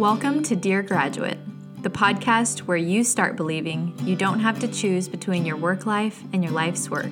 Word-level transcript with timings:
Welcome 0.00 0.42
to 0.44 0.56
Dear 0.56 0.82
Graduate, 0.82 1.36
the 1.82 1.90
podcast 1.90 2.60
where 2.60 2.78
you 2.78 3.04
start 3.04 3.36
believing 3.36 3.94
you 4.02 4.16
don't 4.16 4.40
have 4.40 4.58
to 4.60 4.68
choose 4.68 5.10
between 5.10 5.44
your 5.44 5.58
work 5.58 5.84
life 5.84 6.22
and 6.32 6.42
your 6.42 6.54
life's 6.54 6.88
work. 6.88 7.10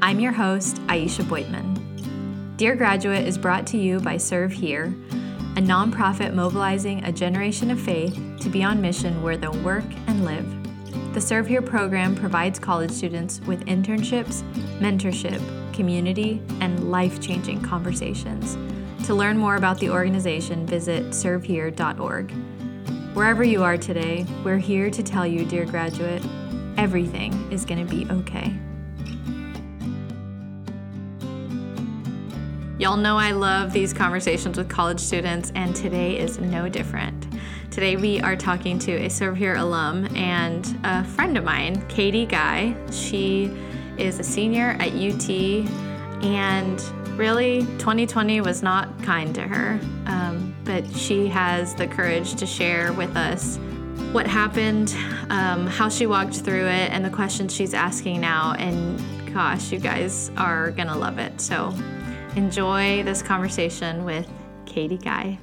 I'm 0.00 0.18
your 0.20 0.32
host, 0.32 0.76
Aisha 0.86 1.22
Boitman. 1.24 2.56
Dear 2.56 2.76
Graduate 2.76 3.28
is 3.28 3.36
brought 3.36 3.66
to 3.66 3.76
you 3.76 4.00
by 4.00 4.16
Serve 4.16 4.52
Here, 4.52 4.86
a 5.56 5.60
nonprofit 5.60 6.32
mobilizing 6.32 7.04
a 7.04 7.12
generation 7.12 7.70
of 7.70 7.78
faith 7.78 8.18
to 8.40 8.48
be 8.48 8.64
on 8.64 8.80
mission 8.80 9.22
where 9.22 9.36
they'll 9.36 9.62
work 9.62 9.84
and 10.06 10.24
live. 10.24 11.12
The 11.12 11.20
Serve 11.20 11.46
Here 11.46 11.60
program 11.60 12.16
provides 12.16 12.58
college 12.58 12.90
students 12.90 13.40
with 13.40 13.66
internships, 13.66 14.42
mentorship, 14.78 15.42
community, 15.74 16.40
and 16.62 16.90
life 16.90 17.20
changing 17.20 17.60
conversations. 17.60 18.56
To 19.04 19.14
learn 19.14 19.36
more 19.36 19.56
about 19.56 19.78
the 19.80 19.90
organization, 19.90 20.66
visit 20.66 21.10
servehere.org. 21.10 22.30
Wherever 23.14 23.44
you 23.44 23.62
are 23.62 23.76
today, 23.76 24.24
we're 24.42 24.56
here 24.56 24.88
to 24.88 25.02
tell 25.02 25.26
you, 25.26 25.44
dear 25.44 25.66
graduate, 25.66 26.24
everything 26.78 27.52
is 27.52 27.66
going 27.66 27.86
to 27.86 27.94
be 27.94 28.10
okay. 28.10 28.54
Y'all 32.78 32.96
know 32.96 33.18
I 33.18 33.32
love 33.32 33.74
these 33.74 33.92
conversations 33.92 34.56
with 34.56 34.70
college 34.70 35.00
students, 35.00 35.52
and 35.54 35.76
today 35.76 36.18
is 36.18 36.38
no 36.38 36.70
different. 36.70 37.26
Today 37.70 37.96
we 37.96 38.22
are 38.22 38.36
talking 38.36 38.78
to 38.78 38.92
a 38.92 39.10
Serve 39.10 39.36
Here 39.36 39.56
alum 39.56 40.08
and 40.16 40.78
a 40.82 41.04
friend 41.04 41.36
of 41.36 41.44
mine, 41.44 41.86
Katie 41.88 42.24
Guy. 42.24 42.74
She 42.90 43.54
is 43.98 44.18
a 44.18 44.24
senior 44.24 44.78
at 44.80 44.94
UT 44.94 45.28
and 46.24 46.82
really 47.16 47.60
2020 47.78 48.40
was 48.40 48.62
not 48.62 49.02
kind 49.02 49.34
to 49.34 49.42
her, 49.42 49.78
um, 50.06 50.54
but 50.64 50.84
she 50.96 51.28
has 51.28 51.74
the 51.74 51.86
courage 51.86 52.34
to 52.34 52.46
share 52.46 52.92
with 52.92 53.16
us 53.16 53.58
what 54.12 54.26
happened, 54.26 54.94
um, 55.30 55.66
how 55.66 55.88
she 55.88 56.06
walked 56.06 56.34
through 56.34 56.66
it, 56.66 56.90
and 56.90 57.04
the 57.04 57.10
questions 57.10 57.54
she's 57.54 57.72
asking 57.72 58.20
now. 58.20 58.54
And 58.58 59.00
gosh, 59.32 59.70
you 59.70 59.78
guys 59.78 60.30
are 60.36 60.72
gonna 60.72 60.96
love 60.96 61.18
it. 61.18 61.40
So 61.40 61.72
enjoy 62.34 63.02
this 63.04 63.22
conversation 63.22 64.04
with 64.04 64.28
Katie 64.66 64.98
Guy. 64.98 65.38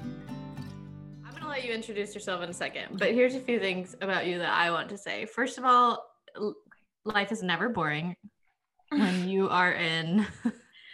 I'm 0.00 1.34
gonna 1.34 1.48
let 1.48 1.64
you 1.64 1.72
introduce 1.72 2.14
yourself 2.14 2.42
in 2.42 2.50
a 2.50 2.54
second, 2.54 2.98
but 2.98 3.12
here's 3.12 3.34
a 3.34 3.40
few 3.40 3.58
things 3.58 3.96
about 4.00 4.26
you 4.26 4.38
that 4.38 4.52
I 4.52 4.70
want 4.70 4.88
to 4.90 4.98
say. 4.98 5.26
First 5.26 5.58
of 5.58 5.64
all, 5.64 6.04
life 7.04 7.32
is 7.32 7.42
never 7.42 7.68
boring 7.68 8.14
when 8.92 9.28
you 9.28 9.48
are 9.48 9.72
in 9.72 10.26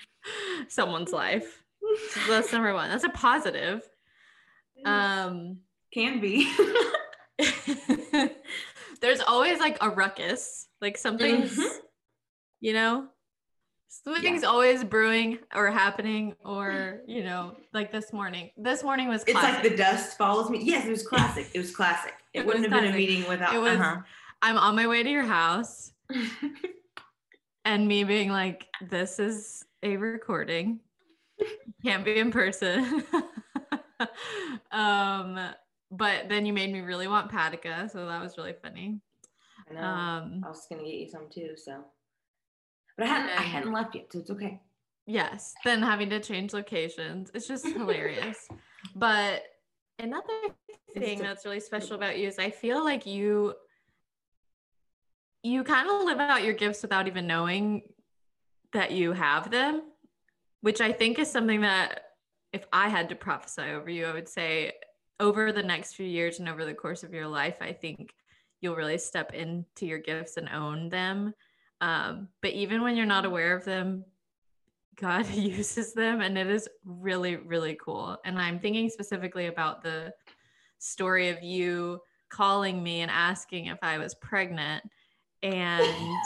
someone's 0.69 1.13
life. 1.13 1.63
So 2.11 2.21
that's 2.29 2.53
number 2.53 2.75
one. 2.75 2.91
That's 2.91 3.05
a 3.05 3.11
positive. 3.11 3.83
Um, 4.85 5.59
can 5.93 6.21
be. 6.21 6.51
there's 9.01 9.21
always 9.21 9.59
like 9.59 9.79
a 9.81 9.91
ruckus, 9.91 10.69
like 10.81 10.99
something's, 10.99 11.53
mm-hmm. 11.53 11.79
you 12.61 12.73
know, 12.73 13.09
something's 13.89 14.43
yeah. 14.43 14.49
always 14.49 14.85
brewing 14.85 15.39
or 15.55 15.71
happening, 15.71 16.35
or 16.45 17.01
you 17.07 17.25
know, 17.25 17.57
like 17.73 17.91
this 17.91 18.13
morning. 18.13 18.51
This 18.57 18.83
morning 18.83 19.09
was. 19.09 19.25
Classic. 19.25 19.49
It's 19.49 19.63
like 19.63 19.71
the 19.71 19.77
dust 19.77 20.19
follows 20.19 20.51
me. 20.51 20.61
Yes, 20.63 20.87
it 20.87 20.91
was 20.91 21.07
classic. 21.07 21.49
It 21.55 21.59
was 21.59 21.75
classic. 21.75 22.15
It, 22.35 22.41
it 22.41 22.47
wouldn't 22.47 22.65
have 22.65 22.73
classic. 22.73 22.89
been 22.89 22.95
a 22.95 22.99
meeting 22.99 23.29
without. 23.29 23.55
It 23.55 23.61
was. 23.61 23.79
Uh-huh. 23.79 24.03
I'm 24.41 24.57
on 24.57 24.77
my 24.77 24.87
way 24.87 25.03
to 25.03 25.11
your 25.11 25.25
house 25.25 25.93
and 27.69 27.87
me 27.87 28.03
being 28.03 28.31
like, 28.31 28.67
this 28.81 29.19
is 29.19 29.63
a 29.83 29.99
recording, 29.99 30.81
can't 31.85 32.03
be 32.03 32.19
in 32.19 32.31
person. 32.31 33.05
um, 34.73 35.39
but 35.91 36.31
then 36.31 36.47
you 36.47 36.55
made 36.55 36.73
me 36.73 36.81
really 36.81 37.09
want 37.09 37.31
Patika, 37.31 37.91
so 37.91 38.07
that 38.07 38.23
was 38.23 38.39
really 38.39 38.55
funny. 38.63 39.01
I 39.71 39.75
know. 39.75 39.81
Um, 39.83 40.43
I 40.47 40.49
was 40.49 40.67
gonna 40.71 40.83
get 40.83 40.95
you 40.95 41.11
some 41.11 41.27
too, 41.31 41.51
so. 41.57 41.85
But 42.97 43.05
I 43.05 43.09
hadn't, 43.11 43.39
I 43.39 43.43
hadn't 43.43 43.73
left 43.73 43.95
yet, 43.95 44.07
so 44.11 44.21
it's 44.21 44.31
okay. 44.31 44.61
Yes. 45.07 45.55
Then 45.63 45.83
having 45.83 46.09
to 46.09 46.21
change 46.21 46.55
locations, 46.55 47.31
it's 47.35 47.47
just 47.47 47.67
hilarious. 47.77 48.49
But 48.97 49.43
another 49.99 50.33
thing 50.97 51.19
that's 51.19 51.45
really 51.45 51.61
special 51.61 51.97
about 51.97 52.19
you 52.19 52.29
is 52.29 52.39
I 52.39 52.49
feel 52.49 52.83
like 52.83 53.05
you 53.05 53.55
you 55.43 55.65
kind 55.65 55.89
of 55.89 56.05
live 56.05 56.19
out 56.19 56.45
your 56.45 56.55
gifts 56.55 56.83
without 56.83 57.07
even 57.07 57.27
knowing 57.27 57.83
that 58.73 58.91
you 58.91 59.13
have 59.13 59.51
them, 59.51 59.83
which 60.61 60.81
I 60.81 60.93
think 60.93 61.19
is 61.19 61.31
something 61.31 61.63
that 61.63 62.03
if 62.53 62.65
I 62.73 62.89
had 62.89 63.09
to 63.11 63.15
prophesy 63.15 63.63
over 63.63 63.91
you, 63.91 64.07
I 64.07 64.13
would 64.13 64.29
say 64.29 64.73
over 65.21 65.53
the 65.53 65.63
next 65.63 65.95
few 65.95 66.07
years 66.07 66.39
and 66.39 66.49
over 66.49 66.65
the 66.65 66.75
course 66.75 67.03
of 67.03 67.13
your 67.13 67.29
life, 67.29 67.57
I 67.61 67.73
think 67.73 68.15
you'll 68.61 68.77
really 68.77 68.99
step 68.99 69.35
into 69.35 69.87
your 69.87 69.99
gifts 69.99 70.37
and 70.37 70.49
own 70.49 70.89
them. 70.89 71.35
Um, 71.81 72.29
but 72.43 72.53
even 72.53 72.83
when 72.83 72.97
you're 72.97 73.07
not 73.07 73.25
aware 73.25 73.57
of 73.57 73.65
them, 73.65 74.05
God 74.97 75.29
uses 75.33 75.93
them 75.93 76.21
and 76.21 76.37
it 76.37 76.49
is 76.49 76.69
really, 76.85 77.37
really 77.37 77.79
cool. 77.81 78.19
And 78.25 78.39
I'm 78.39 78.59
thinking 78.59 78.91
specifically 78.91 79.47
about 79.47 79.83
the 79.83 80.13
story 80.79 81.29
of 81.29 81.43
you 81.43 82.01
calling 82.29 82.83
me 82.83 83.01
and 83.01 83.11
asking 83.11 83.67
if 83.67 83.79
I 83.83 83.99
was 83.99 84.15
pregnant 84.17 84.85
and 85.43 86.25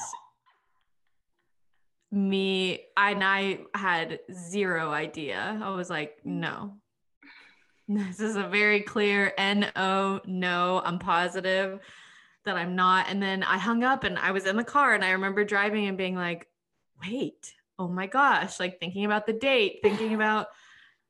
me 2.10 2.84
and 2.96 3.24
I 3.24 3.60
had 3.74 4.20
zero 4.32 4.90
idea. 4.90 5.58
I 5.62 5.70
was 5.70 5.90
like, 5.90 6.18
no. 6.24 6.74
This 7.88 8.20
is 8.20 8.36
a 8.36 8.44
very 8.44 8.80
clear 8.80 9.34
no, 9.38 10.20
no, 10.24 10.80
I'm 10.84 10.98
positive 10.98 11.80
that 12.44 12.56
I'm 12.56 12.74
not. 12.74 13.06
And 13.08 13.22
then 13.22 13.42
I 13.42 13.58
hung 13.58 13.84
up 13.84 14.04
and 14.04 14.18
I 14.18 14.30
was 14.30 14.46
in 14.46 14.56
the 14.56 14.64
car 14.64 14.94
and 14.94 15.04
I 15.04 15.10
remember 15.10 15.44
driving 15.44 15.86
and 15.86 15.98
being 15.98 16.14
like, 16.14 16.46
wait, 17.00 17.54
oh 17.78 17.88
my 17.88 18.06
gosh, 18.06 18.60
like 18.60 18.78
thinking 18.78 19.04
about 19.04 19.26
the 19.26 19.32
date, 19.32 19.80
thinking 19.82 20.14
about 20.14 20.48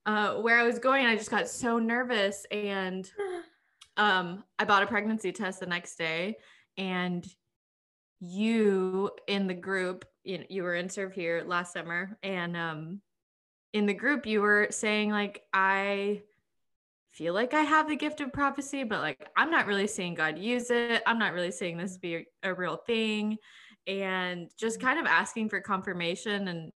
uh, 0.06 0.34
where 0.36 0.58
I 0.58 0.64
was 0.64 0.78
going. 0.78 1.06
I 1.06 1.16
just 1.16 1.30
got 1.30 1.48
so 1.48 1.78
nervous. 1.78 2.46
And 2.50 3.08
um, 3.96 4.44
I 4.58 4.64
bought 4.64 4.82
a 4.82 4.86
pregnancy 4.86 5.32
test 5.32 5.60
the 5.60 5.66
next 5.66 5.96
day 5.96 6.36
and 6.76 7.26
you 8.24 9.10
in 9.26 9.46
the 9.46 9.54
group 9.54 10.04
you, 10.24 10.44
you 10.48 10.62
were 10.62 10.76
in 10.76 10.88
serve 10.88 11.12
here 11.12 11.42
last 11.44 11.72
summer 11.72 12.16
and 12.22 12.56
um 12.56 13.00
in 13.72 13.86
the 13.86 13.94
group 13.94 14.26
you 14.26 14.40
were 14.40 14.68
saying 14.70 15.10
like 15.10 15.42
i 15.52 16.22
feel 17.10 17.34
like 17.34 17.52
i 17.52 17.62
have 17.62 17.88
the 17.88 17.96
gift 17.96 18.20
of 18.20 18.32
prophecy 18.32 18.84
but 18.84 19.00
like 19.00 19.28
i'm 19.36 19.50
not 19.50 19.66
really 19.66 19.88
seeing 19.88 20.14
god 20.14 20.38
use 20.38 20.70
it. 20.70 21.02
I'm 21.04 21.18
not 21.18 21.32
really 21.32 21.50
seeing 21.50 21.76
this 21.76 21.98
be 21.98 22.26
a 22.42 22.54
real 22.54 22.76
thing. 22.76 23.38
And 23.86 24.50
just 24.56 24.80
kind 24.80 24.98
of 24.98 25.06
asking 25.06 25.48
for 25.48 25.60
confirmation 25.60 26.48
and 26.48 26.72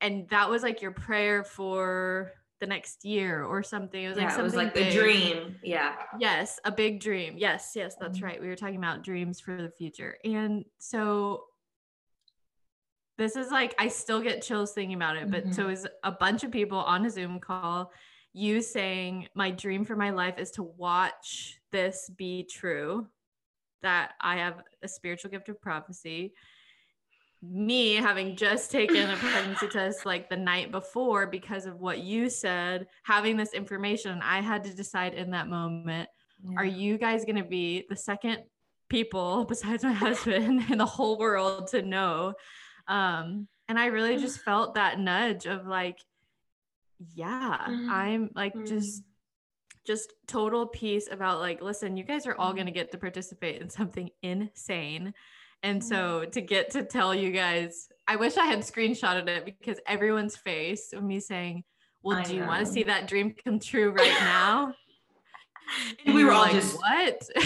and 0.00 0.28
that 0.28 0.50
was 0.50 0.62
like 0.62 0.82
your 0.82 0.90
prayer 0.90 1.44
for 1.44 2.32
the 2.62 2.66
next 2.68 3.04
year 3.04 3.42
or 3.42 3.60
something. 3.64 4.04
It 4.04 4.08
was 4.08 4.16
yeah, 4.16 4.24
like 4.24 4.30
something 4.30 4.44
it 4.44 4.44
was 4.44 4.54
like 4.54 4.72
big. 4.72 4.92
the 4.92 4.98
dream. 4.98 5.56
Yeah. 5.64 5.94
Yes, 6.20 6.60
a 6.64 6.70
big 6.70 7.00
dream. 7.00 7.34
Yes, 7.36 7.72
yes, 7.74 7.96
that's 8.00 8.18
mm-hmm. 8.18 8.24
right. 8.24 8.40
We 8.40 8.46
were 8.46 8.54
talking 8.54 8.76
about 8.76 9.02
dreams 9.02 9.40
for 9.40 9.60
the 9.60 9.68
future. 9.68 10.16
And 10.24 10.64
so 10.78 11.42
this 13.18 13.34
is 13.34 13.50
like 13.50 13.74
I 13.78 13.88
still 13.88 14.20
get 14.20 14.42
chills 14.42 14.72
thinking 14.74 14.94
about 14.94 15.16
it, 15.16 15.28
but 15.28 15.42
mm-hmm. 15.42 15.52
so 15.52 15.70
is 15.70 15.88
a 16.04 16.12
bunch 16.12 16.44
of 16.44 16.52
people 16.52 16.78
on 16.78 17.04
a 17.04 17.10
Zoom 17.10 17.40
call 17.40 17.92
you 18.32 18.62
saying 18.62 19.26
my 19.34 19.50
dream 19.50 19.84
for 19.84 19.96
my 19.96 20.10
life 20.10 20.38
is 20.38 20.52
to 20.52 20.62
watch 20.62 21.58
this 21.72 22.10
be 22.16 22.48
true 22.50 23.08
that 23.82 24.12
I 24.20 24.36
have 24.36 24.62
a 24.84 24.88
spiritual 24.88 25.32
gift 25.32 25.48
of 25.48 25.60
prophecy 25.60 26.32
me 27.42 27.94
having 27.94 28.36
just 28.36 28.70
taken 28.70 29.10
a 29.10 29.16
pregnancy 29.18 29.68
test 29.68 30.06
like 30.06 30.30
the 30.30 30.36
night 30.36 30.70
before 30.70 31.26
because 31.26 31.66
of 31.66 31.80
what 31.80 31.98
you 31.98 32.30
said, 32.30 32.86
having 33.02 33.36
this 33.36 33.52
information, 33.52 34.20
I 34.22 34.40
had 34.40 34.64
to 34.64 34.74
decide 34.74 35.14
in 35.14 35.30
that 35.32 35.48
moment 35.48 36.08
yeah. 36.44 36.56
are 36.56 36.64
you 36.64 36.98
guys 36.98 37.24
going 37.24 37.36
to 37.36 37.44
be 37.44 37.84
the 37.88 37.96
second 37.96 38.38
people 38.88 39.44
besides 39.48 39.84
my 39.84 39.92
husband 39.92 40.70
in 40.70 40.78
the 40.78 40.86
whole 40.86 41.18
world 41.18 41.68
to 41.68 41.82
know? 41.82 42.34
Um, 42.88 43.48
and 43.68 43.78
I 43.78 43.86
really 43.86 44.16
just 44.16 44.40
felt 44.44 44.74
that 44.74 44.98
nudge 44.98 45.46
of 45.46 45.66
like, 45.66 45.98
yeah, 47.14 47.58
mm-hmm. 47.68 47.90
I'm 47.90 48.30
like 48.34 48.54
mm-hmm. 48.54 48.66
just 48.66 49.02
just 49.84 50.12
total 50.28 50.68
peace 50.68 51.08
about 51.10 51.40
like 51.40 51.60
listen 51.60 51.96
you 51.96 52.04
guys 52.04 52.24
are 52.24 52.36
all 52.36 52.50
mm-hmm. 52.50 52.58
going 52.58 52.66
to 52.66 52.72
get 52.72 52.92
to 52.92 52.98
participate 52.98 53.60
in 53.60 53.68
something 53.68 54.08
insane 54.22 55.12
and 55.62 55.80
mm-hmm. 55.80 55.88
so 55.88 56.24
to 56.24 56.40
get 56.40 56.70
to 56.70 56.82
tell 56.82 57.14
you 57.14 57.30
guys, 57.30 57.88
I 58.06 58.16
wish 58.16 58.36
I 58.36 58.46
had 58.46 58.60
screenshotted 58.60 59.28
it 59.28 59.44
because 59.44 59.78
everyone's 59.86 60.36
face 60.36 60.92
of 60.92 61.02
me 61.02 61.20
saying, 61.20 61.64
Well, 62.02 62.18
I 62.18 62.22
do 62.22 62.34
know. 62.34 62.42
you 62.42 62.48
want 62.48 62.66
to 62.66 62.72
see 62.72 62.82
that 62.84 63.08
dream 63.08 63.34
come 63.44 63.58
true 63.58 63.90
right 63.96 64.20
now? 64.20 64.74
and 66.04 66.14
we 66.14 66.24
were 66.24 66.32
all 66.32 66.42
like, 66.42 66.52
just 66.52 66.76
what? 66.76 67.28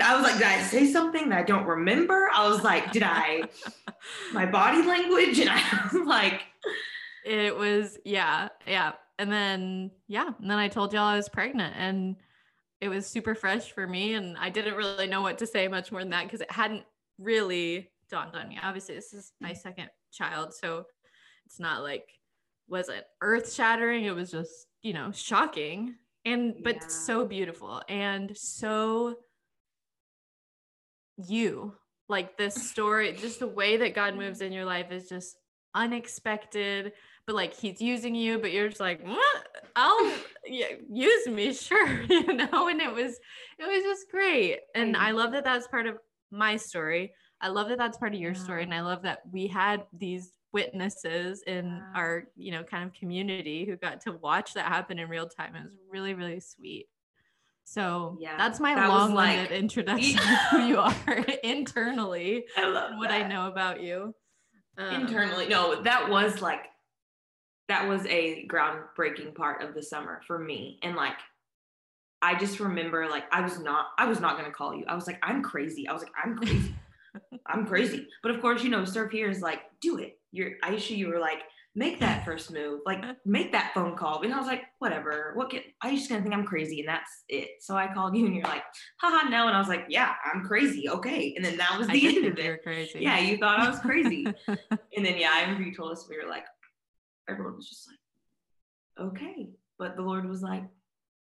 I 0.00 0.14
was 0.14 0.22
like, 0.22 0.34
did 0.34 0.46
I 0.46 0.60
say 0.62 0.92
something 0.92 1.30
that 1.30 1.38
I 1.38 1.42
don't 1.42 1.64
remember? 1.64 2.28
I 2.34 2.46
was 2.46 2.62
like, 2.62 2.92
did 2.92 3.02
I 3.02 3.44
my 4.32 4.44
body 4.44 4.82
language? 4.82 5.38
And 5.38 5.48
I 5.50 5.88
was 5.92 6.06
like 6.06 6.42
it 7.24 7.56
was 7.56 7.98
yeah, 8.04 8.48
yeah. 8.66 8.92
and 9.18 9.30
then 9.30 9.90
yeah, 10.06 10.30
and 10.40 10.50
then 10.50 10.58
I 10.58 10.68
told 10.68 10.92
y'all 10.92 11.04
I 11.04 11.16
was 11.16 11.28
pregnant 11.28 11.74
and 11.76 12.16
it 12.80 12.88
was 12.88 13.06
super 13.06 13.34
fresh 13.34 13.72
for 13.72 13.86
me 13.86 14.14
and 14.14 14.36
I 14.38 14.50
didn't 14.50 14.76
really 14.76 15.06
know 15.06 15.22
what 15.22 15.38
to 15.38 15.46
say 15.46 15.68
much 15.68 15.90
more 15.90 16.00
than 16.00 16.10
that 16.10 16.24
because 16.24 16.40
it 16.40 16.50
hadn't 16.50 16.84
really 17.18 17.90
dawned 18.10 18.36
on 18.36 18.48
me. 18.48 18.58
Obviously, 18.62 18.94
this 18.94 19.12
is 19.12 19.32
my 19.40 19.50
mm-hmm. 19.50 19.58
second 19.58 19.90
child, 20.12 20.54
so 20.54 20.84
it's 21.46 21.60
not 21.60 21.82
like 21.82 22.08
wasn't 22.68 23.04
earth 23.20 23.52
shattering. 23.52 24.04
It 24.04 24.14
was 24.14 24.30
just, 24.30 24.66
you 24.82 24.92
know, 24.92 25.10
shocking 25.12 25.96
and 26.24 26.56
but 26.62 26.76
yeah. 26.76 26.88
so 26.88 27.24
beautiful 27.24 27.82
and 27.88 28.36
so 28.36 29.16
you. 31.16 31.74
Like 32.08 32.38
this 32.38 32.54
story, 32.70 33.12
just 33.12 33.40
the 33.40 33.48
way 33.48 33.76
that 33.78 33.94
God 33.94 34.16
moves 34.16 34.40
in 34.40 34.52
your 34.52 34.64
life 34.64 34.90
is 34.90 35.08
just 35.08 35.36
unexpected 35.78 36.92
but 37.26 37.36
like 37.36 37.54
he's 37.54 37.80
using 37.80 38.14
you 38.14 38.38
but 38.38 38.52
you're 38.52 38.68
just 38.68 38.80
like 38.80 39.02
what? 39.06 39.48
I'll 39.76 40.12
yeah, 40.46 40.72
use 40.90 41.26
me 41.28 41.52
sure 41.68 42.02
you 42.02 42.32
know 42.32 42.68
and 42.68 42.80
it 42.80 42.92
was 42.92 43.18
it 43.58 43.66
was 43.66 43.82
just 43.82 44.10
great. 44.10 44.58
And 44.74 44.96
i 44.96 45.12
love 45.12 45.32
that 45.32 45.44
that's 45.44 45.68
part 45.68 45.86
of 45.86 45.96
my 46.30 46.56
story. 46.56 47.12
I 47.40 47.48
love 47.48 47.68
that 47.68 47.78
that's 47.78 47.96
part 47.96 48.14
of 48.14 48.20
your 48.20 48.34
story 48.34 48.64
and 48.64 48.74
i 48.74 48.80
love 48.80 49.02
that 49.02 49.20
we 49.30 49.46
had 49.46 49.84
these 49.96 50.32
witnesses 50.52 51.42
in 51.46 51.80
our 51.94 52.24
you 52.34 52.50
know 52.50 52.64
kind 52.64 52.84
of 52.84 52.92
community 52.94 53.66
who 53.66 53.76
got 53.76 54.00
to 54.00 54.12
watch 54.12 54.54
that 54.54 54.66
happen 54.66 54.98
in 54.98 55.08
real 55.08 55.28
time. 55.28 55.54
It 55.54 55.62
was 55.62 55.72
really 55.90 56.14
really 56.14 56.40
sweet. 56.40 56.86
So 57.64 58.16
yeah, 58.18 58.38
that's 58.38 58.58
my 58.58 58.74
that 58.74 58.88
long-winded 58.88 59.50
like, 59.50 59.60
introduction 59.60 60.16
to 60.16 60.36
who 60.50 60.66
you 60.68 60.78
are 60.78 61.26
internally 61.44 62.46
I 62.56 62.66
love 62.66 62.92
what 62.96 63.10
that. 63.10 63.26
I 63.26 63.28
know 63.28 63.46
about 63.46 63.82
you. 63.82 64.14
Um, 64.78 65.02
internally, 65.02 65.48
no, 65.48 65.82
that 65.82 66.08
was 66.08 66.40
like 66.40 66.60
that 67.68 67.86
was 67.88 68.06
a 68.06 68.46
groundbreaking 68.46 69.34
part 69.34 69.62
of 69.62 69.74
the 69.74 69.82
summer 69.82 70.22
for 70.26 70.38
me. 70.38 70.78
And 70.82 70.96
like, 70.96 71.18
I 72.22 72.38
just 72.38 72.60
remember 72.60 73.08
like 73.08 73.24
I 73.32 73.40
was 73.40 73.60
not 73.60 73.86
I 73.98 74.06
was 74.06 74.20
not 74.20 74.36
gonna 74.36 74.52
call 74.52 74.74
you. 74.74 74.84
I 74.88 74.94
was 74.94 75.06
like, 75.06 75.18
I'm 75.22 75.42
crazy. 75.42 75.86
I 75.88 75.92
was 75.92 76.02
like, 76.02 76.12
I'm 76.22 76.36
crazy. 76.38 76.74
I'm 77.46 77.66
crazy. 77.66 78.06
But 78.22 78.32
of 78.34 78.40
course, 78.40 78.62
you 78.62 78.70
know, 78.70 78.84
Serve 78.84 79.10
here 79.10 79.28
is 79.28 79.40
like, 79.40 79.62
do 79.80 79.98
it. 79.98 80.18
You're 80.32 80.52
Aisha, 80.64 80.96
you 80.96 81.08
were 81.08 81.18
like, 81.18 81.42
make 81.78 82.00
that 82.00 82.24
first 82.24 82.52
move, 82.52 82.80
like 82.84 83.04
make 83.24 83.52
that 83.52 83.72
phone 83.72 83.96
call. 83.96 84.20
And 84.22 84.34
I 84.34 84.38
was 84.38 84.48
like, 84.48 84.64
whatever. 84.80 85.30
What 85.36 85.50
can 85.50 85.60
I 85.80 85.94
just 85.94 86.08
gonna 86.08 86.22
think 86.22 86.34
I'm 86.34 86.44
crazy 86.44 86.80
and 86.80 86.88
that's 86.88 87.22
it. 87.28 87.50
So 87.60 87.76
I 87.76 87.86
called 87.94 88.16
you 88.16 88.26
and 88.26 88.34
you're 88.34 88.44
like, 88.44 88.64
haha, 89.00 89.28
no. 89.28 89.46
And 89.46 89.56
I 89.56 89.60
was 89.60 89.68
like, 89.68 89.86
yeah, 89.88 90.14
I'm 90.24 90.44
crazy. 90.44 90.90
Okay. 90.90 91.34
And 91.36 91.44
then 91.44 91.56
that 91.56 91.78
was 91.78 91.86
the 91.86 92.04
end 92.04 92.26
of 92.26 92.36
it. 92.36 92.62
Crazy. 92.64 92.98
Yeah, 93.00 93.20
you 93.20 93.38
thought 93.38 93.60
I 93.60 93.70
was 93.70 93.78
crazy. 93.78 94.26
and 94.48 95.06
then 95.06 95.18
yeah, 95.18 95.30
I 95.32 95.42
remember 95.42 95.62
you 95.62 95.74
told 95.74 95.92
us 95.92 96.08
we 96.10 96.16
were 96.16 96.28
like, 96.28 96.46
everyone 97.28 97.54
was 97.54 97.68
just 97.68 97.88
like, 97.88 99.06
okay. 99.06 99.50
But 99.78 99.94
the 99.94 100.02
Lord 100.02 100.28
was 100.28 100.42
like, 100.42 100.64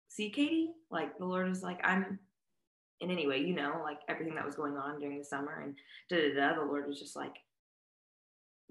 see, 0.07 0.29
Katie, 0.29 0.69
like 0.91 1.17
the 1.17 1.25
Lord 1.25 1.49
was 1.49 1.63
like, 1.63 1.79
I'm, 1.83 2.19
and 3.01 3.11
anyway, 3.11 3.41
you 3.41 3.55
know, 3.55 3.81
like 3.83 3.97
everything 4.07 4.35
that 4.35 4.45
was 4.45 4.55
going 4.55 4.77
on 4.77 4.99
during 4.99 5.17
the 5.17 5.25
summer 5.25 5.63
and 5.63 5.75
da 6.09 6.29
da 6.29 6.35
da, 6.35 6.59
the 6.59 6.65
Lord 6.65 6.87
was 6.87 6.99
just 6.99 7.15
like, 7.15 7.33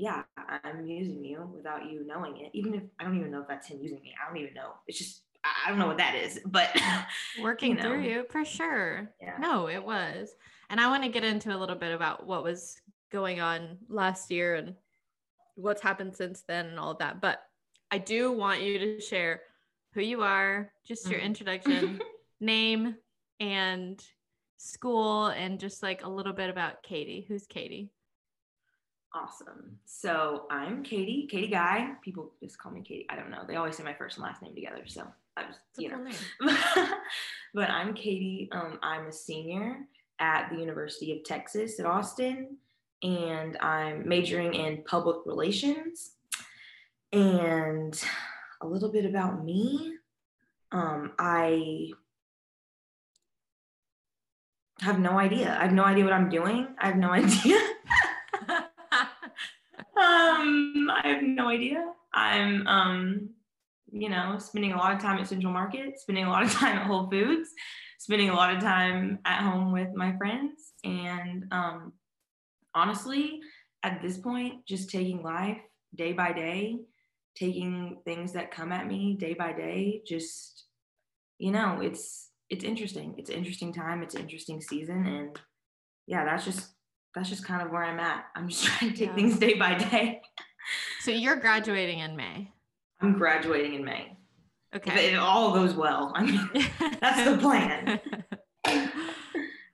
yeah, 0.03 0.23
I'm 0.65 0.85
using 0.85 1.25
you 1.25 1.49
without 1.55 1.89
you 1.89 2.05
knowing 2.05 2.37
it. 2.39 2.51
Even 2.55 2.75
if 2.75 2.83
I 2.99 3.05
don't 3.05 3.17
even 3.17 3.31
know 3.31 3.43
if 3.43 3.47
that's 3.47 3.69
Him 3.69 3.79
using 3.81 4.01
me, 4.03 4.13
I 4.21 4.29
don't 4.29 4.37
even 4.37 4.53
know. 4.53 4.73
It's 4.89 4.99
just, 4.99 5.23
I 5.45 5.69
don't 5.69 5.79
know 5.79 5.87
what 5.87 5.99
that 5.99 6.17
is, 6.17 6.41
but 6.45 6.77
working 7.41 7.71
you 7.71 7.77
know. 7.77 7.83
through 7.83 8.01
you 8.03 8.25
for 8.29 8.45
sure. 8.45 9.13
Yeah. 9.21 9.37
No, 9.39 9.69
it 9.69 9.85
was. 9.85 10.35
And 10.71 10.81
I 10.81 10.89
want 10.89 11.05
to 11.05 11.09
get 11.09 11.23
into 11.23 11.55
a 11.55 11.57
little 11.57 11.77
bit 11.77 11.95
about 11.95 12.27
what 12.27 12.43
was 12.43 12.81
going 13.13 13.41
on 13.41 13.79
last 13.89 14.33
year 14.33 14.57
and 14.57 14.75
what's 15.55 15.83
happened 15.83 16.17
since 16.17 16.43
then 16.49 16.67
and 16.67 16.81
all 16.81 16.91
of 16.91 16.99
that. 16.99 17.21
But 17.21 17.39
I 17.93 17.99
do 17.99 18.33
want 18.33 18.61
you 18.61 18.81
to 18.81 19.01
share 19.01 19.43
who 19.95 20.01
you 20.01 20.23
are, 20.23 20.73
just 20.85 21.09
your 21.09 21.21
mm-hmm. 21.21 21.27
introduction, 21.27 22.01
name, 22.41 22.97
and 23.39 24.05
school, 24.57 25.27
and 25.27 25.61
just 25.61 25.81
like 25.81 26.05
a 26.05 26.11
little 26.11 26.33
bit 26.33 26.51
about 26.51 26.83
Katie. 26.83 27.25
Who's 27.29 27.47
Katie? 27.47 27.93
Awesome. 29.15 29.79
So 29.85 30.47
I'm 30.51 30.83
Katie, 30.83 31.29
Katie 31.31 31.49
Guy. 31.49 31.91
People 32.03 32.33
just 32.43 32.59
call 32.59 32.73
me 32.73 32.81
Katie. 32.81 33.07
I 33.11 33.17
don't 33.17 33.31
know. 33.31 33.43
They 33.47 33.57
always 33.57 33.77
say 33.77 33.83
my 33.83 33.93
first 33.93 34.17
and 34.17 34.25
last 34.25 34.41
name 34.41 34.55
together. 34.55 34.85
So 34.87 35.07
I 35.37 35.45
was, 35.45 35.57
you 35.77 35.91
know. 35.91 36.07
but 37.55 37.69
I'm 37.69 37.93
Katie. 37.93 38.49
Um, 38.53 38.79
I'm 38.83 39.07
a 39.07 39.13
senior 39.13 39.81
at 40.19 40.49
the 40.51 40.57
University 40.57 41.13
of 41.13 41.25
Texas 41.25 41.79
at 41.79 41.85
Austin 41.85 42.57
and 43.03 43.59
I'm 43.59 44.09
majoring 44.09 44.55
in 44.55 44.83
public 44.85 45.27
relations. 45.27 46.13
And 47.13 48.03
a 48.63 48.67
little 48.67 48.91
bit 48.91 49.05
about 49.05 49.45
me. 49.45 49.97
Um, 50.71 51.13
I 51.19 51.91
have 54.81 54.99
no 54.99 55.19
idea. 55.19 55.55
I 55.59 55.65
have 55.65 55.73
no 55.73 55.85
idea 55.85 56.05
what 56.05 56.15
I'm 56.15 56.31
doing. 56.31 56.69
I 56.81 56.87
have 56.87 56.97
no 56.97 57.11
idea. 57.13 57.59
Um, 60.13 60.91
I 60.93 61.09
have 61.09 61.23
no 61.23 61.49
idea. 61.49 61.85
I'm, 62.13 62.67
um, 62.67 63.31
you 63.91 64.09
know, 64.09 64.37
spending 64.39 64.73
a 64.73 64.77
lot 64.77 64.95
of 64.95 65.01
time 65.01 65.19
at 65.19 65.29
Central 65.29 65.53
Market, 65.53 65.99
spending 65.99 66.25
a 66.25 66.31
lot 66.31 66.43
of 66.45 66.53
time 66.61 66.79
at 66.79 66.87
Whole 66.87 67.11
Foods, 67.11 67.51
spending 67.99 68.31
a 68.31 68.35
lot 68.35 68.55
of 68.55 68.63
time 68.63 69.19
at 69.25 69.43
home 69.43 69.73
with 69.73 69.89
my 69.95 70.17
friends, 70.17 70.73
and 70.85 71.47
um, 71.51 71.93
honestly, 72.75 73.41
at 73.83 74.01
this 74.01 74.19
point, 74.19 74.67
just 74.67 74.91
taking 74.91 75.23
life 75.23 75.59
day 75.95 76.13
by 76.13 76.33
day, 76.33 76.79
taking 77.35 77.99
things 78.05 78.33
that 78.33 78.51
come 78.51 78.73
at 78.73 78.87
me 78.87 79.17
day 79.19 79.35
by 79.35 79.53
day, 79.53 80.03
just, 80.07 80.67
you 81.39 81.51
know, 81.51 81.81
it's, 81.81 82.31
it's 82.49 82.65
interesting. 82.65 83.15
It's 83.19 83.31
interesting 83.31 83.73
time. 83.73 84.03
It's 84.03 84.15
interesting 84.15 84.61
season. 84.61 85.07
And 85.07 85.41
yeah, 86.07 86.25
that's 86.25 86.45
just, 86.45 86.72
that's 87.15 87.29
just 87.29 87.45
kind 87.45 87.63
of 87.63 87.71
where 87.71 87.85
I'm 87.85 88.01
at. 88.01 88.27
I'm 88.35 88.49
just 88.49 88.65
trying 88.67 88.93
to 88.93 88.97
take 88.97 89.09
yeah. 89.09 89.15
things 89.15 89.39
day 89.39 89.55
by 89.55 89.75
day. 89.75 90.21
so 91.01 91.11
you're 91.11 91.37
graduating 91.37 92.01
in 92.01 92.17
May. 92.17 92.51
I'm 93.01 93.19
graduating 93.19 93.75
in 93.75 93.85
May. 93.85 94.17
Okay. 94.75 95.09
If 95.09 95.13
it 95.15 95.17
all 95.19 95.53
goes 95.53 95.75
well. 95.75 96.13
I 96.15 96.25
mean, 96.25 96.49
that's 97.01 97.29
the 97.29 97.37
plan. 97.37 98.01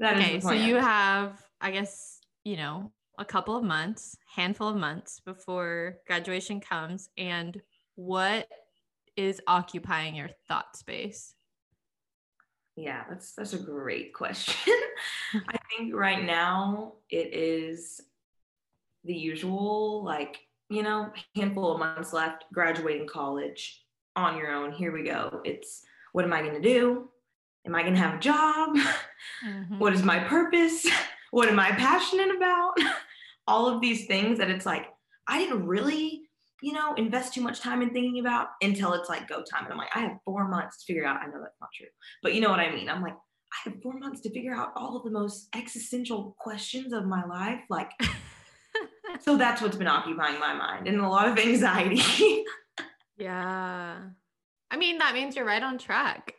that 0.00 0.17
okay, 0.17 0.40
so 0.40 0.52
you 0.52 0.76
have, 0.76 1.40
I 1.61 1.70
guess, 1.70 2.20
you 2.44 2.56
know, 2.56 2.90
a 3.19 3.25
couple 3.25 3.56
of 3.56 3.62
months, 3.62 4.17
handful 4.35 4.69
of 4.69 4.76
months 4.76 5.20
before 5.25 5.99
graduation 6.06 6.61
comes 6.61 7.11
and 7.17 7.61
what 7.94 8.49
is 9.17 9.40
occupying 9.46 10.14
your 10.14 10.31
thought 10.46 10.76
space? 10.76 11.35
Yeah, 12.78 13.02
that's 13.08 13.32
that's 13.32 13.54
a 13.54 13.58
great 13.58 14.14
question. 14.14 14.75
I 15.35 15.58
think 15.68 15.94
right 15.94 16.25
now 16.25 16.94
it 17.11 17.35
is 17.35 18.00
the 19.04 19.14
usual 19.14 20.04
like, 20.04 20.38
you 20.70 20.82
know, 20.82 21.11
handful 21.35 21.73
of 21.73 21.80
months 21.80 22.12
left, 22.12 22.44
graduating 22.52 23.08
college 23.08 23.82
on 24.14 24.37
your 24.37 24.52
own. 24.52 24.73
Here 24.73 24.92
we 24.92 25.02
go. 25.02 25.40
It's 25.44 25.82
what 26.12 26.25
am 26.25 26.32
I 26.32 26.40
going 26.40 26.61
to 26.61 26.61
do? 26.61 27.11
Am 27.66 27.75
I 27.75 27.82
going 27.82 27.94
to 27.94 28.00
have 28.00 28.14
a 28.14 28.20
job? 28.20 28.76
Mm-hmm. 29.44 29.78
What 29.78 29.92
is 29.92 30.02
my 30.02 30.18
purpose? 30.18 30.87
what 31.30 31.49
am 31.49 31.61
I 31.61 31.70
passionate 31.73 32.35
about? 32.35 32.73
All 33.47 33.68
of 33.68 33.80
these 33.80 34.06
things 34.06 34.38
that 34.38 34.50
it's 34.50 34.66
like, 34.66 34.87
I 35.28 35.38
didn't 35.38 35.66
really, 35.66 36.27
you 36.62 36.73
know, 36.73 36.95
invest 36.95 37.35
too 37.35 37.41
much 37.41 37.61
time 37.61 37.83
in 37.83 37.91
thinking 37.91 38.21
about 38.21 38.49
until 38.62 38.93
it's 38.95 39.09
like 39.09 39.29
go 39.29 39.43
time. 39.43 39.65
And 39.65 39.73
I'm 39.73 39.79
like, 39.79 39.95
I 39.95 40.00
have 40.00 40.19
four 40.25 40.49
months 40.49 40.79
to 40.79 40.87
figure 40.87 41.07
out. 41.07 41.21
I 41.23 41.27
know 41.27 41.41
that's 41.41 41.61
not 41.61 41.71
true, 41.77 41.87
but 42.23 42.35
you 42.35 42.41
know 42.41 42.50
what 42.50 42.61
I 42.61 42.73
mean? 42.75 42.88
I'm 42.88 43.03
like, 43.03 43.15
I 43.15 43.71
have 43.71 43.83
four 43.83 43.99
months 43.99 44.21
to 44.23 44.31
figure 44.31 44.55
out 44.55 44.73
all 44.77 44.97
of 44.97 45.05
the 45.05 45.11
most 45.11 45.49
existential 45.55 46.37
questions 46.38 46.93
of 46.93 47.07
my 47.07 47.25
life. 47.25 47.61
Like, 47.71 47.91
so 49.21 49.37
that's 49.37 49.62
what's 49.62 49.77
been 49.77 49.87
occupying 49.87 50.38
my 50.38 50.53
mind 50.55 50.88
and 50.88 51.00
a 51.00 51.09
lot 51.09 51.29
of 51.29 51.38
anxiety. 51.38 52.45
yeah. 53.17 53.99
I 54.71 54.77
mean, 54.77 54.99
that 54.99 55.15
means 55.15 55.37
you're 55.37 55.47
right 55.47 55.62
on 55.62 55.79
track. 55.79 56.35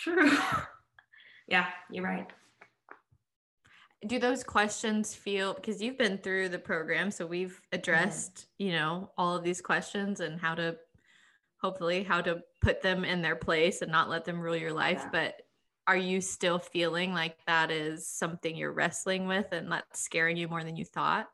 True. 0.00 0.36
yeah, 1.48 1.66
you're 1.90 2.04
right 2.04 2.28
do 4.06 4.18
those 4.18 4.44
questions 4.44 5.14
feel 5.14 5.54
because 5.54 5.82
you've 5.82 5.98
been 5.98 6.18
through 6.18 6.48
the 6.48 6.58
program 6.58 7.10
so 7.10 7.26
we've 7.26 7.52
mm-hmm. 7.52 7.78
addressed 7.78 8.34
mm-hmm. 8.34 8.66
you 8.66 8.72
know 8.72 9.10
all 9.16 9.36
of 9.36 9.44
these 9.44 9.60
questions 9.60 10.20
and 10.20 10.40
how 10.40 10.54
to 10.54 10.76
hopefully 11.60 12.02
how 12.02 12.20
to 12.20 12.42
put 12.60 12.82
them 12.82 13.04
in 13.04 13.22
their 13.22 13.36
place 13.36 13.82
and 13.82 13.90
not 13.90 14.10
let 14.10 14.24
them 14.24 14.40
rule 14.40 14.56
your 14.56 14.72
life 14.72 15.00
yeah. 15.04 15.10
but 15.12 15.42
are 15.86 15.96
you 15.96 16.20
still 16.20 16.58
feeling 16.58 17.12
like 17.12 17.36
that 17.46 17.70
is 17.70 18.06
something 18.06 18.56
you're 18.56 18.72
wrestling 18.72 19.26
with 19.26 19.46
and 19.52 19.70
that's 19.70 20.00
scaring 20.00 20.36
you 20.36 20.48
more 20.48 20.62
than 20.62 20.76
you 20.76 20.84
thought 20.84 21.28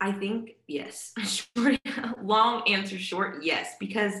i 0.00 0.12
think 0.12 0.52
yes 0.66 1.12
short 1.56 1.78
long 2.22 2.62
answer 2.68 2.98
short 2.98 3.42
yes 3.42 3.74
because 3.80 4.14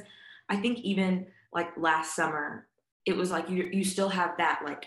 i 0.48 0.56
think 0.56 0.78
even 0.80 1.26
like 1.52 1.68
last 1.76 2.14
summer 2.14 2.66
it 3.04 3.16
was 3.16 3.30
like 3.30 3.48
you 3.48 3.68
you 3.72 3.84
still 3.84 4.08
have 4.08 4.36
that 4.38 4.60
like 4.64 4.86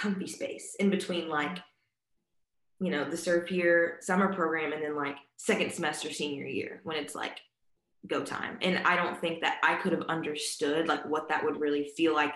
comfy 0.00 0.26
space 0.26 0.76
in 0.80 0.88
between 0.88 1.28
like 1.28 1.58
you 2.80 2.90
know 2.90 3.04
the 3.08 3.16
serve 3.16 3.46
here 3.48 3.98
summer 4.00 4.32
program 4.32 4.72
and 4.72 4.82
then 4.82 4.96
like 4.96 5.16
second 5.36 5.72
semester 5.72 6.10
senior 6.10 6.46
year 6.46 6.80
when 6.84 6.96
it's 6.96 7.14
like 7.14 7.38
go 8.06 8.22
time. 8.22 8.58
And 8.62 8.78
I 8.86 8.96
don't 8.96 9.20
think 9.20 9.42
that 9.42 9.58
I 9.62 9.76
could 9.76 9.92
have 9.92 10.02
understood 10.02 10.88
like 10.88 11.04
what 11.06 11.28
that 11.28 11.44
would 11.44 11.60
really 11.60 11.90
feel 11.96 12.14
like 12.14 12.34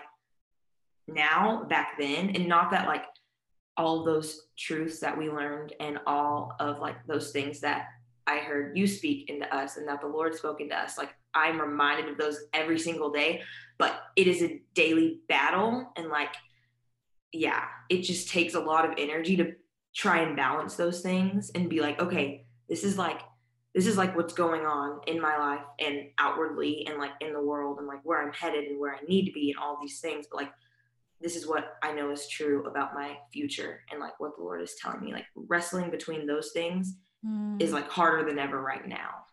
now 1.07 1.63
back 1.63 1.95
then. 1.99 2.31
And 2.35 2.47
not 2.47 2.71
that 2.71 2.87
like 2.87 3.03
all 3.77 4.03
those 4.03 4.47
truths 4.57 4.99
that 4.99 5.17
we 5.17 5.29
learned 5.29 5.73
and 5.79 5.99
all 6.05 6.55
of 6.59 6.79
like 6.79 6.95
those 7.07 7.31
things 7.31 7.59
that 7.61 7.87
I 8.27 8.37
heard 8.37 8.77
you 8.77 8.87
speak 8.87 9.29
into 9.29 9.53
us 9.53 9.77
and 9.77 9.87
that 9.87 10.01
the 10.01 10.07
Lord 10.07 10.35
spoke 10.35 10.61
into 10.61 10.77
us. 10.77 10.97
Like 10.97 11.13
I'm 11.33 11.59
reminded 11.59 12.09
of 12.09 12.17
those 12.17 12.39
every 12.53 12.79
single 12.79 13.11
day, 13.11 13.41
but 13.77 14.01
it 14.15 14.27
is 14.27 14.41
a 14.41 14.61
daily 14.73 15.19
battle. 15.27 15.91
And 15.97 16.09
like, 16.09 16.33
yeah, 17.35 17.65
it 17.89 18.01
just 18.01 18.29
takes 18.29 18.53
a 18.53 18.59
lot 18.59 18.85
of 18.85 18.95
energy 18.97 19.35
to 19.37 19.53
try 19.93 20.19
and 20.19 20.35
balance 20.35 20.75
those 20.75 21.01
things 21.01 21.51
and 21.55 21.69
be 21.69 21.81
like, 21.81 21.99
okay, 21.99 22.45
this 22.69 22.83
is 22.83 22.97
like, 22.97 23.21
this 23.73 23.87
is 23.87 23.97
like 23.97 24.15
what's 24.15 24.33
going 24.33 24.65
on 24.65 25.01
in 25.07 25.21
my 25.21 25.37
life 25.37 25.65
and 25.79 26.07
outwardly 26.17 26.85
and 26.87 26.97
like 26.97 27.11
in 27.21 27.33
the 27.33 27.41
world 27.41 27.79
and 27.79 27.87
like 27.87 27.99
where 28.03 28.21
I'm 28.21 28.33
headed 28.33 28.65
and 28.65 28.79
where 28.79 28.95
I 28.95 28.99
need 29.07 29.25
to 29.25 29.31
be 29.31 29.51
and 29.51 29.59
all 29.59 29.77
these 29.81 29.99
things. 29.99 30.27
But 30.29 30.41
like, 30.41 30.51
this 31.21 31.35
is 31.35 31.47
what 31.47 31.77
I 31.81 31.93
know 31.93 32.11
is 32.11 32.27
true 32.27 32.65
about 32.65 32.93
my 32.93 33.17
future 33.31 33.81
and 33.91 33.99
like 33.99 34.19
what 34.19 34.35
the 34.37 34.43
Lord 34.43 34.61
is 34.61 34.75
telling 34.81 35.01
me. 35.01 35.13
Like 35.13 35.25
wrestling 35.35 35.89
between 35.91 36.25
those 36.25 36.51
things 36.51 36.95
mm. 37.25 37.61
is 37.61 37.71
like 37.71 37.89
harder 37.89 38.27
than 38.27 38.39
ever 38.39 38.61
right 38.61 38.87
now. 38.87 39.25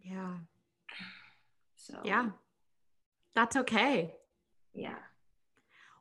Yeah. 0.00 0.34
So, 1.76 1.98
yeah, 2.04 2.30
that's 3.34 3.56
okay. 3.56 4.14
Yeah. 4.74 4.96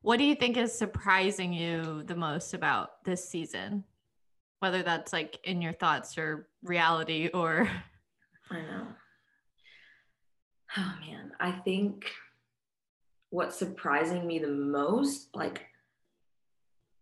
What 0.07 0.19
do 0.19 0.23
you 0.23 0.35
think 0.35 0.55
is 0.55 0.71
surprising 0.71 1.51
you 1.51 2.01
the 2.03 2.15
most 2.15 2.53
about 2.53 3.03
this 3.03 3.27
season? 3.27 3.83
Whether 4.59 4.81
that's 4.81 5.11
like 5.11 5.37
in 5.43 5.61
your 5.61 5.73
thoughts 5.73 6.17
or 6.17 6.47
reality 6.63 7.27
or. 7.33 7.69
I 8.49 8.55
know. 8.55 8.87
Oh 10.77 10.93
man, 11.05 11.33
I 11.41 11.51
think 11.51 12.09
what's 13.31 13.59
surprising 13.59 14.25
me 14.25 14.39
the 14.39 14.47
most, 14.47 15.27
like, 15.35 15.65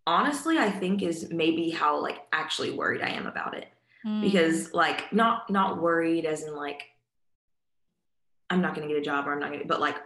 honestly, 0.08 0.58
I 0.58 0.72
think 0.72 1.04
is 1.04 1.30
maybe 1.30 1.70
how 1.70 2.02
like 2.02 2.18
actually 2.34 2.72
worried 2.72 3.04
I 3.04 3.10
am 3.10 3.28
about 3.28 3.56
it. 3.56 3.68
Mm. 4.04 4.22
Because 4.22 4.74
like 4.74 5.14
not 5.14 5.52
not 5.52 5.80
worried 5.80 6.26
as 6.26 6.42
in 6.42 6.56
like 6.56 6.82
I'm 8.50 8.64
not 8.64 8.74
gonna 8.74 8.88
get 8.88 8.98
a 8.98 9.02
job 9.02 9.28
or 9.28 9.34
I'm 9.34 9.40
not 9.40 9.52
gonna 9.52 9.66
but 9.68 9.80
like 9.80 9.98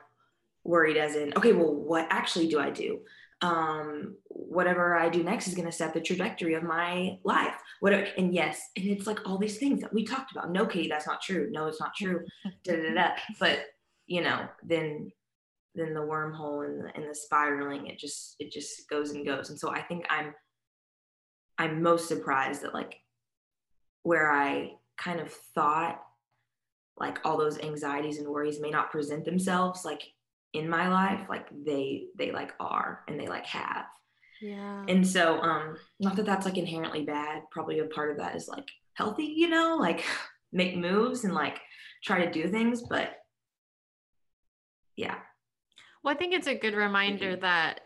worried 0.64 0.98
as 0.98 1.16
in, 1.16 1.34
okay, 1.36 1.54
well, 1.54 1.74
what 1.74 2.08
actually 2.10 2.48
do 2.48 2.60
I 2.60 2.70
do? 2.70 3.00
Um, 3.42 4.16
whatever 4.28 4.98
I 4.98 5.08
do 5.10 5.24
next 5.24 5.48
is 5.48 5.56
going 5.56 5.68
to 5.68 5.72
set 5.72 5.94
the 5.94 6.02
trajectory 6.02 6.56
of 6.56 6.64
my 6.64 7.18
life. 7.24 7.56
Whatever, 7.80 8.08
and 8.18 8.34
yes, 8.34 8.62
and 8.76 8.88
it's 8.88 9.08
like 9.08 9.20
all 9.26 9.38
these 9.38 9.58
things 9.58 9.82
that 9.82 9.94
we 9.94 10.04
talked 10.04 10.32
about. 10.32 10.52
No, 10.52 10.66
Katie, 10.66 10.90
that's 10.90 11.08
not 11.08 11.22
true. 11.22 11.50
No, 11.52 11.68
it's 11.68 11.80
not 11.80 11.96
true. 11.96 12.26
da, 12.64 12.76
da, 12.76 12.94
da. 12.94 13.10
But 13.40 13.60
you 14.08 14.22
know, 14.22 14.48
then 14.64 15.12
then 15.76 15.94
the 15.94 16.02
wormhole 16.02 16.66
and 16.66 16.84
the, 16.84 16.92
and 16.96 17.10
the 17.10 17.16
spiraling, 17.16 17.88
it 17.88 17.98
just 17.98 18.36
it 18.40 18.52
just 18.52 18.90
goes 18.90 19.12
and 19.12 19.26
goes. 19.26 19.50
And 19.50 19.60
so 19.60 19.70
I 19.70 19.82
think 19.82 20.06
I'm 20.10 20.34
I'm 21.58 21.82
most 21.82 22.08
surprised 22.08 22.64
that 22.64 22.74
like 22.74 22.96
where 24.04 24.32
I 24.32 24.72
kind 24.98 25.20
of 25.20 25.32
thought 25.56 26.02
like 26.98 27.20
all 27.24 27.38
those 27.38 27.60
anxieties 27.60 28.18
and 28.18 28.28
worries 28.28 28.60
may 28.60 28.70
not 28.70 28.92
present 28.92 29.24
themselves 29.24 29.86
like 29.86 30.02
in 30.54 30.68
my 30.68 30.90
life 30.90 31.28
like 31.30 31.48
they 31.66 32.06
they 32.18 32.32
like 32.32 32.54
are 32.60 33.04
and 33.08 33.20
they 33.20 33.28
like 33.28 33.46
have. 33.46 33.86
Yeah. 34.42 34.86
And 34.88 35.06
so 35.06 35.40
um 35.42 35.78
not 36.00 36.16
that 36.16 36.26
that's 36.26 36.46
like 36.46 36.58
inherently 36.58 37.04
bad 37.04 37.44
probably 37.52 37.80
a 37.80 37.86
part 37.86 38.12
of 38.12 38.18
that 38.18 38.36
is 38.36 38.48
like 38.48 38.70
healthy 38.94 39.34
you 39.36 39.50
know 39.50 39.78
like 39.80 40.04
make 40.52 40.76
moves 40.76 41.24
and 41.24 41.34
like 41.34 41.60
try 42.04 42.26
to 42.26 42.32
do 42.32 42.48
things 42.48 42.84
but 42.90 43.16
yeah. 44.96 45.16
Well 46.04 46.14
i 46.14 46.18
think 46.18 46.34
it's 46.34 46.48
a 46.48 46.56
good 46.56 46.76
reminder 46.76 47.34
mm-hmm. 47.34 47.42
that 47.42 47.82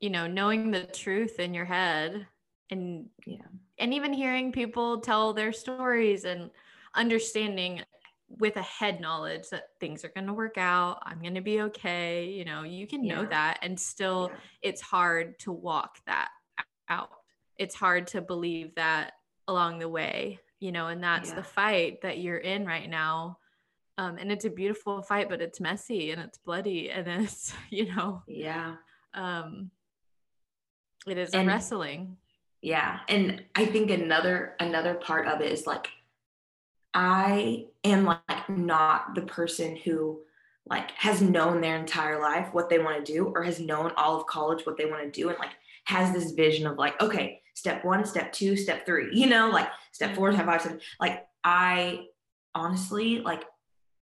you 0.00 0.10
know 0.10 0.26
knowing 0.26 0.70
the 0.70 0.84
truth 0.84 1.40
in 1.40 1.54
your 1.54 1.64
head 1.64 2.26
and 2.70 3.06
yeah. 3.26 3.46
and 3.78 3.94
even 3.94 4.12
hearing 4.12 4.52
people 4.52 5.00
tell 5.00 5.32
their 5.32 5.52
stories 5.52 6.24
and 6.24 6.50
understanding 6.94 7.82
with 8.28 8.56
a 8.56 8.62
head 8.62 9.00
knowledge 9.00 9.48
that 9.50 9.68
things 9.80 10.04
are 10.04 10.10
going 10.14 10.26
to 10.26 10.32
work 10.32 10.56
out 10.58 10.98
i'm 11.04 11.20
going 11.20 11.34
to 11.34 11.40
be 11.40 11.60
okay 11.60 12.28
you 12.28 12.44
know 12.44 12.62
you 12.62 12.86
can 12.86 13.04
yeah. 13.04 13.14
know 13.14 13.26
that 13.26 13.58
and 13.62 13.78
still 13.78 14.30
yeah. 14.32 14.38
it's 14.62 14.80
hard 14.80 15.38
to 15.38 15.52
walk 15.52 15.98
that 16.06 16.28
out 16.88 17.10
it's 17.58 17.74
hard 17.74 18.06
to 18.06 18.20
believe 18.20 18.74
that 18.74 19.12
along 19.48 19.78
the 19.78 19.88
way 19.88 20.38
you 20.60 20.72
know 20.72 20.88
and 20.88 21.02
that's 21.02 21.30
yeah. 21.30 21.36
the 21.36 21.42
fight 21.42 22.00
that 22.02 22.18
you're 22.18 22.38
in 22.38 22.66
right 22.66 22.88
now 22.88 23.38
um, 23.96 24.16
and 24.18 24.32
it's 24.32 24.44
a 24.44 24.50
beautiful 24.50 25.02
fight 25.02 25.28
but 25.28 25.40
it's 25.40 25.60
messy 25.60 26.10
and 26.10 26.20
it's 26.20 26.38
bloody 26.38 26.90
and 26.90 27.06
it's 27.22 27.52
you 27.70 27.94
know 27.94 28.22
yeah 28.26 28.76
um 29.14 29.70
it 31.06 31.18
is 31.18 31.30
and, 31.30 31.46
wrestling 31.46 32.16
yeah 32.62 33.00
and 33.08 33.42
i 33.54 33.66
think 33.66 33.90
another 33.90 34.54
another 34.58 34.94
part 34.94 35.28
of 35.28 35.40
it 35.40 35.52
is 35.52 35.66
like 35.66 35.90
I 36.94 37.66
am 37.82 38.04
like 38.04 38.48
not 38.48 39.14
the 39.14 39.22
person 39.22 39.76
who 39.76 40.20
like 40.66 40.90
has 40.92 41.20
known 41.20 41.60
their 41.60 41.76
entire 41.76 42.20
life 42.20 42.48
what 42.52 42.70
they 42.70 42.78
want 42.78 43.04
to 43.04 43.12
do 43.12 43.32
or 43.34 43.42
has 43.42 43.60
known 43.60 43.92
all 43.96 44.18
of 44.18 44.26
college 44.26 44.64
what 44.64 44.76
they 44.76 44.86
want 44.86 45.02
to 45.02 45.10
do 45.10 45.28
and 45.28 45.38
like 45.38 45.50
has 45.84 46.12
this 46.14 46.32
vision 46.32 46.66
of 46.66 46.78
like 46.78 47.00
okay 47.02 47.40
step 47.54 47.84
one 47.84 48.04
step 48.04 48.32
two 48.32 48.56
step 48.56 48.86
three 48.86 49.08
you 49.12 49.26
know 49.26 49.50
like 49.50 49.68
step 49.92 50.14
four 50.14 50.32
step 50.32 50.46
five 50.46 50.60
step 50.60 50.80
like 51.00 51.26
i 51.42 52.04
honestly 52.54 53.20
like 53.20 53.44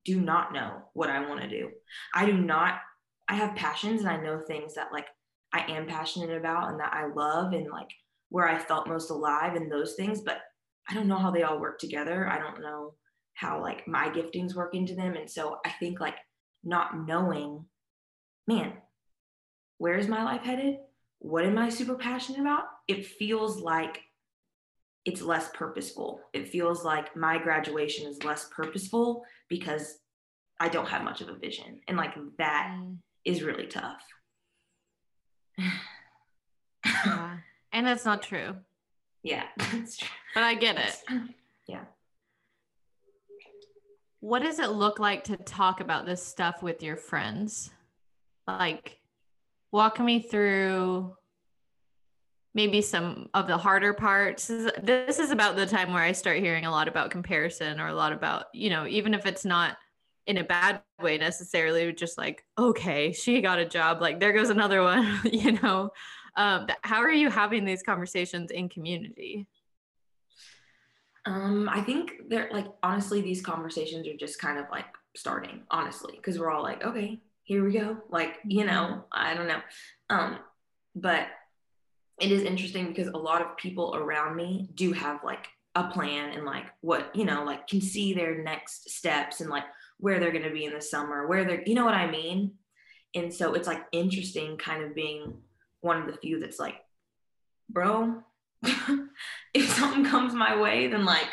do 0.03 0.19
not 0.19 0.53
know 0.53 0.81
what 0.93 1.09
i 1.09 1.27
want 1.27 1.41
to 1.41 1.47
do. 1.47 1.69
I 2.13 2.25
do 2.25 2.33
not 2.33 2.79
i 3.27 3.35
have 3.35 3.55
passions 3.55 4.01
and 4.01 4.09
i 4.09 4.17
know 4.17 4.39
things 4.39 4.75
that 4.75 4.91
like 4.91 5.07
i 5.53 5.61
am 5.71 5.87
passionate 5.87 6.35
about 6.35 6.71
and 6.71 6.79
that 6.79 6.93
i 6.93 7.05
love 7.05 7.53
and 7.53 7.69
like 7.69 7.89
where 8.29 8.47
i 8.47 8.57
felt 8.57 8.87
most 8.87 9.09
alive 9.11 9.55
and 9.55 9.71
those 9.71 9.93
things 9.95 10.21
but 10.21 10.41
I 10.87 10.93
don't 10.93 11.07
know 11.07 11.17
how 11.17 11.31
they 11.31 11.43
all 11.43 11.59
work 11.59 11.79
together. 11.79 12.27
I 12.27 12.39
don't 12.39 12.61
know 12.61 12.93
how 13.33 13.61
like 13.61 13.87
my 13.87 14.09
giftings 14.09 14.55
work 14.55 14.75
into 14.75 14.95
them. 14.95 15.15
And 15.15 15.29
so 15.29 15.57
I 15.65 15.69
think 15.71 15.99
like 15.99 16.17
not 16.63 17.07
knowing, 17.07 17.65
man, 18.47 18.73
where 19.77 19.97
is 19.97 20.07
my 20.07 20.23
life 20.23 20.41
headed? 20.41 20.77
What 21.19 21.45
am 21.45 21.57
I 21.57 21.69
super 21.69 21.95
passionate 21.95 22.41
about? 22.41 22.63
It 22.87 23.05
feels 23.05 23.59
like 23.59 24.01
it's 25.05 25.21
less 25.21 25.49
purposeful. 25.53 26.21
It 26.33 26.49
feels 26.49 26.83
like 26.83 27.15
my 27.15 27.37
graduation 27.37 28.07
is 28.07 28.23
less 28.23 28.49
purposeful 28.53 29.23
because 29.47 29.97
I 30.59 30.69
don't 30.69 30.87
have 30.87 31.03
much 31.03 31.21
of 31.21 31.29
a 31.29 31.35
vision. 31.35 31.79
And 31.87 31.97
like 31.97 32.15
that 32.37 32.75
mm. 32.77 32.97
is 33.23 33.41
really 33.41 33.67
tough. 33.67 34.01
yeah. 36.85 37.37
And 37.71 37.87
that's 37.87 38.05
not 38.05 38.21
true. 38.21 38.55
Yeah, 39.23 39.45
that's 39.57 39.97
true. 39.97 40.07
But 40.33 40.43
I 40.43 40.55
get 40.55 40.77
it. 40.77 40.95
Yeah. 41.67 41.83
What 44.21 44.43
does 44.43 44.59
it 44.59 44.71
look 44.71 44.99
like 44.99 45.25
to 45.25 45.37
talk 45.37 45.79
about 45.79 46.05
this 46.05 46.23
stuff 46.23 46.61
with 46.61 46.83
your 46.83 46.97
friends? 46.97 47.69
Like, 48.47 48.99
walk 49.71 49.99
me 49.99 50.21
through 50.21 51.15
maybe 52.53 52.81
some 52.81 53.29
of 53.33 53.47
the 53.47 53.57
harder 53.57 53.93
parts. 53.93 54.47
This 54.47 55.19
is 55.19 55.31
about 55.31 55.55
the 55.55 55.65
time 55.65 55.93
where 55.93 56.03
I 56.03 56.11
start 56.11 56.39
hearing 56.39 56.65
a 56.65 56.71
lot 56.71 56.87
about 56.87 57.11
comparison 57.11 57.79
or 57.79 57.87
a 57.87 57.93
lot 57.93 58.11
about, 58.11 58.45
you 58.53 58.69
know, 58.69 58.87
even 58.87 59.13
if 59.13 59.25
it's 59.25 59.45
not 59.45 59.77
in 60.27 60.37
a 60.37 60.43
bad 60.43 60.81
way 61.01 61.17
necessarily, 61.17 61.93
just 61.93 62.17
like, 62.17 62.43
okay, 62.57 63.11
she 63.11 63.41
got 63.41 63.59
a 63.59 63.65
job, 63.65 64.01
like 64.01 64.19
there 64.19 64.33
goes 64.33 64.49
another 64.49 64.83
one, 64.83 65.21
you 65.31 65.53
know. 65.53 65.91
Um, 66.35 66.67
how 66.81 67.01
are 67.01 67.11
you 67.11 67.29
having 67.29 67.65
these 67.65 67.83
conversations 67.83 68.51
in 68.51 68.69
community? 68.69 69.47
Um, 71.25 71.69
I 71.71 71.81
think 71.81 72.13
they're 72.27 72.49
like 72.51 72.67
honestly, 72.81 73.21
these 73.21 73.41
conversations 73.41 74.07
are 74.07 74.17
just 74.17 74.39
kind 74.39 74.57
of 74.57 74.65
like 74.71 74.85
starting, 75.15 75.61
honestly, 75.69 76.13
because 76.15 76.39
we're 76.39 76.51
all 76.51 76.63
like, 76.63 76.83
okay, 76.83 77.19
here 77.43 77.65
we 77.65 77.73
go. 77.73 77.97
Like, 78.09 78.37
you 78.45 78.65
know, 78.65 78.71
mm-hmm. 78.71 78.99
I 79.11 79.33
don't 79.33 79.47
know. 79.47 79.61
Um, 80.09 80.39
but 80.95 81.27
it 82.19 82.31
is 82.31 82.43
interesting 82.43 82.87
because 82.87 83.07
a 83.07 83.17
lot 83.17 83.41
of 83.41 83.57
people 83.57 83.95
around 83.95 84.35
me 84.35 84.69
do 84.75 84.91
have 84.91 85.23
like 85.23 85.47
a 85.75 85.89
plan 85.89 86.31
and 86.31 86.45
like 86.45 86.65
what, 86.81 87.15
you 87.15 87.25
know, 87.25 87.43
like 87.43 87.67
can 87.67 87.81
see 87.81 88.13
their 88.13 88.43
next 88.43 88.89
steps 88.89 89.41
and 89.41 89.49
like 89.49 89.63
where 89.99 90.19
they're 90.19 90.31
gonna 90.31 90.51
be 90.51 90.65
in 90.65 90.73
the 90.73 90.81
summer, 90.81 91.27
where 91.27 91.43
they're 91.43 91.63
you 91.65 91.75
know 91.75 91.85
what 91.85 91.93
I 91.93 92.09
mean? 92.09 92.53
And 93.15 93.33
so 93.33 93.53
it's 93.53 93.67
like 93.67 93.83
interesting 93.91 94.57
kind 94.57 94.83
of 94.83 94.93
being 94.93 95.33
one 95.81 95.97
of 95.97 96.07
the 96.07 96.17
few 96.17 96.39
that's 96.39 96.59
like, 96.59 96.75
bro, 97.69 98.23
if 99.53 99.69
something 99.69 100.05
comes 100.05 100.33
my 100.33 100.59
way, 100.59 100.87
then 100.87 101.05
like 101.05 101.29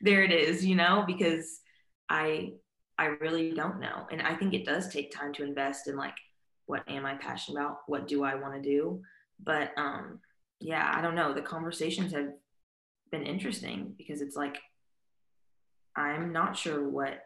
there 0.00 0.22
it 0.22 0.32
is, 0.32 0.64
you 0.64 0.74
know, 0.74 1.04
because 1.06 1.60
I 2.08 2.54
I 2.98 3.06
really 3.06 3.52
don't 3.52 3.80
know. 3.80 4.06
And 4.10 4.22
I 4.22 4.34
think 4.34 4.54
it 4.54 4.64
does 4.64 4.88
take 4.88 5.10
time 5.10 5.32
to 5.34 5.44
invest 5.44 5.88
in 5.88 5.96
like 5.96 6.14
what 6.66 6.82
am 6.88 7.04
I 7.04 7.14
passionate 7.16 7.60
about? 7.60 7.80
What 7.86 8.08
do 8.08 8.24
I 8.24 8.36
want 8.36 8.54
to 8.54 8.62
do? 8.62 9.02
But 9.42 9.70
um 9.76 10.20
yeah, 10.60 10.90
I 10.94 11.02
don't 11.02 11.14
know. 11.14 11.34
The 11.34 11.42
conversations 11.42 12.12
have 12.12 12.32
been 13.10 13.24
interesting 13.24 13.94
because 13.98 14.22
it's 14.22 14.36
like 14.36 14.56
I'm 15.96 16.32
not 16.32 16.56
sure 16.56 16.88
what 16.88 17.22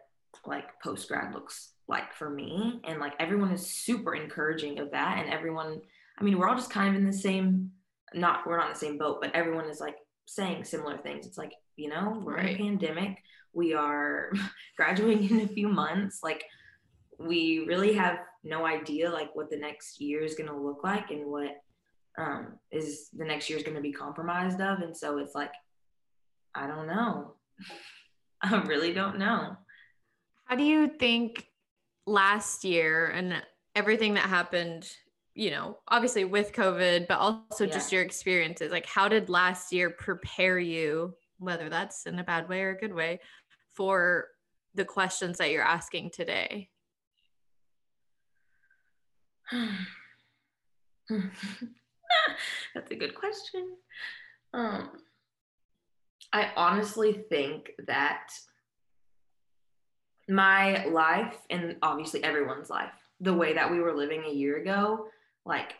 like 0.46 0.80
post 0.82 1.08
grad 1.08 1.34
looks 1.34 1.72
like 1.88 2.14
for 2.14 2.28
me. 2.28 2.80
And 2.84 3.00
like 3.00 3.14
everyone 3.18 3.50
is 3.52 3.66
super 3.66 4.14
encouraging 4.14 4.78
of 4.78 4.90
that. 4.90 5.18
And 5.18 5.32
everyone, 5.32 5.80
I 6.18 6.24
mean, 6.24 6.38
we're 6.38 6.48
all 6.48 6.56
just 6.56 6.70
kind 6.70 6.88
of 6.88 6.94
in 7.00 7.06
the 7.06 7.12
same, 7.12 7.70
not, 8.14 8.46
we're 8.46 8.56
not 8.56 8.66
in 8.66 8.72
the 8.72 8.78
same 8.78 8.98
boat, 8.98 9.20
but 9.20 9.34
everyone 9.34 9.66
is 9.66 9.80
like 9.80 9.96
saying 10.26 10.64
similar 10.64 10.98
things. 10.98 11.26
It's 11.26 11.38
like, 11.38 11.52
you 11.76 11.88
know, 11.88 12.20
we're 12.24 12.36
right. 12.36 12.48
in 12.48 12.54
a 12.54 12.58
pandemic. 12.58 13.18
We 13.52 13.74
are 13.74 14.32
graduating 14.76 15.30
in 15.30 15.40
a 15.44 15.48
few 15.48 15.68
months. 15.68 16.20
Like, 16.22 16.44
we 17.18 17.64
really 17.66 17.94
have 17.94 18.18
no 18.44 18.64
idea 18.64 19.10
like 19.10 19.34
what 19.34 19.50
the 19.50 19.56
next 19.56 20.00
year 20.00 20.22
is 20.22 20.34
going 20.34 20.48
to 20.48 20.56
look 20.56 20.84
like 20.84 21.10
and 21.10 21.26
what 21.26 21.56
um, 22.16 22.58
is 22.70 23.08
the 23.16 23.24
next 23.24 23.48
year 23.48 23.58
is 23.58 23.64
going 23.64 23.76
to 23.76 23.82
be 23.82 23.92
compromised 23.92 24.60
of. 24.60 24.80
And 24.80 24.96
so 24.96 25.18
it's 25.18 25.34
like, 25.34 25.52
I 26.54 26.66
don't 26.66 26.86
know. 26.86 27.34
I 28.42 28.56
really 28.62 28.92
don't 28.92 29.18
know. 29.18 29.56
How 30.44 30.56
do 30.56 30.64
you 30.64 30.88
think 30.88 31.46
last 32.06 32.64
year 32.64 33.06
and 33.06 33.42
everything 33.74 34.14
that 34.14 34.24
happened, 34.24 34.90
you 35.38 35.50
know, 35.52 35.78
obviously 35.86 36.24
with 36.24 36.52
COVID, 36.52 37.06
but 37.06 37.20
also 37.20 37.64
yeah. 37.64 37.72
just 37.72 37.92
your 37.92 38.02
experiences, 38.02 38.72
like 38.72 38.86
how 38.86 39.06
did 39.06 39.28
last 39.28 39.72
year 39.72 39.88
prepare 39.88 40.58
you, 40.58 41.14
whether 41.38 41.68
that's 41.68 42.06
in 42.06 42.18
a 42.18 42.24
bad 42.24 42.48
way 42.48 42.62
or 42.62 42.70
a 42.70 42.76
good 42.76 42.92
way, 42.92 43.20
for 43.72 44.26
the 44.74 44.84
questions 44.84 45.38
that 45.38 45.52
you're 45.52 45.62
asking 45.62 46.10
today? 46.10 46.68
That's 52.74 52.90
a 52.90 52.96
good 52.96 53.14
question. 53.14 53.76
Um, 54.52 54.90
I 56.32 56.50
honestly 56.56 57.12
think 57.12 57.70
that 57.86 58.32
my 60.28 60.84
life 60.86 61.36
and 61.48 61.76
obviously 61.80 62.24
everyone's 62.24 62.70
life, 62.70 62.90
the 63.20 63.34
way 63.34 63.54
that 63.54 63.70
we 63.70 63.78
were 63.78 63.94
living 63.94 64.24
a 64.26 64.32
year 64.32 64.56
ago, 64.56 65.06
like 65.48 65.72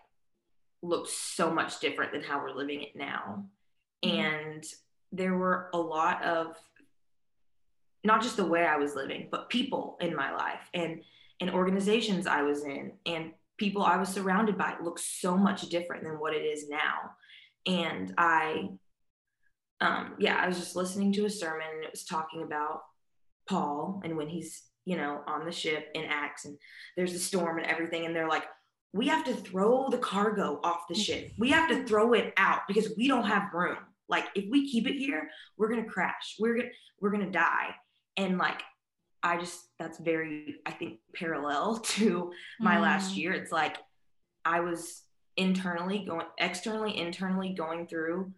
looks 0.83 1.13
so 1.13 1.53
much 1.53 1.79
different 1.81 2.13
than 2.13 2.23
how 2.23 2.41
we're 2.41 2.55
living 2.55 2.83
it 2.83 2.97
now. 2.97 3.45
Mm-hmm. 4.05 4.17
And 4.17 4.65
there 5.13 5.37
were 5.37 5.71
a 5.73 5.79
lot 5.79 6.25
of 6.25 6.57
not 8.05 8.23
just 8.23 8.37
the 8.37 8.45
way 8.45 8.65
I 8.65 8.77
was 8.77 8.95
living, 8.95 9.29
but 9.31 9.51
people 9.51 9.99
in 10.01 10.17
my 10.17 10.33
life 10.33 10.69
and 10.75 11.03
and 11.41 11.51
organizations 11.51 12.27
I 12.27 12.43
was 12.43 12.65
in 12.65 12.93
and 13.07 13.33
people 13.59 13.83
I 13.83 13.97
was 13.97 14.09
surrounded 14.09 14.57
by 14.57 14.75
looked 14.83 15.01
so 15.01 15.37
much 15.37 15.69
different 15.69 16.05
than 16.05 16.19
what 16.19 16.35
it 16.35 16.43
is 16.43 16.69
now. 16.69 17.11
And 17.67 18.15
I, 18.17 18.71
um, 19.81 20.15
yeah, 20.19 20.37
I 20.37 20.49
was 20.49 20.59
just 20.59 20.75
listening 20.75 21.13
to 21.15 21.27
a 21.27 21.31
sermon 21.31 21.67
and 21.75 21.85
it 21.85 21.91
was 21.91 22.05
talking 22.05 22.43
about 22.43 22.83
Paul 23.49 24.01
and 24.05 24.17
when 24.17 24.29
he's, 24.29 24.63
you 24.85 24.97
know, 24.97 25.21
on 25.27 25.45
the 25.45 25.53
ship 25.53 25.89
in 25.95 26.05
Acts 26.05 26.45
and 26.45 26.57
there's 26.97 27.15
a 27.15 27.19
storm 27.19 27.59
and 27.59 27.67
everything. 27.67 28.07
And 28.07 28.17
they're 28.17 28.29
like, 28.29 28.45
we 28.93 29.09
have 29.09 29.25
to 29.25 29.35
throw 29.35 29.89
the 29.91 29.99
cargo 29.99 30.61
off 30.65 30.89
the 30.89 30.95
ship. 30.95 31.33
We 31.39 31.51
have 31.51 31.69
to 31.69 31.85
throw 31.85 32.15
it 32.15 32.33
out 32.37 32.61
because 32.67 32.93
we 32.97 33.09
don't 33.09 33.27
have 33.27 33.53
room. 33.53 33.79
Like 34.09 34.25
if 34.35 34.47
we 34.51 34.71
keep 34.71 34.87
it 34.87 34.97
here, 34.97 35.29
we're 35.57 35.69
gonna 35.69 35.85
crash. 35.85 36.37
We're 36.39 36.57
gonna 36.57 36.71
we're 37.01 37.11
gonna 37.11 37.31
die. 37.31 37.75
And 38.17 38.39
like 38.39 38.63
I 39.23 39.39
just 39.39 39.61
that's 39.79 39.99
very 39.99 40.57
I 40.65 40.71
think 40.71 41.01
parallel 41.15 41.79
to 41.85 42.33
my 42.59 42.77
mm. 42.77 42.83
last 42.83 43.17
year. 43.17 43.33
It's 43.33 43.53
like 43.53 43.77
I 44.45 44.61
was 44.61 45.03
internally 45.37 46.05
going 46.05 46.27
externally 46.39 46.99
internally 46.99 47.51
going 47.51 47.87
through 47.87 48.33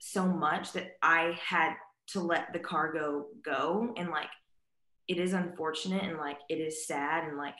so 0.00 0.26
much 0.26 0.72
that 0.72 0.96
I 1.02 1.38
had 1.44 1.74
to 2.08 2.20
let 2.20 2.52
the 2.52 2.58
cargo 2.58 3.26
go 3.44 3.92
and 3.96 4.08
like 4.08 4.30
it 5.06 5.18
is 5.18 5.32
unfortunate 5.32 6.02
and 6.02 6.18
like 6.18 6.38
it 6.48 6.56
is 6.56 6.86
sad 6.86 7.28
and 7.28 7.36
like 7.36 7.54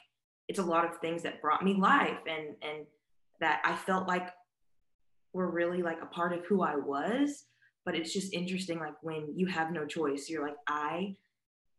it's 0.51 0.59
a 0.59 0.63
lot 0.63 0.85
of 0.85 0.97
things 0.97 1.23
that 1.23 1.41
brought 1.41 1.63
me 1.63 1.73
life 1.73 2.19
and 2.27 2.55
and 2.61 2.85
that 3.39 3.61
I 3.63 3.75
felt 3.75 4.07
like 4.07 4.27
were 5.33 5.49
really 5.49 5.81
like 5.81 6.01
a 6.01 6.05
part 6.05 6.33
of 6.33 6.45
who 6.45 6.61
I 6.61 6.75
was 6.75 7.45
but 7.85 7.95
it's 7.95 8.13
just 8.13 8.33
interesting 8.33 8.79
like 8.79 9.01
when 9.01 9.33
you 9.35 9.47
have 9.47 9.71
no 9.71 9.85
choice 9.85 10.29
you're 10.29 10.45
like 10.45 10.57
I 10.67 11.15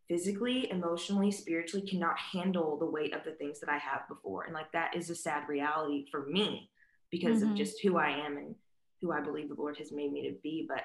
physically, 0.09 0.70
emotionally, 0.70 1.31
spiritually 1.31 1.87
cannot 1.87 2.18
handle 2.18 2.77
the 2.77 2.85
weight 2.85 3.14
of 3.14 3.25
the 3.25 3.31
things 3.33 3.61
that 3.61 3.70
I 3.70 3.79
have 3.79 4.07
before. 4.09 4.44
And 4.44 4.53
like 4.53 4.70
that 4.73 4.94
is 4.94 5.09
a 5.09 5.14
sad 5.14 5.49
reality 5.49 6.05
for 6.11 6.27
me 6.27 6.70
because 7.11 7.40
mm-hmm. 7.40 7.53
of 7.53 7.57
just 7.57 7.81
who 7.83 7.97
I 7.97 8.11
am 8.11 8.37
and 8.37 8.55
who 9.01 9.11
I 9.11 9.20
believe 9.20 9.49
the 9.49 9.55
Lord 9.55 9.79
has 9.79 9.90
made 9.90 10.12
me 10.12 10.29
to 10.29 10.35
be. 10.42 10.66
But 10.68 10.85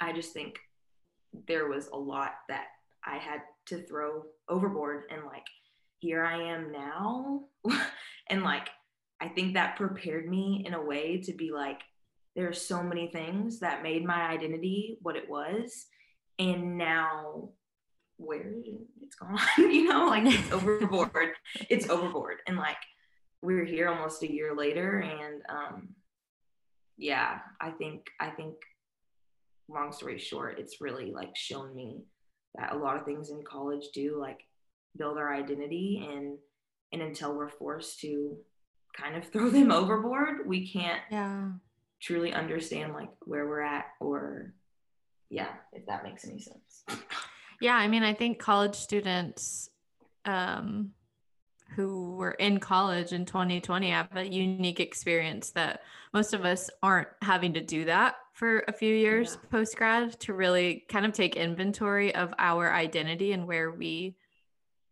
I 0.00 0.12
just 0.12 0.32
think 0.32 0.58
there 1.48 1.66
was 1.68 1.88
a 1.88 1.96
lot 1.96 2.34
that 2.48 2.66
I 3.04 3.16
had 3.16 3.40
to 3.66 3.82
throw 3.82 4.24
overboard 4.48 5.04
and 5.10 5.24
like 5.24 5.46
here 6.00 6.24
I 6.24 6.42
am 6.42 6.72
now. 6.72 7.44
and 8.28 8.42
like 8.42 8.68
I 9.20 9.28
think 9.28 9.54
that 9.54 9.76
prepared 9.76 10.28
me 10.28 10.64
in 10.66 10.74
a 10.74 10.82
way 10.82 11.20
to 11.22 11.32
be 11.32 11.52
like, 11.52 11.80
there 12.34 12.48
are 12.48 12.54
so 12.54 12.82
many 12.82 13.08
things 13.08 13.60
that 13.60 13.82
made 13.82 14.04
my 14.04 14.22
identity 14.22 14.98
what 15.02 15.16
it 15.16 15.28
was. 15.28 15.86
And 16.38 16.78
now 16.78 17.50
where 18.20 18.52
it's 19.00 19.14
gone 19.14 19.38
you 19.58 19.88
know 19.88 20.06
like 20.06 20.24
it's 20.26 20.52
overboard 20.52 21.32
it's 21.70 21.88
overboard 21.88 22.36
and 22.46 22.56
like 22.56 22.76
we're 23.42 23.64
here 23.64 23.88
almost 23.88 24.22
a 24.22 24.30
year 24.30 24.54
later 24.54 24.98
and 24.98 25.42
um 25.48 25.88
yeah 26.98 27.38
i 27.60 27.70
think 27.70 28.06
i 28.20 28.28
think 28.28 28.54
long 29.68 29.90
story 29.90 30.18
short 30.18 30.58
it's 30.58 30.80
really 30.80 31.12
like 31.12 31.34
shown 31.34 31.74
me 31.74 32.04
that 32.56 32.74
a 32.74 32.76
lot 32.76 32.96
of 32.96 33.06
things 33.06 33.30
in 33.30 33.42
college 33.42 33.86
do 33.94 34.18
like 34.20 34.40
build 34.96 35.18
our 35.18 35.32
identity 35.32 36.06
and 36.10 36.38
and 36.92 37.02
until 37.02 37.34
we're 37.34 37.48
forced 37.48 38.00
to 38.00 38.36
kind 38.96 39.16
of 39.16 39.24
throw 39.32 39.50
them 39.50 39.70
overboard 39.70 40.46
we 40.46 40.68
can't 40.68 41.02
yeah 41.10 41.48
truly 42.00 42.32
understand 42.32 42.94
like 42.94 43.10
where 43.26 43.46
we're 43.46 43.60
at 43.60 43.86
or 44.00 44.54
yeah 45.28 45.50
if 45.72 45.84
that 45.86 46.02
makes 46.02 46.24
any 46.24 46.40
sense 46.40 46.84
yeah, 47.60 47.76
I 47.76 47.88
mean, 47.88 48.02
I 48.02 48.14
think 48.14 48.38
college 48.38 48.74
students 48.74 49.68
um, 50.24 50.92
who 51.76 52.16
were 52.16 52.32
in 52.32 52.58
college 52.58 53.12
in 53.12 53.26
2020 53.26 53.90
have 53.90 54.16
a 54.16 54.26
unique 54.26 54.80
experience 54.80 55.50
that 55.50 55.82
most 56.12 56.32
of 56.32 56.44
us 56.44 56.70
aren't 56.82 57.08
having 57.22 57.52
to 57.54 57.60
do 57.60 57.84
that 57.84 58.16
for 58.32 58.64
a 58.66 58.72
few 58.72 58.94
years 58.94 59.38
yeah. 59.40 59.48
post 59.50 59.76
grad 59.76 60.18
to 60.20 60.32
really 60.32 60.84
kind 60.88 61.04
of 61.04 61.12
take 61.12 61.36
inventory 61.36 62.14
of 62.14 62.32
our 62.38 62.72
identity 62.72 63.32
and 63.32 63.46
where 63.46 63.70
we 63.70 64.16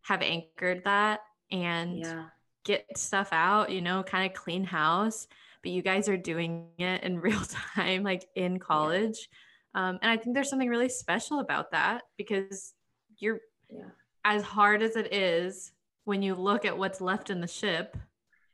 have 0.09 0.23
anchored 0.23 0.83
that 0.85 1.21
and 1.51 1.99
yeah. 1.99 2.25
get 2.65 2.87
stuff 2.97 3.29
out, 3.33 3.71
you 3.71 3.81
know, 3.81 4.03
kind 4.03 4.31
of 4.31 4.37
clean 4.37 4.65
house. 4.65 5.29
But 5.63 5.73
you 5.73 5.83
guys 5.83 6.09
are 6.09 6.17
doing 6.17 6.69
it 6.79 7.03
in 7.03 7.21
real 7.21 7.41
time, 7.75 8.03
like 8.03 8.27
in 8.35 8.59
college. 8.59 9.29
Yeah 9.31 9.39
um, 9.75 9.99
and 10.03 10.11
I 10.11 10.17
think 10.17 10.35
there's 10.35 10.51
something 10.51 10.69
really 10.69 10.89
special 10.89 11.41
about 11.41 11.71
that 11.73 12.03
because 12.17 12.75
you're 13.19 13.41
yeah. 13.71 13.91
as 14.25 14.43
hard 14.43 14.83
as 14.83 14.97
it 14.97 15.13
is 15.15 15.73
when 16.05 16.23
you 16.23 16.35
look 16.35 16.65
at 16.65 16.77
what's 16.77 17.01
left 17.01 17.31
in 17.31 17.41
the 17.41 17.47
ship, 17.47 17.97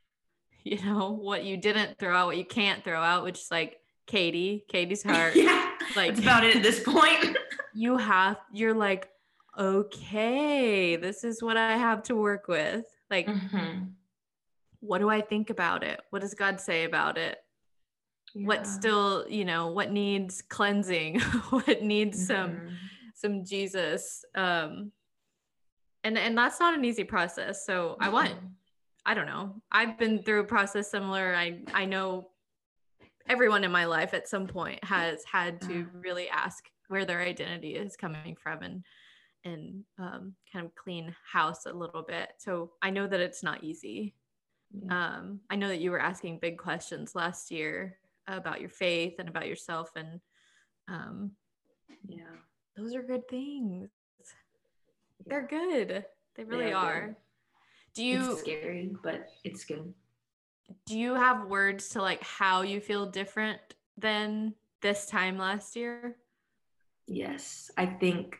you 0.63 0.83
know, 0.83 1.11
what 1.11 1.43
you 1.43 1.57
didn't 1.57 1.97
throw 1.97 2.15
out, 2.15 2.27
what 2.27 2.37
you 2.37 2.45
can't 2.45 2.83
throw 2.83 3.01
out, 3.01 3.23
which 3.23 3.39
is 3.39 3.51
like 3.51 3.79
Katie, 4.05 4.65
Katie's 4.67 5.03
heart. 5.09 5.35
yeah. 5.35 5.71
Like 5.95 6.11
that's 6.11 6.19
about 6.19 6.43
it 6.43 6.57
at 6.57 6.63
this 6.63 6.81
point. 6.83 7.37
you 7.73 7.97
have 7.97 8.37
you're 8.51 8.73
like, 8.73 9.09
okay, 9.57 10.95
this 10.95 11.23
is 11.23 11.41
what 11.41 11.57
I 11.57 11.77
have 11.77 12.03
to 12.03 12.15
work 12.15 12.47
with. 12.47 12.85
Like 13.09 13.27
mm-hmm. 13.27 13.83
what 14.79 14.99
do 14.99 15.09
I 15.09 15.21
think 15.21 15.49
about 15.49 15.83
it? 15.83 16.01
What 16.09 16.21
does 16.21 16.33
God 16.33 16.59
say 16.59 16.83
about 16.83 17.17
it? 17.17 17.37
yeah. 18.35 18.47
what 18.47 18.67
still 18.67 19.25
you 19.29 19.45
know 19.45 19.67
what 19.67 19.91
needs 19.91 20.41
cleansing 20.41 21.19
what 21.49 21.81
needs 21.81 22.27
mm-hmm. 22.27 22.43
some 22.43 22.77
some 23.15 23.45
jesus 23.45 24.25
um 24.35 24.91
and 26.03 26.17
and 26.17 26.37
that's 26.37 26.59
not 26.59 26.77
an 26.77 26.83
easy 26.83 27.03
process 27.03 27.65
so 27.65 27.89
mm-hmm. 27.89 28.03
i 28.03 28.09
want 28.09 28.33
i 29.05 29.13
don't 29.13 29.25
know 29.25 29.55
i've 29.71 29.97
been 29.97 30.21
through 30.21 30.41
a 30.41 30.45
process 30.45 30.91
similar 30.91 31.33
i 31.33 31.59
i 31.73 31.85
know 31.85 32.29
everyone 33.27 33.63
in 33.63 33.71
my 33.71 33.85
life 33.85 34.13
at 34.13 34.27
some 34.27 34.45
point 34.45 34.83
has 34.83 35.23
had 35.23 35.59
to 35.61 35.67
mm-hmm. 35.67 35.99
really 35.99 36.29
ask 36.29 36.69
where 36.89 37.05
their 37.05 37.21
identity 37.21 37.75
is 37.75 37.95
coming 37.95 38.35
from 38.35 38.61
and 38.61 38.83
and 39.45 39.83
um, 39.99 40.33
kind 40.51 40.65
of 40.65 40.75
clean 40.75 41.15
house 41.31 41.65
a 41.65 41.73
little 41.73 42.01
bit. 42.01 42.29
So 42.37 42.71
i 42.81 42.89
know 42.89 43.07
that 43.07 43.19
it's 43.19 43.43
not 43.43 43.63
easy. 43.63 44.13
Um, 44.89 45.39
i 45.49 45.55
know 45.55 45.69
that 45.69 45.79
you 45.79 45.91
were 45.91 46.01
asking 46.01 46.39
big 46.39 46.57
questions 46.57 47.15
last 47.15 47.51
year 47.51 47.97
about 48.27 48.59
your 48.59 48.69
faith 48.69 49.15
and 49.19 49.29
about 49.29 49.47
yourself 49.47 49.91
and 49.95 50.19
um 50.87 51.31
yeah. 52.07 52.23
those 52.75 52.95
are 52.95 53.03
good 53.03 53.27
things. 53.29 53.89
They're 55.25 55.47
good. 55.47 56.05
They 56.35 56.43
really 56.43 56.65
they 56.65 56.73
are, 56.73 56.93
are. 56.93 57.17
Do 57.93 58.03
you 58.03 58.31
it's 58.31 58.41
scary 58.41 58.91
but 59.01 59.27
it's 59.43 59.63
good. 59.63 59.93
Do 60.85 60.97
you 60.97 61.13
have 61.15 61.47
words 61.47 61.89
to 61.89 62.01
like 62.01 62.21
how 62.23 62.63
you 62.63 62.81
feel 62.81 63.05
different 63.05 63.59
than 63.97 64.55
this 64.81 65.05
time 65.05 65.37
last 65.37 65.75
year? 65.75 66.17
Yes. 67.07 67.71
I 67.77 67.85
think 67.85 68.37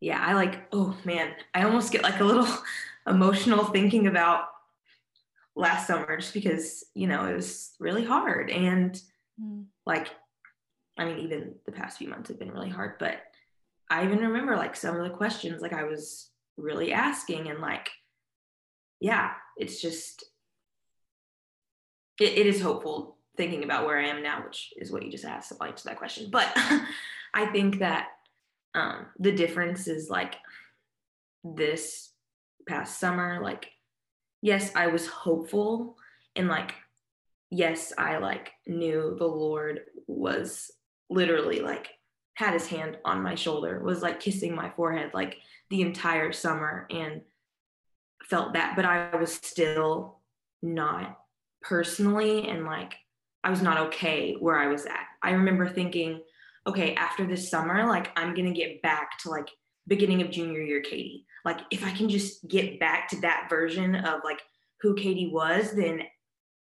yeah, 0.00 0.22
I 0.24 0.34
like, 0.34 0.66
oh 0.72 0.96
man, 1.04 1.32
I 1.54 1.62
almost 1.62 1.92
get 1.92 2.02
like 2.02 2.20
a 2.20 2.24
little 2.24 2.48
emotional 3.06 3.64
thinking 3.64 4.06
about 4.06 4.44
last 5.54 5.86
summer 5.86 6.16
just 6.18 6.34
because, 6.34 6.84
you 6.94 7.06
know, 7.06 7.24
it 7.24 7.34
was 7.34 7.72
really 7.80 8.04
hard. 8.04 8.50
And 8.50 9.00
mm. 9.40 9.64
like, 9.86 10.08
I 10.98 11.06
mean, 11.06 11.18
even 11.20 11.54
the 11.64 11.72
past 11.72 11.98
few 11.98 12.08
months 12.08 12.28
have 12.28 12.38
been 12.38 12.52
really 12.52 12.68
hard, 12.68 12.94
but 12.98 13.20
I 13.90 14.04
even 14.04 14.18
remember 14.18 14.56
like 14.56 14.76
some 14.76 14.96
of 14.96 15.04
the 15.04 15.16
questions 15.16 15.62
like 15.62 15.72
I 15.72 15.84
was 15.84 16.30
really 16.56 16.92
asking 16.92 17.48
and 17.48 17.60
like, 17.60 17.90
yeah, 19.00 19.32
it's 19.56 19.80
just, 19.80 20.24
it, 22.20 22.38
it 22.38 22.46
is 22.46 22.60
hopeful 22.60 23.16
thinking 23.36 23.64
about 23.64 23.86
where 23.86 23.98
I 23.98 24.08
am 24.08 24.22
now, 24.22 24.42
which 24.44 24.72
is 24.76 24.90
what 24.90 25.04
you 25.04 25.10
just 25.10 25.24
asked, 25.24 25.58
like 25.60 25.76
to 25.76 25.84
that 25.84 25.98
question. 25.98 26.28
But 26.30 26.50
I 27.34 27.46
think 27.46 27.78
that 27.78 28.08
um, 28.76 29.06
the 29.18 29.32
difference 29.32 29.88
is 29.88 30.10
like 30.10 30.36
this 31.42 32.12
past 32.68 33.00
summer, 33.00 33.40
like, 33.42 33.70
yes, 34.42 34.70
I 34.76 34.88
was 34.88 35.06
hopeful 35.06 35.96
and 36.34 36.48
like, 36.48 36.74
yes, 37.50 37.92
I 37.96 38.18
like 38.18 38.52
knew 38.66 39.16
the 39.18 39.26
Lord 39.26 39.80
was 40.06 40.70
literally 41.08 41.60
like 41.60 41.88
had 42.34 42.52
his 42.52 42.66
hand 42.66 42.98
on 43.04 43.22
my 43.22 43.34
shoulder, 43.34 43.80
was 43.82 44.02
like 44.02 44.20
kissing 44.20 44.54
my 44.54 44.70
forehead 44.70 45.12
like 45.14 45.38
the 45.70 45.80
entire 45.80 46.32
summer 46.32 46.86
and 46.90 47.22
felt 48.24 48.52
that, 48.52 48.76
but 48.76 48.84
I 48.84 49.16
was 49.16 49.32
still 49.32 50.20
not 50.62 51.18
personally 51.62 52.48
and 52.48 52.64
like 52.64 52.94
I 53.42 53.50
was 53.50 53.62
not 53.62 53.78
okay 53.88 54.34
where 54.38 54.56
I 54.56 54.66
was 54.66 54.86
at. 54.86 55.06
I 55.22 55.30
remember 55.30 55.68
thinking, 55.68 56.20
okay, 56.66 56.94
after 56.94 57.26
this 57.26 57.50
summer, 57.50 57.86
like 57.86 58.10
I'm 58.16 58.34
gonna 58.34 58.52
get 58.52 58.82
back 58.82 59.18
to 59.20 59.30
like 59.30 59.48
beginning 59.86 60.22
of 60.22 60.30
junior 60.30 60.60
year 60.60 60.80
Katie. 60.80 61.26
Like 61.44 61.60
if 61.70 61.84
I 61.84 61.92
can 61.92 62.08
just 62.08 62.46
get 62.48 62.80
back 62.80 63.08
to 63.10 63.20
that 63.20 63.46
version 63.48 63.94
of 63.94 64.20
like 64.24 64.40
who 64.80 64.94
Katie 64.94 65.30
was, 65.32 65.72
then 65.72 66.02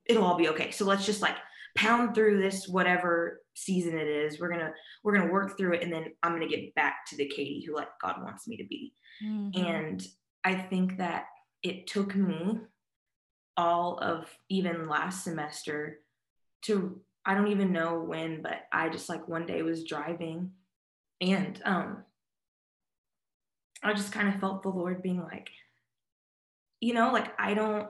it'll 0.06 0.26
all 0.26 0.38
be 0.38 0.50
okay. 0.50 0.72
So 0.72 0.86
let's 0.86 1.06
just 1.06 1.22
like 1.22 1.38
pound 1.76 2.14
through 2.14 2.42
this 2.42 2.68
whatever 2.68 3.42
season 3.56 3.98
it 3.98 4.08
is. 4.08 4.40
We're 4.40 4.52
gonna 4.52 4.74
we're 5.04 5.18
gonna 5.18 5.32
work 5.32 5.58
through 5.58 5.74
it 5.74 5.84
and 5.84 5.92
then 5.92 6.06
I'm 6.22 6.34
gonna 6.34 6.48
get 6.48 6.76
back 6.76 7.06
to 7.08 7.16
the 7.16 7.28
Katie 7.28 7.64
who 7.66 7.76
like 7.76 7.90
God 8.02 8.22
wants 8.24 8.48
me 8.48 8.58
to 8.58 8.66
be. 8.66 8.94
Mm-hmm. 9.24 9.66
And 9.66 10.08
I 10.44 10.56
think 10.56 10.98
that 10.98 11.26
it 11.62 11.88
took 11.88 12.16
me 12.16 12.60
all 13.56 13.98
of 14.00 14.30
even 14.50 14.90
last 14.90 15.24
semester 15.24 16.00
to 16.64 17.00
I 17.26 17.36
don't 17.36 17.50
even 17.50 17.72
know 17.72 18.00
when, 18.02 18.42
but 18.42 18.64
I 18.72 18.90
just 18.90 19.10
like 19.10 19.28
one 19.28 19.46
day 19.46 19.62
was 19.62 19.84
driving 19.84 20.52
and 21.22 21.62
um 21.64 22.04
I 23.82 23.94
just 23.94 24.12
kind 24.12 24.34
of 24.34 24.40
felt 24.40 24.64
the 24.64 24.70
Lord 24.70 25.04
being 25.04 25.22
like, 25.22 25.50
you 26.80 26.94
know, 26.94 27.12
like 27.12 27.34
I 27.40 27.54
don't 27.54 27.88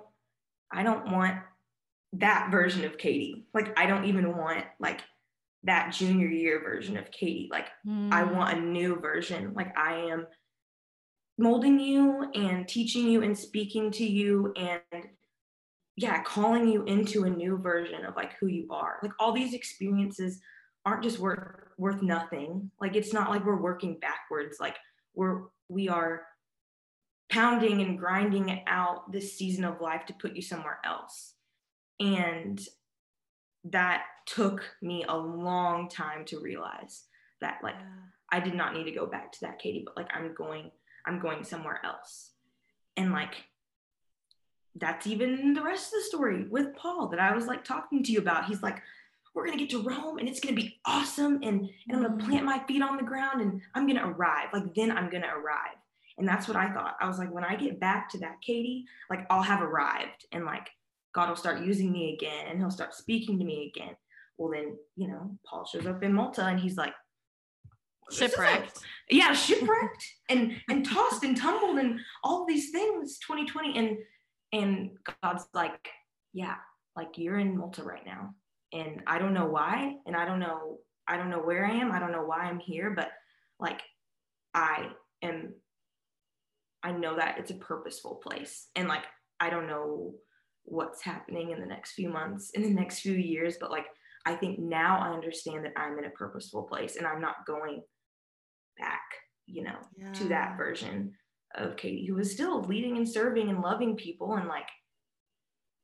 I 0.72 0.84
don't 0.84 1.12
want 1.12 1.38
that 2.13 2.50
version 2.52 2.84
of 2.86 2.98
Katie. 2.98 3.46
Like 3.54 3.78
I 3.78 3.86
don't 3.86 4.06
even 4.06 4.38
want 4.38 4.65
like 4.80 5.02
that 5.63 5.93
junior 5.93 6.28
year 6.28 6.62
version 6.62 6.98
of 6.98 7.12
Katie. 7.12 7.48
Like 7.52 7.67
mm. 7.88 8.12
I 8.12 8.24
want 8.24 8.58
a 8.58 8.62
new 8.62 9.00
version. 9.00 9.54
Like 9.54 9.78
I 9.78 9.96
am 9.96 10.28
molding 11.38 11.80
you 11.80 12.30
and 12.34 12.67
teaching 12.67 13.08
you 13.08 13.24
and 13.24 13.38
speaking 13.38 13.91
to 13.91 14.06
you 14.06 14.54
and 14.56 15.08
yeah, 15.95 16.21
calling 16.23 16.67
you 16.67 16.84
into 16.86 17.23
a 17.23 17.29
new 17.29 17.58
version 17.58 18.06
of 18.06 18.15
like 18.15 18.34
who 18.39 18.47
you 18.47 18.67
are. 18.71 18.97
Like 19.03 19.12
all 19.19 19.32
these 19.32 19.53
experiences 19.53 20.39
aren't 20.86 21.03
just 21.03 21.19
worth 21.19 21.39
worth 21.77 22.01
nothing. 22.01 22.71
Like 22.82 22.95
it's 22.95 23.13
not 23.13 23.29
like 23.29 23.45
we're 23.45 23.62
working 23.62 23.99
backwards. 23.99 24.58
Like 24.60 24.77
we're 25.13 25.43
we 25.69 25.89
are 25.89 26.23
pounding 27.29 27.82
and 27.82 27.97
grinding 27.97 28.63
out 28.67 29.12
this 29.12 29.38
season 29.38 29.63
of 29.63 29.82
life 29.82 30.06
to 30.08 30.13
put 30.13 30.36
you 30.36 30.41
somewhere 30.41 30.79
else. 30.84 31.34
And 31.99 32.60
that 33.65 34.03
took 34.25 34.63
me 34.82 35.06
a 35.08 35.15
long 35.15 35.89
time 35.89 36.25
to 36.25 36.39
realize 36.39 37.03
that 37.41 37.60
like. 37.63 37.75
I 38.34 38.39
did 38.39 38.56
not 38.56 38.73
need 38.73 38.86
to 38.86 38.91
go 38.91 39.06
back 39.06 39.32
to 39.34 39.41
that 39.41 39.60
Katie, 39.60 39.84
but 39.86 39.95
like 39.95 40.10
I'm 40.12 40.34
going, 40.34 40.71
I'm 41.06 41.19
going 41.19 41.43
somewhere 41.43 41.79
else. 41.84 42.32
And 42.97 43.12
like 43.12 43.36
that's 44.76 45.08
even 45.08 45.54
the 45.54 45.62
rest 45.62 45.88
of 45.88 46.00
the 46.00 46.06
story 46.06 46.46
with 46.50 46.76
Paul 46.76 47.08
that 47.10 47.20
I 47.20 47.36
was 47.36 47.46
like 47.46 47.64
talking 47.64 48.04
to 48.04 48.12
you 48.12 48.20
about. 48.20 48.46
He's 48.46 48.64
like, 48.64 48.82
we're 49.34 49.46
gonna 49.46 49.58
get 49.58 49.70
to 49.72 49.82
Rome 49.82 50.20
and 50.20 50.28
it's 50.28 50.40
gonna 50.40 50.56
be 50.56 50.80
awesome, 50.86 51.36
and, 51.44 51.70
and 51.88 51.92
I'm 51.92 52.04
gonna 52.04 52.16
mm. 52.16 52.26
plant 52.26 52.46
my 52.46 52.60
feet 52.68 52.82
on 52.82 52.98
the 52.98 53.04
ground 53.04 53.42
and 53.42 53.62
I'm 53.76 53.88
gonna 53.88 54.08
arrive. 54.08 54.50
Like 54.54 54.74
then 54.76 54.92
I'm 54.92 55.10
gonna 55.10 55.32
arrive. 55.36 55.78
And 56.18 56.28
that's 56.28 56.48
what 56.48 56.58
I 56.58 56.72
thought. 56.72 56.96
I 57.02 57.08
was 57.08 57.18
like, 57.18 57.34
when 57.34 57.44
I 57.44 57.56
get 57.56 57.80
back 57.80 58.10
to 58.10 58.20
that 58.20 58.42
Katie, 58.42 58.86
like 59.10 59.26
I'll 59.30 59.42
have 59.42 59.62
arrived 59.62 60.26
and 60.32 60.46
like 60.46 60.70
God 61.14 61.30
will 61.30 61.36
start 61.36 61.62
using 61.62 61.92
me 61.92 62.14
again 62.14 62.48
and 62.50 62.60
he'll 62.60 62.70
start 62.70 62.94
speaking 62.94 63.40
to 63.40 63.46
me 63.46 63.72
again. 63.74 63.96
Well, 64.38 64.52
then, 64.52 64.78
you 64.96 65.08
know, 65.08 65.38
Paul 65.46 65.66
shows 65.66 65.88
up 65.88 66.04
in 66.04 66.14
Malta 66.14 66.46
and 66.46 66.60
he's 66.60 66.78
like, 66.78 66.94
shipwrecked. 68.12 68.80
Yeah, 69.10 69.34
shipwrecked 69.34 70.06
and 70.30 70.54
and 70.70 70.86
tossed 70.86 71.24
and 71.24 71.36
tumbled 71.36 71.78
and 71.78 72.00
all 72.24 72.46
these 72.46 72.72
things 72.72 73.18
2020 73.20 73.78
and 73.78 73.98
and 74.54 74.92
God's 75.22 75.48
like, 75.54 75.89
yeah, 76.32 76.56
like 76.96 77.18
you're 77.18 77.39
in 77.39 77.58
Malta 77.58 77.84
right 77.84 78.06
now. 78.06 78.36
And 78.72 79.02
I 79.08 79.18
don't 79.18 79.34
know 79.34 79.48
why. 79.48 79.96
And 80.06 80.16
I 80.16 80.26
don't 80.26 80.39
know, 80.39 80.78
I 81.08 81.18
don't 81.18 81.32
know 81.32 81.39
where 81.39 81.66
I 81.66 81.72
am. 81.72 81.92
I 81.92 82.00
don't 82.00 82.12
know 82.12 82.24
why 82.24 82.42
I'm 82.42 82.60
here, 82.60 82.92
but 82.92 83.10
like 83.60 83.82
I 84.54 84.89
am, 85.24 85.56
I 86.84 86.92
know 86.92 87.16
that 87.16 87.39
it's 87.39 87.52
a 87.52 87.56
purposeful 87.56 88.22
place. 88.24 88.68
And 88.76 88.88
like, 88.88 89.04
I 89.39 89.50
don't 89.50 89.68
know 89.68 90.13
what's 90.66 91.02
happening 91.02 91.50
in 91.50 91.60
the 91.60 91.66
next 91.66 91.94
few 91.94 92.10
months, 92.10 92.52
in 92.52 92.62
the 92.62 92.70
next 92.70 93.00
few 93.00 93.13
years, 93.13 93.58
but 93.60 93.72
like, 93.72 93.88
I 94.26 94.36
think 94.36 94.60
now 94.60 95.00
I 95.00 95.13
understand 95.13 95.66
that 95.66 95.74
I'm 95.76 95.98
in 95.98 96.06
a 96.06 96.12
purposeful 96.12 96.63
place 96.63 96.96
and 96.96 97.08
I'm 97.08 97.20
not 97.20 97.46
going 97.46 97.82
back, 98.78 99.02
you 99.48 99.63
know, 99.63 99.78
yeah. 99.98 100.13
to 100.13 100.24
that 100.26 100.58
version 100.58 101.13
of 101.56 101.76
Katie, 101.76 102.06
who 102.06 102.16
was 102.16 102.32
still 102.32 102.62
leading 102.63 102.98
and 102.98 103.08
serving 103.08 103.50
and 103.50 103.62
loving 103.62 103.96
people. 103.96 104.36
And 104.36 104.48
like, 104.48 104.68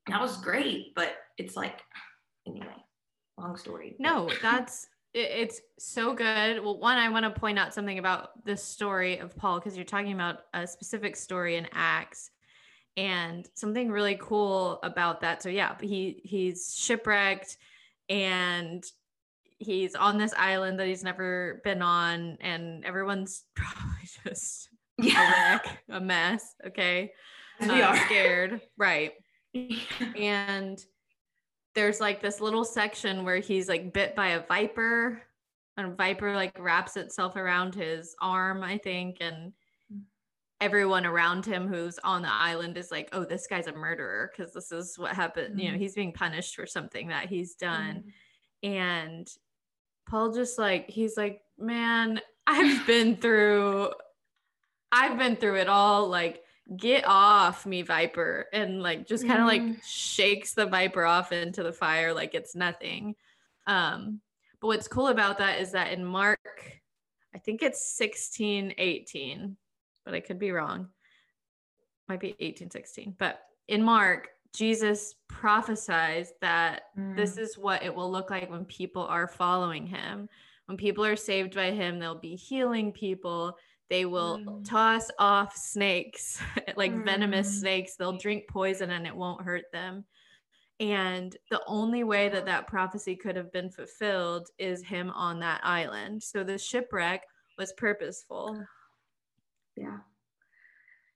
that 0.08 0.22
was 0.22 0.38
great. 0.38 0.96
But 0.96 1.16
it's 1.38 1.56
like, 1.56 1.82
anyway, 2.48 2.68
long 3.38 3.58
story. 3.58 3.96
No, 4.00 4.30
that's, 4.42 4.88
it's 5.14 5.62
so 5.78 6.14
good. 6.14 6.64
Well, 6.64 6.80
one, 6.80 6.98
I 6.98 7.10
want 7.10 7.26
to 7.26 7.40
point 7.40 7.58
out 7.58 7.74
something 7.74 8.00
about 8.00 8.46
this 8.46 8.64
story 8.64 9.18
of 9.18 9.36
Paul, 9.36 9.60
because 9.60 9.76
you're 9.76 9.86
talking 9.86 10.14
about 10.14 10.42
a 10.54 10.68
specific 10.68 11.16
story 11.16 11.56
in 11.56 11.68
Acts 11.74 12.32
and 12.98 13.48
something 13.54 13.90
really 13.90 14.18
cool 14.20 14.80
about 14.84 15.22
that. 15.22 15.42
So 15.42 15.50
yeah, 15.50 15.76
he 15.80 16.22
he's 16.24 16.76
shipwrecked 16.78 17.58
and 18.10 18.84
he's 19.58 19.96
on 19.96 20.18
this 20.18 20.34
island 20.36 20.80
that 20.80 20.88
he's 20.88 21.04
never 21.04 21.62
been 21.64 21.82
on 21.82 22.38
and 22.42 22.84
everyone's 22.86 23.44
probably 23.56 24.10
just 24.26 24.69
yeah. 25.04 25.22
a 25.22 25.52
wreck, 25.52 25.80
a 25.90 26.00
mess. 26.00 26.56
Okay. 26.68 27.12
We 27.62 27.82
uh, 27.82 27.88
are 27.88 27.98
scared. 28.06 28.62
Right. 28.78 29.14
and 30.18 30.84
there's 31.76 32.00
like 32.00 32.22
this 32.22 32.42
little 32.42 32.66
section 32.66 33.24
where 33.24 33.40
he's 33.40 33.70
like 33.70 33.94
bit 33.94 34.16
by 34.16 34.30
a 34.30 34.46
viper 34.46 35.22
and 35.78 35.88
a 35.88 35.96
viper 35.96 36.34
like 36.34 36.58
wraps 36.60 36.98
itself 36.98 37.36
around 37.36 37.76
his 37.76 38.16
arm, 38.22 38.64
I 38.64 38.78
think. 38.78 39.18
And 39.22 39.54
everyone 40.62 41.06
around 41.06 41.46
him 41.46 41.68
who's 41.68 42.00
on 42.04 42.22
the 42.22 42.32
island 42.32 42.78
is 42.78 42.92
like, 42.92 43.10
oh, 43.14 43.24
this 43.24 43.48
guy's 43.48 43.68
a 43.68 43.74
murderer 43.74 44.32
because 44.32 44.54
this 44.54 44.72
is 44.72 44.98
what 44.98 45.16
happened. 45.16 45.52
Mm-hmm. 45.52 45.60
You 45.60 45.66
know, 45.66 45.72
mm-hmm. 45.74 45.82
he's 45.82 45.96
being 45.96 46.14
punished 46.14 46.56
for 46.56 46.66
something 46.66 47.08
that 47.08 47.28
he's 47.28 47.56
done. 47.56 48.04
Mm-hmm. 48.64 48.74
And 48.74 49.28
Paul 50.10 50.34
just 50.34 50.60
like, 50.60 50.90
he's 50.90 51.16
like, 51.16 51.42
man, 51.58 52.20
I've 52.46 52.86
been 52.86 53.16
through 53.16 53.92
I've 54.92 55.18
been 55.18 55.36
through 55.36 55.58
it 55.58 55.70
all. 55.70 56.08
Like, 56.08 56.44
get 56.78 57.04
off 57.08 57.66
me, 57.66 57.82
Viper. 57.82 58.48
And 58.54 58.82
like 58.82 59.08
just 59.08 59.26
kind 59.26 59.40
of 59.40 59.48
mm. 59.48 59.72
like 59.74 59.84
shakes 59.84 60.54
the 60.54 60.66
Viper 60.66 61.06
off 61.06 61.32
into 61.32 61.64
the 61.64 61.74
fire 61.74 62.14
like 62.14 62.36
it's 62.36 62.56
nothing. 62.56 63.16
Um, 63.68 64.22
but 64.62 64.68
what's 64.68 64.88
cool 64.88 65.08
about 65.08 65.38
that 65.40 65.60
is 65.60 65.72
that 65.72 65.92
in 65.94 66.04
Mark, 66.04 66.40
I 67.34 67.38
think 67.38 67.64
it's 67.64 67.94
16, 67.94 68.74
18, 68.78 69.56
but 70.06 70.14
I 70.14 70.20
could 70.20 70.40
be 70.40 70.52
wrong. 70.52 70.90
Might 72.08 72.20
be 72.20 72.36
18, 72.40 72.72
16. 72.72 73.16
But 73.18 73.40
in 73.68 73.84
Mark, 73.84 74.30
Jesus 74.54 75.16
prophesies 75.28 76.34
that 76.42 76.84
mm. 76.98 77.16
this 77.16 77.38
is 77.38 77.58
what 77.58 77.84
it 77.84 77.94
will 77.94 78.12
look 78.12 78.32
like 78.32 78.50
when 78.50 78.66
people 78.66 79.04
are 79.04 79.28
following 79.28 79.86
him. 79.86 80.28
When 80.66 80.78
people 80.78 81.06
are 81.06 81.16
saved 81.16 81.56
by 81.56 81.72
him, 81.72 82.00
they'll 82.00 82.16
be 82.16 82.36
healing 82.36 82.92
people 82.92 83.58
they 83.90 84.06
will 84.06 84.40
mm. 84.40 84.70
toss 84.70 85.10
off 85.18 85.56
snakes, 85.56 86.42
like 86.76 86.94
mm. 86.94 87.04
venomous 87.04 87.60
snakes. 87.60 87.96
They'll 87.96 88.18
drink 88.18 88.46
poison 88.48 88.92
and 88.92 89.08
it 89.08 89.16
won't 89.16 89.42
hurt 89.42 89.66
them. 89.74 90.06
And 90.80 91.36
the 91.50 91.62
only 91.68 92.04
way 92.04 92.30
that 92.30 92.46
that 92.46 92.68
prophecy 92.68 93.16
could 93.16 93.36
have 93.36 93.52
been 93.52 93.70
fulfilled 93.70 94.48
is 94.58 94.84
him 94.84 95.10
on 95.10 95.40
that 95.40 95.60
island. 95.64 96.24
So 96.24 96.44
the 96.44 96.58
shipwreck 96.58 97.24
was 97.58 97.74
purposeful. 97.74 98.64
yeah 99.76 99.98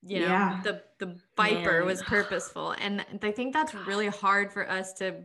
you 0.05 0.19
know 0.19 0.27
yeah. 0.27 0.61
the 0.63 0.81
the 0.99 1.15
viper 1.37 1.79
Man. 1.79 1.85
was 1.85 2.01
purposeful 2.07 2.71
and 2.71 3.05
i 3.21 3.31
think 3.31 3.53
that's 3.53 3.73
really 3.73 4.07
hard 4.07 4.51
for 4.51 4.69
us 4.69 4.93
to 4.93 5.15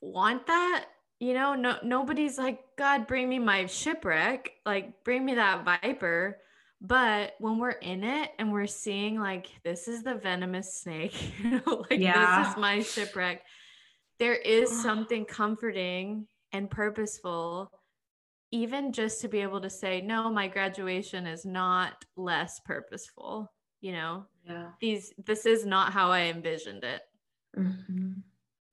want 0.00 0.46
that 0.46 0.86
you 1.24 1.34
know 1.34 1.54
no 1.54 1.76
nobody's 1.82 2.38
like 2.38 2.60
god 2.76 3.06
bring 3.06 3.28
me 3.28 3.38
my 3.38 3.66
shipwreck 3.66 4.52
like 4.66 5.04
bring 5.04 5.24
me 5.24 5.34
that 5.34 5.64
viper. 5.64 6.38
But 6.80 7.32
when 7.38 7.58
we're 7.58 7.70
in 7.70 8.04
it 8.04 8.32
and 8.38 8.52
we're 8.52 8.66
seeing 8.66 9.18
like 9.18 9.46
this 9.64 9.88
is 9.88 10.02
the 10.02 10.16
venomous 10.16 10.74
snake 10.74 11.14
you 11.42 11.50
know 11.52 11.86
like 11.88 11.98
yeah. 11.98 12.42
this 12.42 12.50
is 12.50 12.56
my 12.58 12.82
shipwreck 12.82 13.42
there 14.18 14.34
is 14.34 14.70
something 14.82 15.24
comforting 15.24 16.26
and 16.52 16.70
purposeful 16.70 17.70
even 18.50 18.92
just 18.92 19.22
to 19.22 19.28
be 19.28 19.40
able 19.40 19.62
to 19.62 19.70
say 19.70 20.02
no 20.02 20.30
my 20.30 20.46
graduation 20.46 21.26
is 21.26 21.46
not 21.46 22.04
less 22.16 22.60
purposeful 22.66 23.50
you 23.84 23.92
know? 23.92 24.24
Yeah. 24.46 24.68
These 24.80 25.12
this 25.26 25.44
is 25.44 25.66
not 25.66 25.92
how 25.92 26.10
i 26.10 26.22
envisioned 26.22 26.84
it. 26.84 27.02
Mm-hmm. 27.56 28.03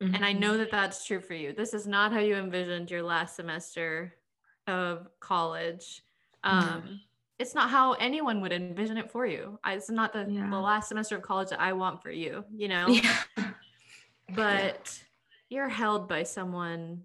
Mm-hmm. 0.01 0.15
and 0.15 0.25
i 0.25 0.33
know 0.33 0.57
that 0.57 0.71
that's 0.71 1.05
true 1.05 1.21
for 1.21 1.33
you 1.33 1.53
this 1.53 1.73
is 1.73 1.85
not 1.85 2.11
how 2.11 2.19
you 2.19 2.35
envisioned 2.35 2.89
your 2.89 3.03
last 3.03 3.35
semester 3.35 4.15
of 4.67 5.07
college 5.19 6.01
um 6.43 6.63
mm-hmm. 6.63 6.93
it's 7.37 7.53
not 7.53 7.69
how 7.69 7.93
anyone 7.93 8.41
would 8.41 8.51
envision 8.51 8.97
it 8.97 9.11
for 9.11 9.27
you 9.27 9.59
it's 9.65 9.91
not 9.91 10.11
the, 10.11 10.25
yeah. 10.27 10.49
the 10.49 10.59
last 10.59 10.89
semester 10.89 11.15
of 11.15 11.21
college 11.21 11.49
that 11.49 11.61
i 11.61 11.71
want 11.71 12.01
for 12.01 12.11
you 12.11 12.43
you 12.55 12.67
know 12.67 12.87
yeah. 12.87 13.15
but 14.33 14.99
yeah. 14.99 15.05
you're 15.49 15.69
held 15.69 16.09
by 16.09 16.23
someone 16.23 17.03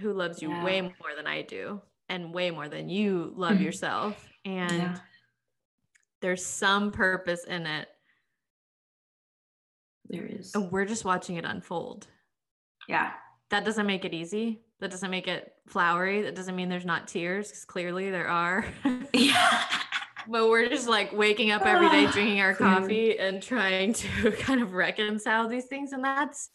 who 0.00 0.12
loves 0.12 0.40
you 0.40 0.50
way 0.62 0.80
more 0.80 1.14
than 1.16 1.26
I 1.26 1.42
do 1.42 1.80
and 2.08 2.32
way 2.32 2.50
more 2.50 2.68
than 2.68 2.88
you 2.88 3.32
love 3.36 3.54
mm-hmm. 3.54 3.64
yourself. 3.64 4.28
And 4.44 5.00
there's 6.20 6.44
some 6.44 6.90
purpose 6.90 7.44
in 7.44 7.66
it. 7.66 7.88
There 10.08 10.26
is. 10.26 10.54
And 10.54 10.70
we're 10.70 10.84
just 10.84 11.04
watching 11.04 11.36
it 11.36 11.44
unfold. 11.44 12.06
Yeah. 12.88 13.12
That 13.50 13.64
doesn't 13.64 13.86
make 13.86 14.04
it 14.04 14.14
easy. 14.14 14.62
That 14.80 14.90
doesn't 14.90 15.10
make 15.10 15.28
it 15.28 15.52
flowery. 15.68 16.22
That 16.22 16.34
doesn't 16.34 16.56
mean 16.56 16.68
there's 16.68 16.84
not 16.84 17.08
tears 17.08 17.48
because 17.48 17.64
clearly 17.64 18.10
there 18.10 18.28
are. 18.28 18.64
yeah. 19.14 19.64
but 20.28 20.48
we're 20.48 20.68
just 20.68 20.88
like 20.88 21.12
waking 21.12 21.50
up 21.50 21.64
every 21.64 21.88
day, 21.90 22.06
ah, 22.06 22.10
drinking 22.12 22.40
our 22.40 22.54
coffee, 22.54 23.18
and 23.18 23.42
trying 23.42 23.92
to 23.92 24.30
kind 24.38 24.62
of 24.62 24.72
reconcile 24.72 25.48
these 25.48 25.66
things. 25.66 25.92
And 25.92 26.04
that's 26.04 26.50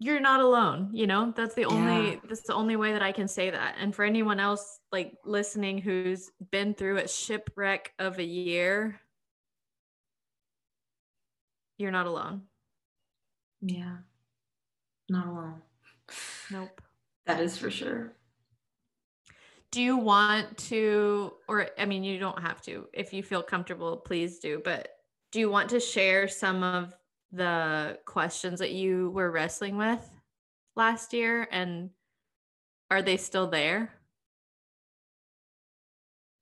you're 0.00 0.20
not 0.20 0.40
alone 0.40 0.90
you 0.92 1.06
know 1.06 1.32
that's 1.36 1.54
the 1.54 1.64
only 1.64 2.12
yeah. 2.12 2.20
that's 2.28 2.42
the 2.42 2.54
only 2.54 2.76
way 2.76 2.92
that 2.92 3.02
i 3.02 3.10
can 3.10 3.26
say 3.26 3.50
that 3.50 3.74
and 3.80 3.94
for 3.94 4.04
anyone 4.04 4.38
else 4.38 4.78
like 4.92 5.12
listening 5.24 5.78
who's 5.78 6.30
been 6.50 6.72
through 6.72 6.98
a 6.98 7.08
shipwreck 7.08 7.92
of 7.98 8.18
a 8.18 8.24
year 8.24 9.00
you're 11.78 11.92
not 11.92 12.06
alone. 12.06 12.42
Yeah. 13.62 13.96
Not 15.08 15.26
alone. 15.26 15.62
Nope. 16.50 16.80
That 17.26 17.40
is 17.40 17.56
for 17.56 17.70
sure. 17.70 18.12
Do 19.70 19.82
you 19.82 19.98
want 19.98 20.56
to 20.68 21.32
or 21.46 21.68
i 21.78 21.84
mean 21.84 22.02
you 22.02 22.18
don't 22.18 22.40
have 22.40 22.60
to. 22.62 22.86
If 22.92 23.12
you 23.12 23.22
feel 23.22 23.42
comfortable 23.42 23.96
please 23.98 24.38
do. 24.38 24.60
But 24.64 24.88
do 25.30 25.40
you 25.40 25.50
want 25.50 25.70
to 25.70 25.80
share 25.80 26.26
some 26.28 26.62
of 26.62 26.94
the 27.32 27.98
questions 28.06 28.58
that 28.60 28.72
you 28.72 29.10
were 29.10 29.30
wrestling 29.30 29.76
with 29.76 30.08
last 30.74 31.12
year? 31.12 31.46
And 31.50 31.90
are 32.90 33.02
they 33.02 33.18
still 33.18 33.46
there? 33.46 33.97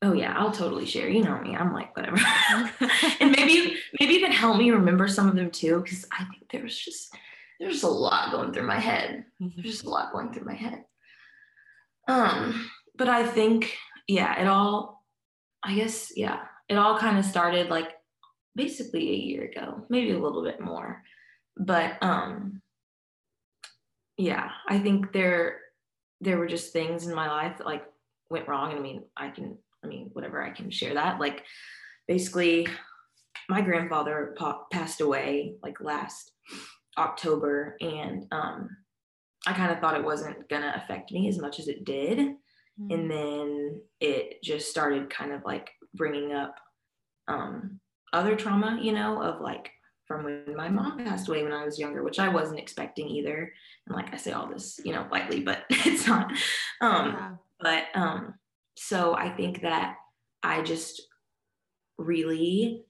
Oh 0.02 0.12
yeah, 0.12 0.34
I'll 0.36 0.52
totally 0.52 0.84
share. 0.84 1.08
You 1.08 1.22
know 1.22 1.40
me. 1.40 1.56
I'm 1.56 1.72
like 1.72 1.96
whatever. 1.96 2.18
and 3.20 3.30
maybe 3.32 3.76
maybe 3.98 4.14
you 4.14 4.20
can 4.20 4.32
help 4.32 4.58
me 4.58 4.70
remember 4.70 5.08
some 5.08 5.28
of 5.28 5.36
them 5.36 5.50
too 5.50 5.82
cuz 5.86 6.06
I 6.12 6.24
think 6.24 6.50
there's 6.50 6.78
just 6.78 7.14
there's 7.58 7.82
a 7.82 7.88
lot 7.88 8.32
going 8.32 8.52
through 8.52 8.66
my 8.66 8.78
head. 8.78 9.24
Mm-hmm. 9.40 9.60
There's 9.60 9.76
just 9.76 9.86
a 9.86 9.90
lot 9.90 10.12
going 10.12 10.32
through 10.32 10.44
my 10.44 10.54
head. 10.54 10.84
Um 12.08 12.70
but 12.94 13.08
I 13.08 13.26
think 13.26 13.76
yeah, 14.06 14.40
it 14.40 14.46
all 14.46 15.04
I 15.62 15.74
guess 15.74 16.12
yeah, 16.16 16.44
it 16.68 16.76
all 16.76 16.98
kind 16.98 17.18
of 17.18 17.24
started 17.24 17.70
like 17.70 17.92
basically 18.54 19.10
a 19.10 19.16
year 19.16 19.44
ago, 19.44 19.84
maybe 19.88 20.12
a 20.12 20.18
little 20.18 20.42
bit 20.42 20.60
more. 20.60 21.02
But 21.56 22.02
um 22.02 22.60
yeah, 24.18 24.50
I 24.68 24.78
think 24.78 25.12
there 25.12 25.60
there 26.20 26.38
were 26.38 26.46
just 26.46 26.72
things 26.72 27.06
in 27.06 27.14
my 27.14 27.28
life 27.28 27.58
that 27.58 27.66
like 27.66 27.84
went 28.30 28.48
wrong. 28.48 28.70
And 28.70 28.78
I 28.78 28.82
mean, 28.82 29.02
I 29.16 29.28
can, 29.28 29.58
I 29.84 29.88
mean, 29.88 30.10
whatever, 30.12 30.42
I 30.42 30.50
can 30.50 30.70
share 30.70 30.94
that. 30.94 31.20
Like 31.20 31.44
basically 32.08 32.66
my 33.48 33.60
grandfather 33.60 34.34
pa- 34.36 34.64
passed 34.72 35.00
away 35.00 35.54
like 35.62 35.80
last 35.80 36.32
October 36.98 37.76
and 37.80 38.26
um 38.32 38.70
I 39.46 39.52
kind 39.52 39.70
of 39.70 39.78
thought 39.78 39.96
it 39.96 40.04
wasn't 40.04 40.48
gonna 40.48 40.72
affect 40.82 41.12
me 41.12 41.28
as 41.28 41.38
much 41.38 41.60
as 41.60 41.68
it 41.68 41.84
did. 41.84 42.18
Mm-hmm. 42.18 42.90
And 42.90 43.10
then 43.10 43.80
it 44.00 44.42
just 44.42 44.70
started 44.70 45.08
kind 45.08 45.32
of 45.32 45.44
like 45.44 45.70
bringing 45.94 46.32
up 46.32 46.56
um 47.28 47.80
other 48.12 48.36
trauma, 48.36 48.78
you 48.80 48.92
know, 48.92 49.22
of 49.22 49.40
like 49.40 49.70
from 50.06 50.24
when 50.24 50.56
my 50.56 50.68
mom 50.68 50.98
passed 50.98 51.28
away 51.28 51.42
when 51.42 51.52
I 51.52 51.64
was 51.64 51.78
younger, 51.78 52.02
which 52.02 52.18
I 52.18 52.28
wasn't 52.28 52.60
expecting 52.60 53.08
either. 53.08 53.52
And 53.86 53.96
like 53.96 54.12
I 54.12 54.16
say 54.16 54.32
all 54.32 54.48
this, 54.48 54.80
you 54.84 54.92
know, 54.92 55.06
lightly, 55.10 55.40
but 55.40 55.64
it's 55.70 56.06
not. 56.06 56.30
Um, 56.80 57.06
yeah. 57.12 57.30
But 57.58 57.84
um, 57.94 58.34
so 58.76 59.14
I 59.14 59.30
think 59.30 59.62
that 59.62 59.96
I 60.42 60.62
just 60.62 61.02
really 61.98 62.84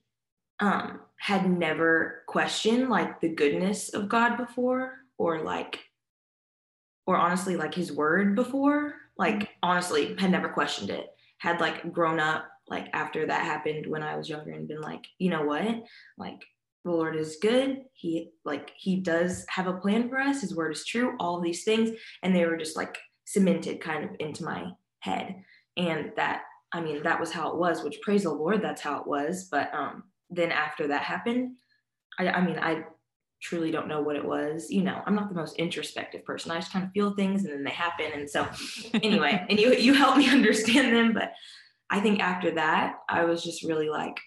um, 0.59 0.99
had 1.19 1.49
never 1.49 2.23
questioned 2.27 2.89
like 2.89 3.21
the 3.21 3.29
goodness 3.29 3.93
of 3.93 4.09
God 4.09 4.37
before, 4.37 4.93
or 5.17 5.41
like, 5.41 5.79
or 7.05 7.15
honestly, 7.17 7.55
like 7.55 7.73
His 7.73 7.91
Word 7.91 8.35
before. 8.35 8.95
Like 9.17 9.49
honestly, 9.63 10.15
had 10.19 10.31
never 10.31 10.49
questioned 10.49 10.89
it. 10.89 11.07
Had 11.39 11.59
like 11.59 11.91
grown 11.91 12.19
up 12.19 12.45
like 12.69 12.87
after 12.93 13.25
that 13.25 13.45
happened 13.45 13.87
when 13.87 14.03
I 14.03 14.15
was 14.15 14.29
younger 14.29 14.51
and 14.51 14.67
been 14.67 14.81
like, 14.81 15.05
you 15.17 15.29
know 15.29 15.43
what? 15.43 15.83
Like 16.17 16.43
the 16.83 16.91
Lord 16.91 17.15
is 17.15 17.37
good. 17.41 17.83
He 17.93 18.31
like 18.45 18.71
he 18.75 18.97
does 18.97 19.45
have 19.49 19.67
a 19.67 19.73
plan 19.73 20.09
for 20.09 20.19
us. 20.19 20.41
His 20.41 20.55
word 20.55 20.73
is 20.73 20.85
true. 20.85 21.15
All 21.19 21.39
these 21.39 21.63
things 21.63 21.91
and 22.23 22.35
they 22.35 22.45
were 22.45 22.57
just 22.57 22.75
like 22.75 22.97
cemented 23.25 23.81
kind 23.81 24.03
of 24.03 24.11
into 24.19 24.43
my 24.43 24.71
head. 24.99 25.43
And 25.77 26.11
that 26.15 26.41
I 26.73 26.81
mean 26.81 27.03
that 27.03 27.19
was 27.19 27.31
how 27.31 27.49
it 27.51 27.57
was, 27.57 27.83
which 27.83 28.01
praise 28.01 28.23
the 28.23 28.31
Lord 28.31 28.61
that's 28.61 28.81
how 28.81 28.99
it 28.99 29.07
was, 29.07 29.47
but 29.49 29.73
um 29.73 30.03
then 30.29 30.51
after 30.51 30.87
that 30.87 31.03
happened, 31.03 31.55
I 32.19 32.29
I 32.29 32.45
mean 32.45 32.59
I 32.59 32.83
truly 33.41 33.69
don't 33.71 33.87
know 33.87 34.01
what 34.01 34.15
it 34.15 34.25
was. 34.25 34.69
You 34.69 34.83
know, 34.83 35.01
I'm 35.05 35.15
not 35.15 35.29
the 35.29 35.35
most 35.35 35.57
introspective 35.57 36.25
person. 36.25 36.51
I 36.51 36.59
just 36.59 36.73
kind 36.73 36.85
of 36.85 36.91
feel 36.91 37.13
things 37.13 37.45
and 37.45 37.53
then 37.53 37.63
they 37.63 37.71
happen. 37.71 38.07
And 38.13 38.29
so 38.29 38.47
anyway, 38.95 39.45
and 39.49 39.59
you 39.59 39.73
you 39.73 39.93
help 39.93 40.17
me 40.17 40.29
understand 40.31 40.95
them, 40.95 41.13
but 41.13 41.33
I 41.89 41.99
think 41.99 42.19
after 42.19 42.51
that, 42.55 42.95
I 43.07 43.23
was 43.25 43.43
just 43.43 43.63
really 43.63 43.89
like, 43.89 44.19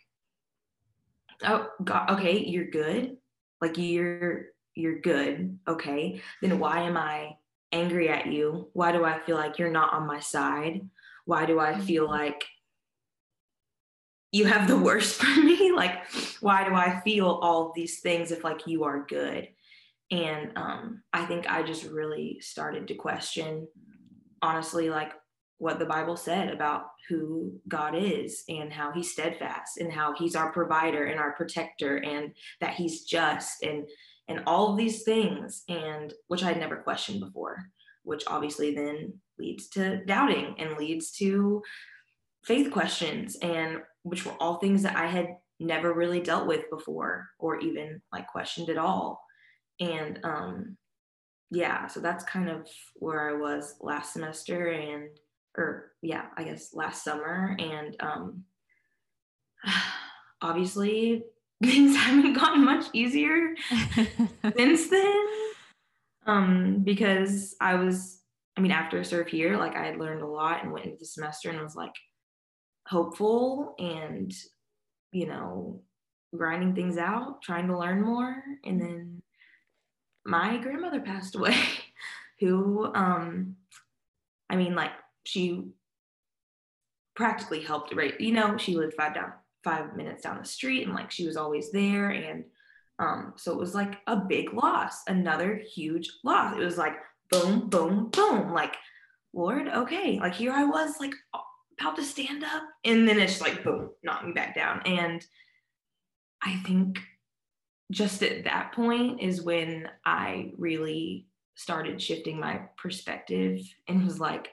oh 1.44 1.68
God, 1.84 2.10
okay, 2.10 2.38
you're 2.38 2.70
good. 2.70 3.16
Like 3.60 3.76
you're 3.76 4.46
you're 4.74 5.00
good. 5.00 5.58
Okay. 5.68 6.22
Then 6.40 6.58
why 6.58 6.82
am 6.82 6.96
I 6.96 7.36
angry 7.72 8.08
at 8.08 8.26
you? 8.26 8.68
Why 8.72 8.92
do 8.92 9.04
I 9.04 9.18
feel 9.20 9.36
like 9.36 9.58
you're 9.58 9.70
not 9.70 9.92
on 9.92 10.06
my 10.06 10.20
side? 10.20 10.80
Why 11.30 11.46
do 11.46 11.60
I 11.60 11.78
feel 11.78 12.08
mm-hmm. 12.08 12.12
like 12.12 12.44
you 14.32 14.46
have 14.46 14.66
the 14.66 14.76
worst 14.76 15.14
for 15.22 15.40
me? 15.40 15.70
Like, 15.70 16.04
why 16.40 16.68
do 16.68 16.74
I 16.74 17.00
feel 17.04 17.38
all 17.40 17.72
these 17.72 18.00
things 18.00 18.32
if 18.32 18.42
like 18.42 18.66
you 18.66 18.82
are 18.82 19.06
good? 19.06 19.46
And 20.10 20.50
um, 20.56 21.04
I 21.12 21.24
think 21.26 21.48
I 21.48 21.62
just 21.62 21.84
really 21.84 22.40
started 22.40 22.88
to 22.88 22.94
question, 22.96 23.68
honestly, 24.42 24.90
like 24.90 25.12
what 25.58 25.78
the 25.78 25.84
Bible 25.84 26.16
said 26.16 26.52
about 26.52 26.86
who 27.08 27.60
God 27.68 27.94
is 27.94 28.42
and 28.48 28.72
how 28.72 28.90
he's 28.90 29.12
steadfast 29.12 29.78
and 29.78 29.92
how 29.92 30.16
he's 30.16 30.34
our 30.34 30.50
provider 30.50 31.04
and 31.04 31.20
our 31.20 31.34
protector 31.34 31.98
and 31.98 32.32
that 32.60 32.74
he's 32.74 33.04
just 33.04 33.62
and 33.62 33.86
and 34.26 34.42
all 34.48 34.72
of 34.72 34.76
these 34.76 35.04
things 35.04 35.62
and 35.68 36.12
which 36.26 36.42
I'd 36.42 36.58
never 36.58 36.78
questioned 36.78 37.20
before 37.20 37.70
which 38.02 38.24
obviously 38.26 38.74
then 38.74 39.14
leads 39.38 39.68
to 39.68 40.04
doubting 40.04 40.54
and 40.58 40.76
leads 40.76 41.10
to 41.12 41.62
faith 42.44 42.70
questions 42.70 43.36
and 43.42 43.78
which 44.02 44.24
were 44.24 44.36
all 44.40 44.56
things 44.56 44.82
that 44.82 44.96
I 44.96 45.06
had 45.06 45.36
never 45.58 45.92
really 45.92 46.20
dealt 46.20 46.46
with 46.46 46.70
before 46.70 47.28
or 47.38 47.58
even 47.60 48.00
like 48.12 48.26
questioned 48.28 48.70
at 48.70 48.78
all 48.78 49.22
and 49.78 50.18
um 50.24 50.76
yeah 51.50 51.86
so 51.86 52.00
that's 52.00 52.24
kind 52.24 52.48
of 52.48 52.66
where 52.94 53.28
I 53.28 53.38
was 53.38 53.76
last 53.82 54.14
semester 54.14 54.68
and 54.68 55.10
or 55.56 55.92
yeah, 56.02 56.26
I 56.36 56.44
guess 56.44 56.74
last 56.74 57.04
summer. 57.04 57.56
And 57.58 57.96
um, 58.00 58.44
obviously, 60.42 61.24
things 61.62 61.96
haven't 61.96 62.34
gotten 62.34 62.64
much 62.64 62.86
easier 62.92 63.54
since 64.56 64.88
then 64.88 65.26
um, 66.26 66.82
because 66.84 67.54
I 67.60 67.74
was 67.76 68.20
I 68.56 68.62
mean, 68.62 68.72
after 68.72 69.02
serve 69.04 69.28
here, 69.28 69.56
like 69.56 69.74
I 69.74 69.86
had 69.86 69.98
learned 69.98 70.22
a 70.22 70.26
lot 70.26 70.62
and 70.62 70.70
went 70.70 70.84
into 70.84 70.98
the 70.98 71.06
semester 71.06 71.48
and 71.48 71.60
was 71.60 71.76
like 71.76 71.94
hopeful 72.86 73.74
and, 73.78 74.30
you 75.12 75.26
know, 75.26 75.80
grinding 76.36 76.74
things 76.74 76.98
out, 76.98 77.40
trying 77.42 77.68
to 77.68 77.78
learn 77.78 78.02
more. 78.02 78.42
And 78.64 78.78
then 78.78 79.22
my 80.26 80.58
grandmother 80.58 81.00
passed 81.00 81.36
away, 81.36 81.56
who, 82.40 82.92
um, 82.94 83.56
I 84.50 84.56
mean, 84.56 84.74
like 84.74 84.92
she 85.24 85.68
practically 87.14 87.62
helped, 87.62 87.94
right? 87.94 88.20
You 88.20 88.32
know, 88.32 88.58
she 88.58 88.76
lived 88.76 88.94
five 88.94 89.14
down, 89.14 89.32
five 89.64 89.96
minutes 89.96 90.22
down 90.22 90.38
the 90.38 90.44
street, 90.44 90.84
and 90.86 90.94
like 90.94 91.10
she 91.10 91.26
was 91.26 91.36
always 91.36 91.70
there. 91.70 92.10
And 92.10 92.44
um, 93.00 93.32
so 93.36 93.52
it 93.52 93.58
was 93.58 93.74
like 93.74 93.96
a 94.06 94.16
big 94.16 94.52
loss, 94.52 95.02
another 95.08 95.60
huge 95.74 96.10
loss. 96.22 96.54
It 96.54 96.60
was 96.60 96.76
like 96.76 96.96
boom, 97.30 97.68
boom, 97.68 98.10
boom. 98.10 98.52
Like, 98.52 98.76
Lord, 99.32 99.68
okay, 99.68 100.18
like 100.20 100.34
here 100.34 100.52
I 100.52 100.64
was, 100.64 101.00
like 101.00 101.14
about 101.80 101.96
to 101.96 102.04
stand 102.04 102.44
up, 102.44 102.62
and 102.84 103.08
then 103.08 103.18
it's 103.18 103.40
like 103.40 103.64
boom, 103.64 103.90
knock 104.02 104.24
me 104.24 104.32
back 104.32 104.54
down. 104.54 104.82
And 104.84 105.24
I 106.42 106.56
think 106.66 107.00
just 107.90 108.22
at 108.22 108.44
that 108.44 108.72
point 108.72 109.20
is 109.20 109.42
when 109.42 109.88
I 110.04 110.52
really 110.58 111.26
started 111.54 112.00
shifting 112.00 112.38
my 112.38 112.62
perspective 112.76 113.60
and 113.88 114.04
was 114.04 114.20
like, 114.20 114.48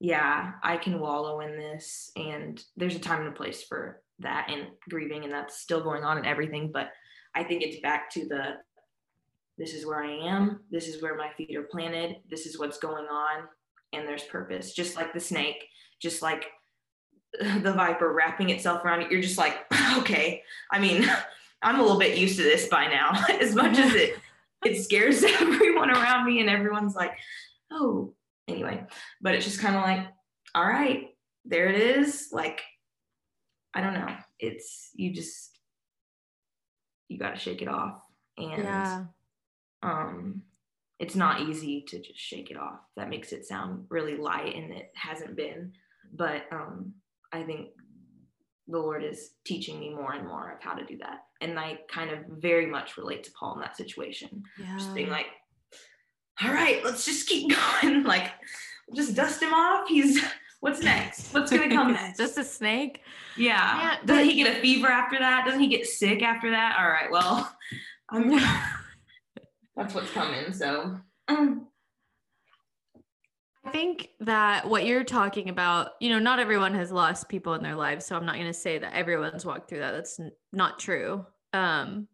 yeah, 0.00 0.52
I 0.62 0.76
can 0.76 0.98
wallow 0.98 1.40
in 1.40 1.56
this. 1.56 2.10
And 2.16 2.62
there's 2.76 2.96
a 2.96 3.00
time 3.00 3.20
and 3.20 3.28
a 3.28 3.32
place 3.32 3.62
for 3.62 4.02
that 4.18 4.48
and 4.50 4.66
grieving, 4.90 5.24
and 5.24 5.32
that's 5.32 5.60
still 5.60 5.82
going 5.82 6.02
on 6.02 6.18
and 6.18 6.26
everything. 6.26 6.70
But 6.72 6.90
I 7.34 7.44
think 7.44 7.62
it's 7.62 7.80
back 7.80 8.10
to 8.10 8.26
the 8.26 8.56
this 9.56 9.72
is 9.72 9.86
where 9.86 10.02
I 10.02 10.10
am, 10.10 10.60
this 10.70 10.88
is 10.88 11.00
where 11.00 11.16
my 11.16 11.30
feet 11.36 11.56
are 11.56 11.62
planted, 11.62 12.16
this 12.28 12.44
is 12.44 12.58
what's 12.58 12.78
going 12.78 13.06
on, 13.06 13.44
and 13.92 14.06
there's 14.06 14.24
purpose. 14.24 14.72
Just 14.72 14.96
like 14.96 15.12
the 15.12 15.20
snake, 15.20 15.64
just 16.00 16.22
like 16.22 16.46
the 17.40 17.72
viper 17.72 18.12
wrapping 18.12 18.50
itself 18.50 18.84
around 18.84 19.02
it, 19.02 19.10
you're 19.10 19.22
just 19.22 19.38
like, 19.38 19.56
okay. 19.98 20.42
I 20.72 20.78
mean, 20.78 21.08
I'm 21.62 21.78
a 21.78 21.82
little 21.82 21.98
bit 21.98 22.18
used 22.18 22.36
to 22.36 22.42
this 22.42 22.68
by 22.68 22.88
now, 22.88 23.12
as 23.40 23.54
much 23.54 23.78
as 23.78 23.94
it 23.94 24.18
it 24.64 24.82
scares 24.82 25.22
everyone 25.22 25.90
around 25.90 26.26
me, 26.26 26.40
and 26.40 26.48
everyone's 26.48 26.94
like, 26.94 27.12
oh, 27.70 28.14
anyway. 28.48 28.84
But 29.20 29.34
it's 29.34 29.44
just 29.44 29.60
kind 29.60 29.76
of 29.76 29.82
like, 29.82 30.06
all 30.54 30.64
right, 30.64 31.14
there 31.44 31.68
it 31.68 31.80
is. 31.80 32.28
Like, 32.32 32.62
I 33.74 33.80
don't 33.80 33.94
know. 33.94 34.08
It's 34.38 34.90
you 34.94 35.12
just 35.12 35.53
you 37.08 37.18
got 37.18 37.34
to 37.34 37.40
shake 37.40 37.62
it 37.62 37.68
off, 37.68 38.02
and 38.38 38.62
yeah. 38.62 39.04
um, 39.82 40.42
it's 40.98 41.14
not 41.14 41.40
easy 41.40 41.82
to 41.82 42.00
just 42.00 42.18
shake 42.18 42.50
it 42.50 42.56
off. 42.56 42.80
That 42.96 43.10
makes 43.10 43.32
it 43.32 43.46
sound 43.46 43.86
really 43.88 44.16
light, 44.16 44.54
and 44.54 44.72
it 44.72 44.92
hasn't 44.94 45.36
been. 45.36 45.72
But 46.12 46.44
um, 46.52 46.94
I 47.32 47.42
think 47.42 47.70
the 48.68 48.78
Lord 48.78 49.04
is 49.04 49.30
teaching 49.44 49.78
me 49.78 49.90
more 49.90 50.12
and 50.12 50.26
more 50.26 50.52
of 50.52 50.62
how 50.62 50.74
to 50.74 50.84
do 50.84 50.96
that. 50.98 51.24
And 51.40 51.58
I 51.58 51.80
kind 51.88 52.10
of 52.10 52.20
very 52.28 52.66
much 52.66 52.96
relate 52.96 53.24
to 53.24 53.32
Paul 53.32 53.54
in 53.54 53.60
that 53.60 53.76
situation. 53.76 54.42
Yeah. 54.58 54.76
Just 54.76 54.94
being 54.94 55.10
like, 55.10 55.26
all 56.42 56.52
right, 56.52 56.82
let's 56.84 57.04
just 57.04 57.28
keep 57.28 57.54
going. 57.82 58.04
Like, 58.04 58.30
just 58.94 59.14
dust 59.14 59.42
him 59.42 59.52
off. 59.52 59.88
He's 59.88 60.22
what's 60.64 60.82
next? 60.82 61.34
What's 61.34 61.50
gonna 61.50 61.68
come 61.68 61.92
next? 61.92 62.16
just 62.16 62.38
a 62.38 62.44
snake. 62.44 63.02
Yeah. 63.36 63.80
yeah 63.80 63.96
Doesn't 64.06 64.24
he 64.24 64.42
get 64.42 64.56
a 64.56 64.60
fever 64.60 64.86
after 64.88 65.18
that? 65.18 65.44
Doesn't 65.44 65.60
he 65.60 65.66
get 65.66 65.86
sick 65.86 66.22
after 66.22 66.50
that? 66.52 66.78
All 66.78 66.88
right. 66.88 67.10
Well, 67.10 67.54
I'm 68.08 68.30
that's 69.76 69.94
what's 69.94 70.10
coming. 70.10 70.54
So 70.54 70.98
I 71.28 71.58
think 73.72 74.08
that 74.20 74.66
what 74.66 74.86
you're 74.86 75.04
talking 75.04 75.50
about, 75.50 75.90
you 76.00 76.08
know, 76.08 76.18
not 76.18 76.38
everyone 76.38 76.74
has 76.74 76.90
lost 76.90 77.28
people 77.28 77.52
in 77.52 77.62
their 77.62 77.76
lives, 77.76 78.06
so 78.06 78.16
I'm 78.16 78.24
not 78.24 78.36
going 78.36 78.46
to 78.46 78.54
say 78.54 78.78
that 78.78 78.94
everyone's 78.94 79.44
walked 79.44 79.68
through 79.68 79.80
that. 79.80 79.92
That's 79.92 80.18
n- 80.18 80.32
not 80.52 80.78
true. 80.78 81.26
Um, 81.52 82.08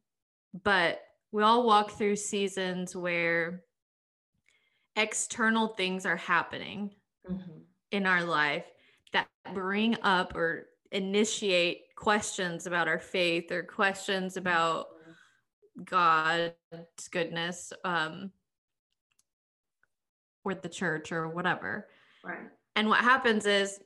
but 0.65 1.03
we 1.31 1.45
all 1.45 1.65
walk 1.65 1.93
through 1.93 2.17
seasons 2.17 2.97
where 2.97 3.63
external 4.97 5.69
things 5.69 6.05
are 6.05 6.17
happening 6.17 6.91
mm-hmm. 7.31 7.60
In 7.93 8.07
our 8.07 8.25
life 8.25 8.65
that 9.13 9.29
bring 9.55 9.97
up 10.03 10.35
or 10.37 10.69
initiate 10.93 11.95
questions 11.97 12.67
about 12.67 12.89
our 12.89 12.99
faith 12.99 13.51
or 13.53 13.63
questions 13.63 14.37
about 14.37 14.87
God's 15.85 16.55
goodness. 17.11 17.73
Um, 17.85 18.33
or 20.45 20.55
the 20.55 20.69
church 20.69 21.13
or 21.13 21.29
whatever. 21.29 21.89
Right. 22.25 22.49
And 22.77 22.89
what 22.89 23.01
happens 23.01 23.47
is 23.47 23.81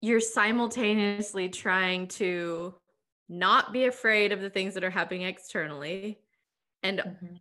you're 0.00 0.20
simultaneously 0.20 1.48
trying 1.48 2.08
to 2.08 2.74
not 3.28 3.72
be 3.72 3.86
afraid 3.86 4.32
of 4.32 4.40
the 4.40 4.50
things 4.50 4.74
that 4.74 4.84
are 4.84 4.90
happening 4.90 5.22
externally 5.22 6.18
and 6.82 7.00
mm-hmm. 7.00 7.34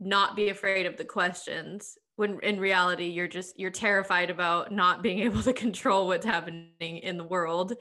not 0.00 0.34
be 0.34 0.48
afraid 0.48 0.86
of 0.86 0.96
the 0.96 1.04
questions 1.04 1.98
when 2.16 2.38
in 2.42 2.60
reality 2.60 3.06
you're 3.06 3.28
just 3.28 3.58
you're 3.58 3.70
terrified 3.70 4.30
about 4.30 4.72
not 4.72 5.02
being 5.02 5.18
able 5.26 5.42
to 5.42 5.52
control 5.52 6.06
what's 6.06 6.26
happening 6.26 6.68
in 6.80 7.16
the 7.16 7.24
world 7.24 7.74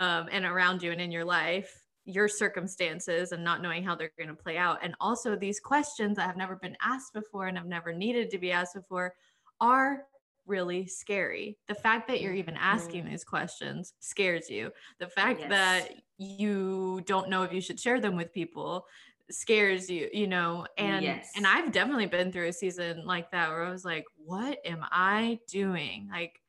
um, 0.00 0.28
and 0.30 0.44
around 0.44 0.82
you 0.82 0.92
and 0.92 1.00
in 1.00 1.12
your 1.12 1.24
life 1.24 1.82
your 2.06 2.28
circumstances 2.28 3.32
and 3.32 3.42
not 3.42 3.62
knowing 3.62 3.82
how 3.82 3.94
they're 3.94 4.12
going 4.18 4.28
to 4.28 4.34
play 4.34 4.58
out 4.58 4.78
and 4.82 4.94
also 5.00 5.34
these 5.34 5.58
questions 5.58 6.16
that 6.16 6.26
have 6.26 6.36
never 6.36 6.56
been 6.56 6.76
asked 6.82 7.14
before 7.14 7.46
and 7.46 7.56
have 7.56 7.66
never 7.66 7.92
needed 7.92 8.30
to 8.30 8.38
be 8.38 8.52
asked 8.52 8.74
before 8.74 9.14
are 9.60 10.04
really 10.46 10.86
scary. 10.86 11.56
The 11.68 11.74
fact 11.74 12.08
that 12.08 12.20
you're 12.20 12.34
even 12.34 12.56
asking 12.56 13.02
mm-hmm. 13.02 13.10
these 13.12 13.24
questions 13.24 13.94
scares 14.00 14.50
you. 14.50 14.70
The 14.98 15.08
fact 15.08 15.40
yes. 15.40 15.48
that 15.50 15.88
you 16.18 17.02
don't 17.06 17.28
know 17.28 17.42
if 17.42 17.52
you 17.52 17.60
should 17.60 17.80
share 17.80 18.00
them 18.00 18.16
with 18.16 18.32
people 18.32 18.86
scares 19.30 19.88
you, 19.90 20.08
you 20.12 20.26
know. 20.26 20.66
And 20.76 21.04
yes. 21.04 21.32
and 21.36 21.46
I've 21.46 21.72
definitely 21.72 22.06
been 22.06 22.32
through 22.32 22.48
a 22.48 22.52
season 22.52 23.04
like 23.06 23.30
that 23.30 23.50
where 23.50 23.64
I 23.64 23.70
was 23.70 23.84
like, 23.84 24.04
what 24.16 24.58
am 24.64 24.84
I 24.90 25.38
doing? 25.48 26.08
Like 26.10 26.40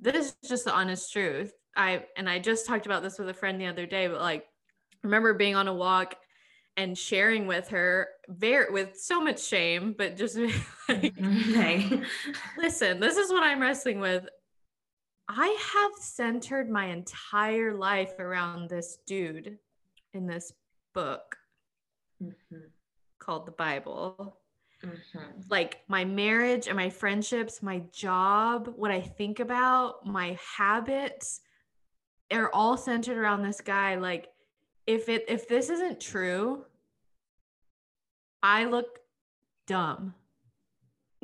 this 0.00 0.26
is 0.42 0.48
just 0.48 0.64
the 0.64 0.74
honest 0.74 1.12
truth. 1.12 1.52
I 1.76 2.04
and 2.16 2.28
I 2.28 2.38
just 2.38 2.66
talked 2.66 2.86
about 2.86 3.02
this 3.02 3.18
with 3.18 3.28
a 3.28 3.34
friend 3.34 3.60
the 3.60 3.66
other 3.66 3.86
day, 3.86 4.08
but 4.08 4.20
like 4.20 4.46
remember 5.02 5.34
being 5.34 5.54
on 5.54 5.68
a 5.68 5.74
walk 5.74 6.16
and 6.76 6.96
sharing 6.96 7.46
with 7.46 7.68
her 7.68 8.08
very 8.28 8.72
with 8.72 8.98
so 8.98 9.20
much 9.20 9.42
shame 9.42 9.94
but 9.96 10.16
just 10.16 10.36
like 10.88 11.14
mm-hmm. 11.14 11.50
okay. 11.50 12.02
listen 12.58 13.00
this 13.00 13.16
is 13.16 13.30
what 13.30 13.42
i'm 13.42 13.60
wrestling 13.60 14.00
with 14.00 14.26
i 15.28 15.56
have 15.74 16.02
centered 16.02 16.70
my 16.70 16.86
entire 16.86 17.74
life 17.74 18.18
around 18.18 18.68
this 18.68 18.98
dude 19.06 19.58
in 20.14 20.26
this 20.26 20.52
book 20.94 21.36
mm-hmm. 22.22 22.56
called 23.18 23.46
the 23.46 23.52
bible 23.52 24.36
mm-hmm. 24.84 25.20
like 25.50 25.80
my 25.88 26.04
marriage 26.04 26.66
and 26.66 26.76
my 26.76 26.90
friendships 26.90 27.62
my 27.62 27.82
job 27.92 28.72
what 28.76 28.90
i 28.90 29.00
think 29.00 29.40
about 29.40 30.06
my 30.06 30.38
habits 30.56 31.40
are 32.32 32.50
all 32.52 32.76
centered 32.76 33.18
around 33.18 33.42
this 33.42 33.60
guy 33.60 33.96
like 33.96 34.28
if 34.86 35.08
it 35.08 35.24
if 35.28 35.48
this 35.48 35.70
isn't 35.70 36.00
true, 36.00 36.64
I 38.42 38.64
look 38.64 38.98
dumb. 39.66 40.14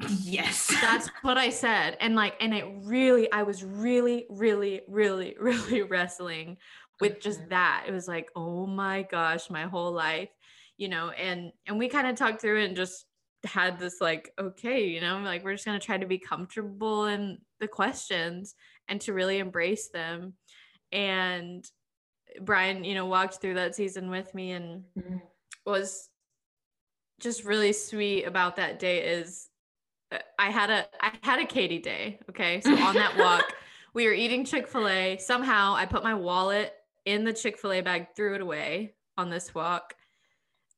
Yes. 0.22 0.72
That's 0.80 1.08
what 1.22 1.38
I 1.38 1.50
said. 1.50 1.96
And 2.00 2.14
like 2.14 2.34
and 2.40 2.54
it 2.54 2.64
really 2.82 3.30
I 3.32 3.42
was 3.42 3.64
really 3.64 4.26
really 4.30 4.82
really 4.86 5.34
really 5.40 5.82
wrestling 5.90 6.58
with 7.00 7.20
just 7.20 7.48
that. 7.50 7.84
It 7.86 7.92
was 7.92 8.08
like, 8.08 8.30
"Oh 8.36 8.66
my 8.66 9.02
gosh, 9.02 9.50
my 9.50 9.64
whole 9.64 9.92
life." 9.92 10.30
You 10.76 10.88
know, 10.88 11.10
and 11.10 11.52
and 11.66 11.78
we 11.78 11.88
kind 11.88 12.06
of 12.06 12.16
talked 12.16 12.40
through 12.40 12.62
it 12.62 12.66
and 12.66 12.76
just 12.76 13.06
had 13.44 13.78
this 13.78 14.00
like, 14.00 14.32
okay, 14.38 14.86
you 14.86 15.00
know, 15.00 15.18
like 15.18 15.44
we're 15.44 15.54
just 15.54 15.64
going 15.64 15.78
to 15.78 15.84
try 15.84 15.96
to 15.96 16.06
be 16.06 16.18
comfortable 16.18 17.06
in 17.06 17.38
the 17.60 17.68
questions 17.68 18.54
and 18.88 19.00
to 19.02 19.12
really 19.12 19.38
embrace 19.38 19.88
them. 19.88 20.34
And 20.92 21.64
Brian, 22.40 22.84
you 22.84 22.94
know, 22.94 23.06
walked 23.06 23.40
through 23.40 23.54
that 23.54 23.74
season 23.74 24.10
with 24.10 24.34
me 24.34 24.52
and 24.52 24.82
mm-hmm. 24.98 25.16
was 25.64 26.08
just 27.20 27.44
really 27.44 27.72
sweet 27.72 28.24
about 28.24 28.56
that 28.56 28.78
day 28.78 29.04
is 29.04 29.48
uh, 30.12 30.18
I 30.38 30.50
had 30.50 30.70
a 30.70 30.86
I 31.00 31.12
had 31.22 31.40
a 31.40 31.46
Katie 31.46 31.80
day. 31.80 32.20
Okay. 32.30 32.60
So 32.60 32.74
on 32.76 32.94
that 32.94 33.16
walk, 33.16 33.52
we 33.94 34.06
were 34.06 34.12
eating 34.12 34.44
Chick-fil-A. 34.44 35.18
Somehow 35.18 35.74
I 35.74 35.86
put 35.86 36.02
my 36.02 36.14
wallet 36.14 36.72
in 37.08 37.24
the 37.24 37.32
Chick-fil-A 37.32 37.80
bag, 37.80 38.08
threw 38.14 38.34
it 38.34 38.42
away 38.42 38.94
on 39.16 39.30
this 39.30 39.54
walk. 39.54 39.94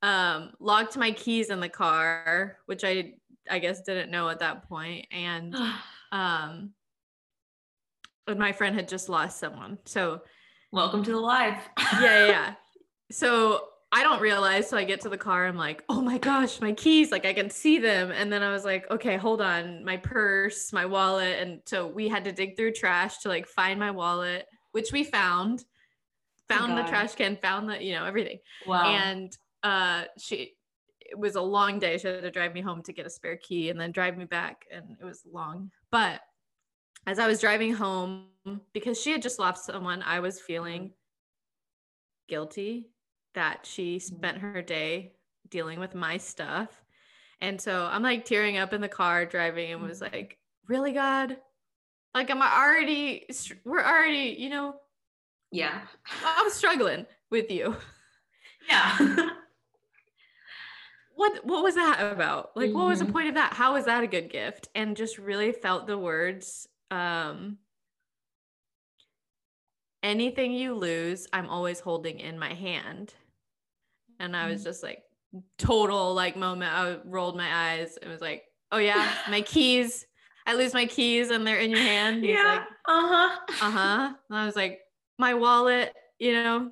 Um, 0.03 0.53
locked 0.61 0.97
my 0.97 1.11
keys 1.11 1.51
in 1.51 1.61
the 1.61 1.69
car, 1.69 2.57
which 2.67 2.85
I 2.85 3.15
I 3.51 3.59
guess 3.59 3.83
didn't 3.83 4.13
know 4.13 4.29
at 4.29 4.39
that 4.39 4.69
point. 4.69 5.07
And 5.11 5.55
um 6.13 6.71
and 8.27 8.39
my 8.39 8.53
friend 8.53 8.77
had 8.77 8.89
just 8.89 9.09
lost 9.09 9.41
someone. 9.41 9.79
So 9.85 10.23
welcome 10.71 11.03
to 11.03 11.11
the 11.11 11.21
life. 11.21 11.69
yeah, 12.01 12.27
yeah. 12.27 12.55
So 13.13 13.65
I 13.91 14.05
don't 14.05 14.23
realize. 14.23 14.69
So 14.69 14.77
I 14.77 14.85
get 14.85 15.01
to 15.01 15.09
the 15.09 15.19
car. 15.19 15.49
I'm 15.49 15.57
like, 15.57 15.83
oh 15.89 16.01
my 16.01 16.17
gosh, 16.17 16.61
my 16.61 16.71
keys. 16.71 17.11
Like 17.11 17.27
I 17.27 17.33
can 17.33 17.51
see 17.51 17.81
them. 17.81 18.13
And 18.13 18.33
then 18.33 18.41
I 18.41 18.53
was 18.53 18.65
like, 18.65 18.89
okay, 18.89 19.17
hold 19.17 19.41
on. 19.41 19.85
My 19.85 19.97
purse, 19.97 20.73
my 20.73 20.87
wallet. 20.87 21.41
And 21.41 21.61
so 21.67 21.89
we 21.89 22.07
had 22.07 22.23
to 22.27 22.33
dig 22.33 22.57
through 22.57 22.75
trash 22.75 23.19
to 23.23 23.29
like 23.29 23.49
find 23.49 23.81
my 23.81 23.91
wallet, 23.91 24.47
which 24.71 24.93
we 24.93 25.03
found. 25.03 25.65
Found 26.51 26.73
oh 26.73 26.77
the 26.77 26.89
trash 26.89 27.15
can, 27.15 27.37
found 27.37 27.69
the, 27.69 27.83
you 27.83 27.95
know, 27.95 28.05
everything. 28.05 28.39
Wow. 28.67 28.85
And 28.87 29.37
uh 29.63 30.05
she 30.19 30.53
it 31.01 31.19
was 31.19 31.35
a 31.35 31.43
long 31.43 31.79
day. 31.79 31.99
She 31.99 32.07
had 32.07 32.23
to 32.23 32.31
drive 32.31 32.55
me 32.55 32.61
home 32.61 32.83
to 32.85 32.93
get 32.93 33.07
a 33.07 33.11
spare 33.11 33.37
key 33.37 33.71
and 33.71 33.81
then 33.81 33.91
drive 33.91 34.17
me 34.17 34.27
back. 34.27 34.65
And 34.71 34.97
it 35.01 35.05
was 35.05 35.23
long. 35.31 35.71
But 35.91 36.21
as 37.07 37.19
I 37.19 37.27
was 37.27 37.41
driving 37.41 37.73
home, 37.73 38.27
because 38.73 39.01
she 39.01 39.11
had 39.11 39.23
just 39.23 39.39
lost 39.39 39.65
someone, 39.65 40.03
I 40.03 40.21
was 40.21 40.41
feeling 40.41 40.93
guilty 42.29 42.91
that 43.35 43.67
she 43.67 43.97
mm-hmm. 43.97 44.17
spent 44.17 44.39
her 44.39 44.63
day 44.63 45.13
dealing 45.49 45.81
with 45.81 45.95
my 45.95 46.17
stuff. 46.17 46.69
And 47.41 47.61
so 47.61 47.89
I'm 47.91 48.03
like 48.03 48.25
tearing 48.25 48.59
up 48.59 48.73
in 48.73 48.81
the 48.81 48.89
car 48.89 49.25
driving 49.27 49.73
and 49.73 49.83
was 49.83 50.01
mm-hmm. 50.01 50.15
like, 50.15 50.39
really, 50.69 50.93
God? 50.93 51.37
Like, 52.15 52.31
I'm 52.31 52.43
already, 52.43 53.27
we're 53.65 53.85
already, 53.85 54.37
you 54.39 54.51
know? 54.51 54.77
Yeah. 55.51 55.81
I'm 56.25 56.51
struggling 56.51 57.07
with 57.31 57.51
you. 57.51 57.77
Yeah. 58.69 58.97
what 61.15 61.45
what 61.45 61.63
was 61.63 61.75
that 61.75 62.13
about? 62.13 62.51
Like, 62.55 62.69
mm-hmm. 62.69 62.79
what 62.79 62.87
was 62.89 62.99
the 62.99 63.05
mm-hmm. 63.05 63.15
point 63.15 63.29
of 63.29 63.35
that? 63.35 63.53
How 63.55 63.75
was 63.75 63.87
that 63.87 64.05
a 64.05 64.07
good 64.07 64.31
gift? 64.31 64.69
And 64.75 64.97
just 64.97 65.19
really 65.19 65.53
felt 65.53 65.87
the 65.87 65.99
words, 65.99 66.69
um, 66.91 67.59
anything 70.03 70.53
you 70.53 70.75
lose, 70.75 71.27
I'm 71.33 71.49
always 71.49 71.81
holding 71.81 72.21
in 72.21 72.39
my 72.39 72.55
hand. 72.55 73.15
And 74.19 74.37
I 74.37 74.49
was 74.49 74.61
mm. 74.61 74.65
just 74.65 74.83
like, 74.83 75.03
total 75.59 76.15
like 76.15 76.37
moment. 76.37 76.73
I 76.73 76.99
rolled 77.05 77.37
my 77.37 77.73
eyes 77.73 77.99
and 78.01 78.11
was 78.11 78.21
like, 78.21 78.45
oh 78.73 78.79
yeah, 78.79 79.13
my 79.29 79.43
keys. 79.43 80.07
I 80.47 80.55
lose 80.55 80.75
my 80.75 80.87
keys 80.87 81.31
and 81.31 81.47
they're 81.47 81.59
in 81.59 81.71
your 81.71 81.81
hand. 81.81 82.25
He's 82.25 82.35
yeah. 82.35 82.43
Like, 82.45 82.61
uh-huh. 82.87 83.39
Uh-huh. 83.67 84.15
And 84.29 84.39
I 84.39 84.47
was 84.47 84.57
like, 84.57 84.81
my 85.21 85.35
wallet, 85.35 85.95
you 86.19 86.33
know, 86.33 86.71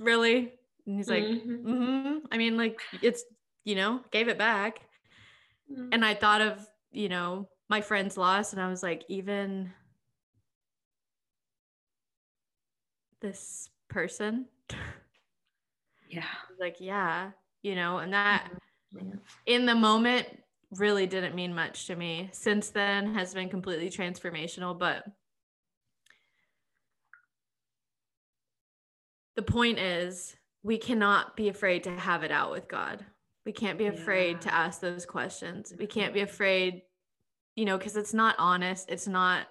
really? 0.00 0.52
And 0.86 0.96
he's 0.96 1.08
like, 1.08 1.22
mm-hmm. 1.22 1.68
mm-hmm. 1.68 2.18
I 2.32 2.38
mean, 2.38 2.56
like 2.56 2.80
it's, 3.02 3.22
you 3.64 3.76
know, 3.76 4.00
gave 4.10 4.28
it 4.28 4.38
back. 4.38 4.80
Mm-hmm. 5.70 5.90
And 5.92 6.04
I 6.04 6.14
thought 6.14 6.40
of, 6.40 6.66
you 6.90 7.08
know, 7.08 7.48
my 7.68 7.82
friend's 7.82 8.16
loss 8.16 8.52
and 8.52 8.60
I 8.60 8.68
was 8.68 8.82
like, 8.82 9.04
even 9.08 9.70
this 13.20 13.68
person. 13.88 14.46
Yeah. 16.10 16.24
Like, 16.60 16.76
yeah, 16.78 17.30
you 17.62 17.74
know, 17.74 17.98
and 17.98 18.12
that 18.12 18.48
mm-hmm. 18.94 19.16
in 19.46 19.66
the 19.66 19.74
moment 19.74 20.28
really 20.78 21.08
didn't 21.08 21.34
mean 21.34 21.52
much 21.52 21.88
to 21.88 21.96
me. 21.96 22.28
Since 22.30 22.70
then 22.70 23.14
has 23.14 23.34
been 23.34 23.48
completely 23.48 23.90
transformational, 23.90 24.78
but 24.78 25.04
the 29.36 29.42
point 29.42 29.78
is 29.78 30.34
we 30.62 30.78
cannot 30.78 31.36
be 31.36 31.48
afraid 31.48 31.84
to 31.84 31.98
have 31.98 32.22
it 32.22 32.30
out 32.30 32.50
with 32.50 32.68
God. 32.68 33.04
We 33.44 33.52
can't 33.52 33.78
be 33.78 33.86
afraid 33.86 34.36
yeah. 34.36 34.40
to 34.40 34.54
ask 34.54 34.80
those 34.80 35.04
questions. 35.04 35.72
We 35.76 35.86
can't 35.86 36.14
be 36.14 36.20
afraid, 36.20 36.82
you 37.56 37.64
know, 37.64 37.76
because 37.76 37.96
it's 37.96 38.14
not 38.14 38.36
honest. 38.38 38.88
It's 38.88 39.08
not 39.08 39.48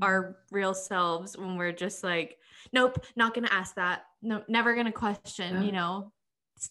our 0.00 0.22
mm-hmm. 0.22 0.54
real 0.54 0.74
selves 0.74 1.36
when 1.36 1.56
we're 1.56 1.72
just 1.72 2.02
like 2.02 2.38
nope, 2.72 3.04
not 3.16 3.34
going 3.34 3.46
to 3.46 3.52
ask 3.52 3.74
that. 3.76 4.04
No, 4.22 4.42
never 4.48 4.74
going 4.74 4.86
to 4.86 4.92
question, 4.92 5.56
yeah. 5.56 5.62
you 5.62 5.72
know. 5.72 6.12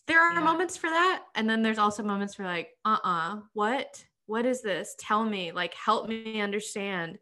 There 0.07 0.19
are 0.19 0.33
yeah. 0.33 0.39
moments 0.39 0.77
for 0.77 0.89
that. 0.89 1.23
And 1.35 1.49
then 1.49 1.61
there's 1.61 1.77
also 1.77 2.03
moments 2.03 2.35
for 2.35 2.43
like, 2.43 2.69
uh 2.83 2.97
uh-uh, 3.03 3.35
uh, 3.35 3.39
what? 3.53 4.03
What 4.25 4.45
is 4.45 4.61
this? 4.61 4.95
Tell 4.97 5.23
me, 5.23 5.51
like, 5.51 5.73
help 5.75 6.09
me 6.09 6.41
understand. 6.41 7.19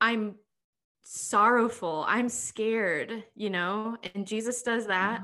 I'm 0.00 0.36
sorrowful. 1.10 2.04
I'm 2.06 2.28
scared, 2.28 3.24
you 3.34 3.50
know? 3.50 3.96
And 4.14 4.26
Jesus 4.26 4.62
does 4.62 4.86
that. 4.86 5.22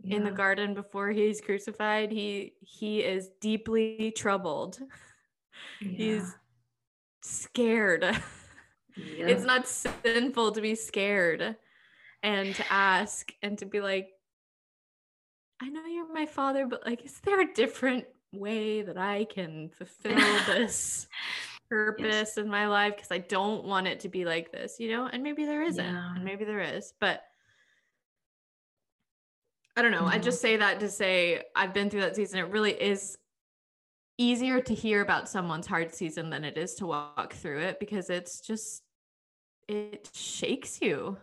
Yeah. 0.00 0.16
in 0.16 0.24
the 0.24 0.30
garden 0.30 0.74
before 0.74 1.08
he's 1.08 1.40
crucified 1.40 2.12
he 2.12 2.52
he 2.60 3.00
is 3.00 3.30
deeply 3.40 4.12
troubled 4.14 4.78
yeah. 5.80 5.88
he's 5.88 6.34
scared 7.22 8.02
yeah. 8.02 8.12
it's 9.26 9.42
not 9.42 9.66
sinful 9.66 10.52
to 10.52 10.60
be 10.60 10.74
scared 10.74 11.56
and 12.22 12.54
to 12.54 12.72
ask 12.72 13.32
and 13.42 13.56
to 13.58 13.66
be 13.66 13.80
like, 13.80 14.08
I 15.62 15.68
know 15.68 15.86
you're 15.86 16.12
my 16.12 16.26
father, 16.26 16.66
but 16.66 16.84
like, 16.84 17.04
is 17.04 17.20
there 17.20 17.40
a 17.40 17.54
different 17.54 18.04
way 18.32 18.82
that 18.82 18.98
I 18.98 19.24
can 19.24 19.70
fulfill 19.78 20.16
this 20.46 21.06
purpose 21.68 22.06
yes. 22.06 22.38
in 22.38 22.48
my 22.48 22.66
life? 22.66 22.96
Because 22.96 23.12
I 23.12 23.18
don't 23.18 23.64
want 23.64 23.86
it 23.86 24.00
to 24.00 24.08
be 24.08 24.24
like 24.24 24.52
this, 24.52 24.76
you 24.78 24.90
know? 24.90 25.06
And 25.06 25.22
maybe 25.22 25.44
there 25.44 25.62
isn't, 25.62 25.84
yeah. 25.84 26.14
and 26.14 26.24
maybe 26.24 26.44
there 26.44 26.60
is, 26.60 26.92
but 27.00 27.22
I 29.76 29.82
don't 29.82 29.90
know. 29.90 30.02
Mm-hmm. 30.02 30.14
I 30.14 30.18
just 30.18 30.40
say 30.40 30.56
that 30.56 30.80
to 30.80 30.88
say 30.88 31.42
I've 31.54 31.74
been 31.74 31.90
through 31.90 32.00
that 32.00 32.16
season. 32.16 32.38
It 32.38 32.48
really 32.48 32.72
is 32.72 33.18
easier 34.18 34.60
to 34.62 34.74
hear 34.74 35.02
about 35.02 35.28
someone's 35.28 35.66
hard 35.66 35.94
season 35.94 36.30
than 36.30 36.44
it 36.44 36.56
is 36.56 36.74
to 36.76 36.86
walk 36.86 37.34
through 37.34 37.60
it 37.60 37.78
because 37.78 38.08
it's 38.08 38.40
just 38.40 38.82
it 39.68 40.08
shakes 40.14 40.80
you. 40.80 41.18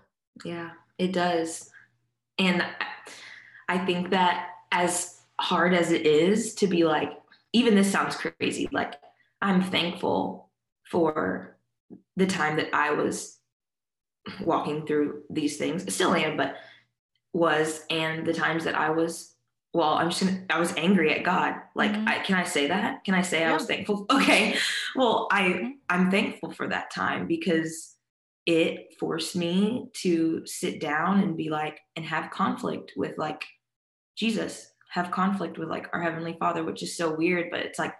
Yeah. 0.46 0.72
It 1.00 1.14
does. 1.14 1.72
And 2.38 2.64
I 3.68 3.80
think 3.80 4.12
that 4.12 4.50
as 4.72 5.22
hard 5.40 5.74
as 5.74 5.92
it 5.92 6.06
is 6.06 6.54
to 6.56 6.68
be 6.68 6.84
like, 6.84 7.12
even 7.54 7.76
this 7.76 7.92
sounds 7.92 8.16
crazy, 8.16 8.70
like 8.72 8.96
I'm 9.44 9.62
thankful 9.62 10.50
for 10.90 11.58
the 12.16 12.26
time 12.26 12.56
that 12.56 12.74
I 12.74 12.92
was 12.92 13.40
walking 14.42 14.88
through 14.88 15.24
these 15.30 15.58
things, 15.58 15.94
still 15.94 16.16
am, 16.16 16.38
but 16.38 16.56
was, 17.34 17.84
and 17.90 18.26
the 18.26 18.34
times 18.34 18.64
that 18.64 18.76
I 18.76 18.92
was, 18.92 19.36
well, 19.74 19.96
I'm 19.96 20.10
just 20.12 20.24
gonna, 20.24 20.46
I 20.50 20.60
was 20.60 20.74
angry 20.78 21.14
at 21.14 21.26
God. 21.26 21.56
Like, 21.76 21.92
mm-hmm. 21.92 22.08
I, 22.08 22.20
can 22.20 22.36
I 22.36 22.46
say 22.46 22.68
that? 22.68 23.04
Can 23.04 23.16
I 23.16 23.22
say 23.22 23.42
yeah. 23.42 23.52
I 23.52 23.54
was 23.54 23.66
thankful? 23.66 24.06
Okay. 24.12 24.56
Well, 24.96 25.28
I, 25.30 25.42
mm-hmm. 25.42 25.70
I'm 25.90 26.10
thankful 26.10 26.52
for 26.52 26.70
that 26.70 26.90
time 26.92 27.28
because 27.28 27.96
it 28.46 28.94
forced 28.98 29.36
me 29.36 29.88
to 30.04 30.46
sit 30.46 30.80
down 30.80 31.20
and 31.20 31.36
be 31.36 31.50
like 31.50 31.80
and 31.98 32.06
have 32.06 32.32
conflict 32.32 32.94
with 32.96 33.18
like 33.18 33.44
Jesus, 34.16 34.72
have 34.90 35.12
conflict 35.12 35.58
with 35.58 35.68
like 35.68 35.88
our 35.92 36.02
heavenly 36.02 36.38
Father, 36.40 36.64
which 36.64 36.82
is 36.82 36.96
so 36.96 37.14
weird, 37.14 37.50
but 37.52 37.60
it's 37.60 37.80
like 37.80 37.94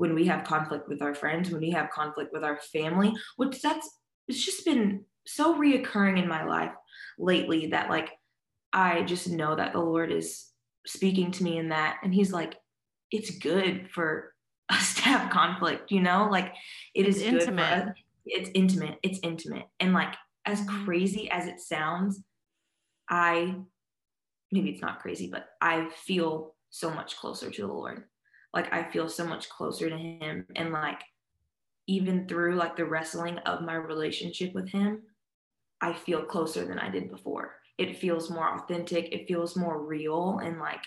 when 0.00 0.14
we 0.14 0.24
have 0.24 0.44
conflict 0.44 0.88
with 0.88 1.02
our 1.02 1.14
friends, 1.14 1.50
when 1.50 1.60
we 1.60 1.72
have 1.72 1.90
conflict 1.90 2.32
with 2.32 2.42
our 2.42 2.58
family, 2.72 3.12
which 3.36 3.60
that's 3.60 3.86
it's 4.28 4.42
just 4.42 4.64
been 4.64 5.04
so 5.26 5.58
reoccurring 5.58 6.18
in 6.22 6.26
my 6.26 6.42
life 6.42 6.72
lately 7.18 7.66
that 7.66 7.90
like 7.90 8.08
I 8.72 9.02
just 9.02 9.28
know 9.28 9.54
that 9.54 9.74
the 9.74 9.80
Lord 9.80 10.10
is 10.10 10.46
speaking 10.86 11.30
to 11.32 11.44
me 11.44 11.58
in 11.58 11.68
that 11.68 11.98
and 12.02 12.14
he's 12.14 12.32
like 12.32 12.54
it's 13.10 13.36
good 13.36 13.90
for 13.92 14.32
us 14.70 14.94
to 14.94 15.02
have 15.02 15.30
conflict, 15.30 15.92
you 15.92 16.00
know? 16.00 16.28
Like 16.30 16.54
it 16.94 17.06
it's 17.06 17.18
is 17.18 17.22
intimate. 17.22 17.92
it's 18.24 18.48
intimate. 18.54 18.98
It's 19.02 19.20
intimate. 19.22 19.66
And 19.80 19.92
like 19.92 20.14
as 20.46 20.64
crazy 20.66 21.30
as 21.30 21.46
it 21.46 21.60
sounds 21.60 22.22
i 23.10 23.54
maybe 24.50 24.70
it's 24.70 24.80
not 24.80 25.00
crazy 25.00 25.28
but 25.30 25.48
i 25.60 25.88
feel 25.94 26.54
so 26.70 26.90
much 26.90 27.18
closer 27.18 27.50
to 27.50 27.66
the 27.66 27.72
lord 27.72 28.04
like 28.54 28.72
i 28.72 28.82
feel 28.82 29.08
so 29.08 29.26
much 29.26 29.48
closer 29.48 29.88
to 29.88 29.96
him 29.96 30.46
and 30.56 30.72
like 30.72 31.00
even 31.86 32.26
through 32.28 32.54
like 32.54 32.76
the 32.76 32.84
wrestling 32.84 33.38
of 33.38 33.62
my 33.62 33.74
relationship 33.74 34.52
with 34.54 34.68
him 34.68 35.02
i 35.80 35.92
feel 35.92 36.22
closer 36.22 36.64
than 36.64 36.78
i 36.78 36.88
did 36.88 37.10
before 37.10 37.56
it 37.78 37.98
feels 37.98 38.30
more 38.30 38.56
authentic 38.56 39.12
it 39.12 39.26
feels 39.26 39.56
more 39.56 39.82
real 39.82 40.40
and 40.42 40.58
like 40.58 40.84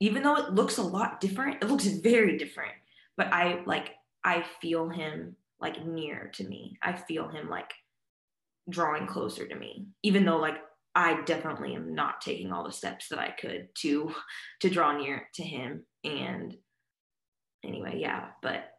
even 0.00 0.22
though 0.22 0.36
it 0.36 0.52
looks 0.52 0.78
a 0.78 0.82
lot 0.82 1.20
different 1.20 1.62
it 1.62 1.68
looks 1.68 1.86
very 1.86 2.36
different 2.36 2.72
but 3.16 3.26
i 3.32 3.62
like 3.66 3.92
I 4.24 4.44
feel 4.60 4.88
him 4.88 5.36
like 5.60 5.84
near 5.84 6.30
to 6.34 6.44
me. 6.44 6.78
I 6.82 6.94
feel 6.94 7.28
him 7.28 7.48
like 7.48 7.70
drawing 8.68 9.06
closer 9.06 9.46
to 9.46 9.54
me, 9.54 9.86
even 10.02 10.24
though 10.24 10.38
like 10.38 10.56
I 10.94 11.22
definitely 11.22 11.74
am 11.74 11.94
not 11.94 12.20
taking 12.20 12.52
all 12.52 12.64
the 12.64 12.72
steps 12.72 13.08
that 13.08 13.18
I 13.18 13.30
could 13.30 13.68
to 13.78 14.12
to 14.60 14.70
draw 14.70 14.96
near 14.96 15.28
to 15.34 15.42
him. 15.42 15.84
And 16.04 16.56
anyway, 17.64 17.98
yeah, 17.98 18.28
but 18.42 18.70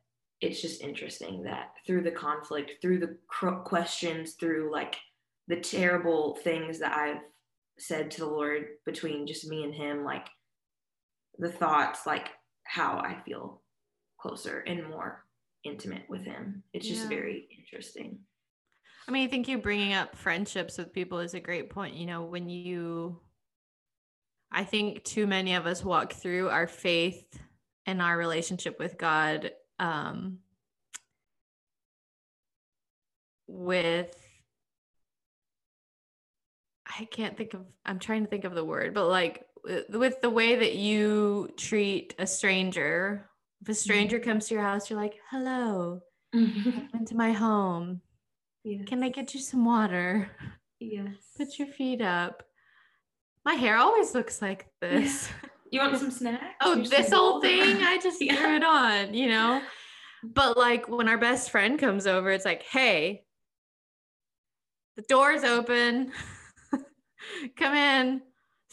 it's 0.42 0.62
just 0.62 0.82
interesting 0.82 1.44
that 1.44 1.72
through 1.86 2.04
the 2.04 2.12
conflict, 2.12 2.74
through 2.82 3.00
the 3.00 3.18
questions, 3.64 4.34
through 4.34 4.72
like 4.72 4.96
the 5.48 5.60
terrible 5.60 6.38
things 6.44 6.80
that 6.80 6.96
I've 6.96 7.22
said 7.78 8.12
to 8.12 8.22
the 8.22 8.28
Lord 8.28 8.68
between 8.86 9.28
just 9.28 9.48
me 9.48 9.64
and 9.64 9.74
him, 9.74 10.04
like 10.04 10.28
the 11.38 11.52
thoughts, 11.52 12.06
like 12.06 12.30
how 12.64 12.98
I 12.98 13.18
feel 13.26 13.62
closer 14.20 14.60
and 14.60 14.88
more 14.90 15.26
intimate 15.64 16.04
with 16.10 16.24
him. 16.24 16.64
It's 16.74 16.88
just 16.88 17.04
yeah. 17.04 17.10
very 17.10 17.48
interesting. 17.58 18.20
I 19.08 19.12
mean, 19.12 19.28
I 19.28 19.30
think 19.30 19.48
you 19.48 19.58
bringing 19.60 19.94
up 19.94 20.16
friendships 20.16 20.78
with 20.78 20.94
people 20.94 21.20
is 21.20 21.34
a 21.34 21.40
great 21.40 21.70
point. 21.70 21.96
You 21.96 22.08
know, 22.08 22.24
when 22.24 22.50
you 22.50 23.20
I 24.52 24.64
think 24.64 25.04
too 25.04 25.28
many 25.28 25.54
of 25.56 25.66
us 25.66 25.84
walk 25.84 26.14
through 26.14 26.50
our 26.50 26.68
faith 26.68 27.40
and 27.86 28.02
our 28.02 28.18
relationship 28.18 28.80
with 28.80 28.98
God 28.98 29.52
um, 29.80 30.40
with 33.48 34.16
I 37.00 37.06
can't 37.06 37.36
think 37.36 37.54
of 37.54 37.66
I'm 37.86 38.00
trying 38.00 38.24
to 38.24 38.30
think 38.30 38.46
of 38.46 38.56
the 38.56 38.64
word, 38.64 38.94
but 38.94 39.08
like 39.08 39.46
with 39.90 40.22
the 40.22 40.30
way 40.30 40.56
that 40.56 40.76
you 40.76 41.50
treat 41.58 42.16
a 42.18 42.28
stranger. 42.28 43.30
If 43.62 43.70
a 43.70 43.74
stranger 43.74 44.20
mm-hmm. 44.20 44.30
comes 44.30 44.48
to 44.48 44.54
your 44.54 44.64
house, 44.64 44.90
you're 44.90 45.00
like, 45.00 45.16
"Hello, 45.32 46.02
mm-hmm. 46.34 46.98
into 46.98 47.16
my 47.16 47.32
home. 47.32 48.02
Yes. 48.66 48.88
Can 48.88 49.04
I 49.04 49.10
get 49.10 49.36
you 49.36 49.40
some 49.40 49.64
water? 49.64 50.32
Yes. 50.80 51.14
Put 51.38 51.60
your 51.60 51.68
feet 51.68 52.02
up. 52.02 52.42
My 53.46 53.54
hair 53.54 53.78
always 53.78 54.16
looks 54.16 54.42
like 54.42 54.68
this. 54.82 55.30
Yeah. 55.30 55.50
You 55.72 55.80
want 55.82 55.98
some 56.00 56.10
snacks? 56.10 56.44
oh, 56.62 56.84
this 56.84 57.14
old 57.14 57.44
thing? 57.44 57.84
I 57.84 57.98
just 58.04 58.20
yeah. 58.20 58.36
threw 58.36 58.56
it 58.56 58.64
on, 58.64 59.14
you 59.14 59.30
know? 59.30 59.62
But 60.24 60.58
like 60.58 60.90
when 60.90 61.08
our 61.08 61.18
best 61.20 61.52
friend 61.52 61.78
comes 61.78 62.08
over, 62.08 62.32
it's 62.32 62.46
like, 62.46 62.64
hey, 62.64 63.24
the 64.96 65.04
door's 65.04 65.44
open. 65.44 66.12
Come 67.58 67.76
in. 67.76 68.22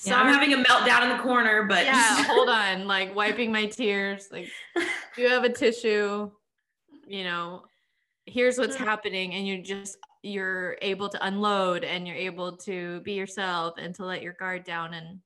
Yeah, 0.04 0.20
I'm 0.20 0.32
having 0.32 0.54
a 0.54 0.64
meltdown 0.64 1.02
in 1.02 1.16
the 1.16 1.22
corner, 1.22 1.64
but 1.64 1.84
yeah, 1.84 2.22
hold 2.26 2.48
on. 2.48 2.86
Like 2.86 3.14
wiping 3.14 3.52
my 3.52 3.66
tears. 3.66 4.28
Like, 4.32 4.48
do 4.74 5.22
you 5.22 5.28
have 5.28 5.44
a 5.44 5.52
tissue? 5.52 6.30
You 7.06 7.24
know, 7.24 7.64
here's 8.26 8.58
what's 8.58 8.76
mm-hmm. 8.76 8.84
happening, 8.84 9.34
and 9.34 9.46
you're 9.46 9.62
just 9.62 9.98
you're 10.22 10.76
able 10.82 11.08
to 11.08 11.26
unload 11.26 11.82
and 11.82 12.06
you're 12.06 12.16
able 12.16 12.56
to 12.56 13.00
be 13.00 13.12
yourself 13.12 13.74
and 13.78 13.92
to 13.96 14.04
let 14.04 14.22
your 14.22 14.34
guard 14.34 14.62
down. 14.62 14.94
And 14.94 15.18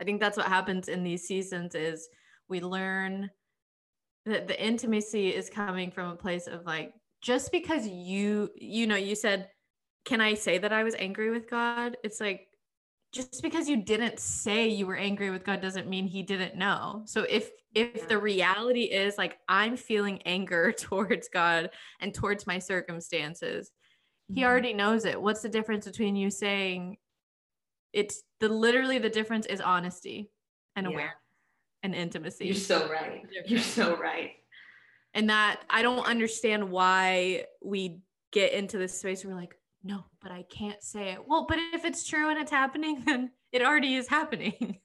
I 0.00 0.04
think 0.04 0.20
that's 0.20 0.36
what 0.36 0.46
happens 0.46 0.88
in 0.88 1.04
these 1.04 1.28
seasons 1.28 1.76
is 1.76 2.08
we 2.48 2.60
learn 2.60 3.30
that 4.26 4.48
the 4.48 4.62
intimacy 4.62 5.28
is 5.28 5.48
coming 5.48 5.92
from 5.92 6.10
a 6.10 6.16
place 6.16 6.48
of 6.48 6.66
like 6.66 6.92
just 7.22 7.52
because 7.52 7.86
you 7.86 8.50
you 8.56 8.86
know 8.86 8.96
you 8.96 9.14
said 9.14 9.48
can 10.04 10.20
I 10.20 10.34
say 10.34 10.58
that 10.58 10.72
I 10.72 10.82
was 10.82 10.94
angry 10.98 11.30
with 11.30 11.48
God? 11.48 11.96
It's 12.02 12.20
like 12.20 12.48
just 13.12 13.42
because 13.42 13.68
you 13.68 13.76
didn't 13.76 14.18
say 14.18 14.68
you 14.68 14.86
were 14.86 14.96
angry 14.96 15.30
with 15.30 15.44
God 15.44 15.60
doesn't 15.60 15.88
mean 15.88 16.06
he 16.06 16.22
didn't 16.22 16.56
know. 16.56 17.02
So 17.06 17.22
if 17.28 17.50
if 17.74 18.08
the 18.08 18.18
reality 18.18 18.82
is 18.82 19.16
like 19.16 19.38
I'm 19.48 19.76
feeling 19.76 20.22
anger 20.22 20.72
towards 20.78 21.28
God 21.28 21.70
and 22.00 22.12
towards 22.14 22.46
my 22.46 22.58
circumstances, 22.58 23.70
he 24.28 24.40
mm-hmm. 24.40 24.50
already 24.50 24.72
knows 24.74 25.04
it. 25.04 25.20
What's 25.20 25.42
the 25.42 25.48
difference 25.48 25.86
between 25.86 26.16
you 26.16 26.30
saying 26.30 26.96
it's 27.92 28.22
the 28.38 28.48
literally 28.48 28.98
the 28.98 29.10
difference 29.10 29.46
is 29.46 29.60
honesty 29.60 30.30
and 30.76 30.86
yeah. 30.86 30.92
awareness 30.92 31.16
and 31.82 31.94
intimacy. 31.94 32.46
You're 32.46 32.54
so 32.54 32.88
right. 32.88 33.22
You're 33.46 33.60
so 33.60 33.96
right. 33.96 34.32
And 35.14 35.30
that 35.30 35.62
I 35.68 35.82
don't 35.82 36.06
understand 36.06 36.70
why 36.70 37.46
we 37.62 38.00
get 38.32 38.52
into 38.52 38.78
this 38.78 38.98
space 38.98 39.24
where 39.24 39.34
we're 39.34 39.40
like, 39.40 39.56
no, 39.82 40.04
but 40.22 40.30
I 40.30 40.44
can't 40.48 40.82
say 40.82 41.12
it. 41.12 41.26
Well, 41.26 41.46
but 41.48 41.58
if 41.72 41.84
it's 41.84 42.06
true 42.06 42.30
and 42.30 42.38
it's 42.38 42.50
happening, 42.50 43.02
then 43.06 43.30
it 43.52 43.62
already 43.62 43.96
is 43.96 44.08
happening. 44.08 44.78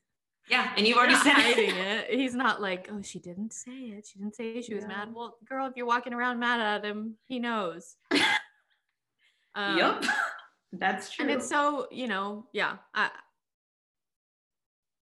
Yeah, 0.49 0.71
and 0.77 0.85
you've 0.85 0.97
already 0.97 1.15
said 1.15 1.33
hiding 1.33 1.69
it. 1.75 2.11
He's 2.11 2.35
not 2.35 2.61
like, 2.61 2.89
oh, 2.91 3.01
she 3.01 3.19
didn't 3.19 3.53
say 3.53 3.71
it. 3.71 4.05
She 4.05 4.19
didn't 4.19 4.35
say 4.35 4.61
she 4.61 4.75
was 4.75 4.83
yeah. 4.83 4.89
mad. 4.89 5.13
Well, 5.13 5.37
girl, 5.47 5.67
if 5.67 5.73
you're 5.75 5.87
walking 5.87 6.13
around 6.13 6.39
mad 6.39 6.61
at 6.61 6.85
him, 6.85 7.15
he 7.25 7.39
knows. 7.39 7.95
um, 9.55 9.77
yep, 9.77 10.03
that's 10.73 11.11
true. 11.11 11.25
And 11.25 11.31
it's 11.31 11.47
so, 11.47 11.87
you 11.91 12.07
know, 12.07 12.45
yeah. 12.53 12.77
I 12.93 13.09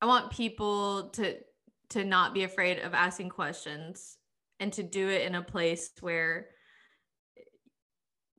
I 0.00 0.06
want 0.06 0.32
people 0.32 1.10
to 1.10 1.36
to 1.90 2.04
not 2.04 2.34
be 2.34 2.44
afraid 2.44 2.78
of 2.80 2.94
asking 2.94 3.28
questions 3.28 4.16
and 4.58 4.72
to 4.72 4.82
do 4.82 5.08
it 5.08 5.22
in 5.22 5.34
a 5.34 5.42
place 5.42 5.90
where 6.00 6.48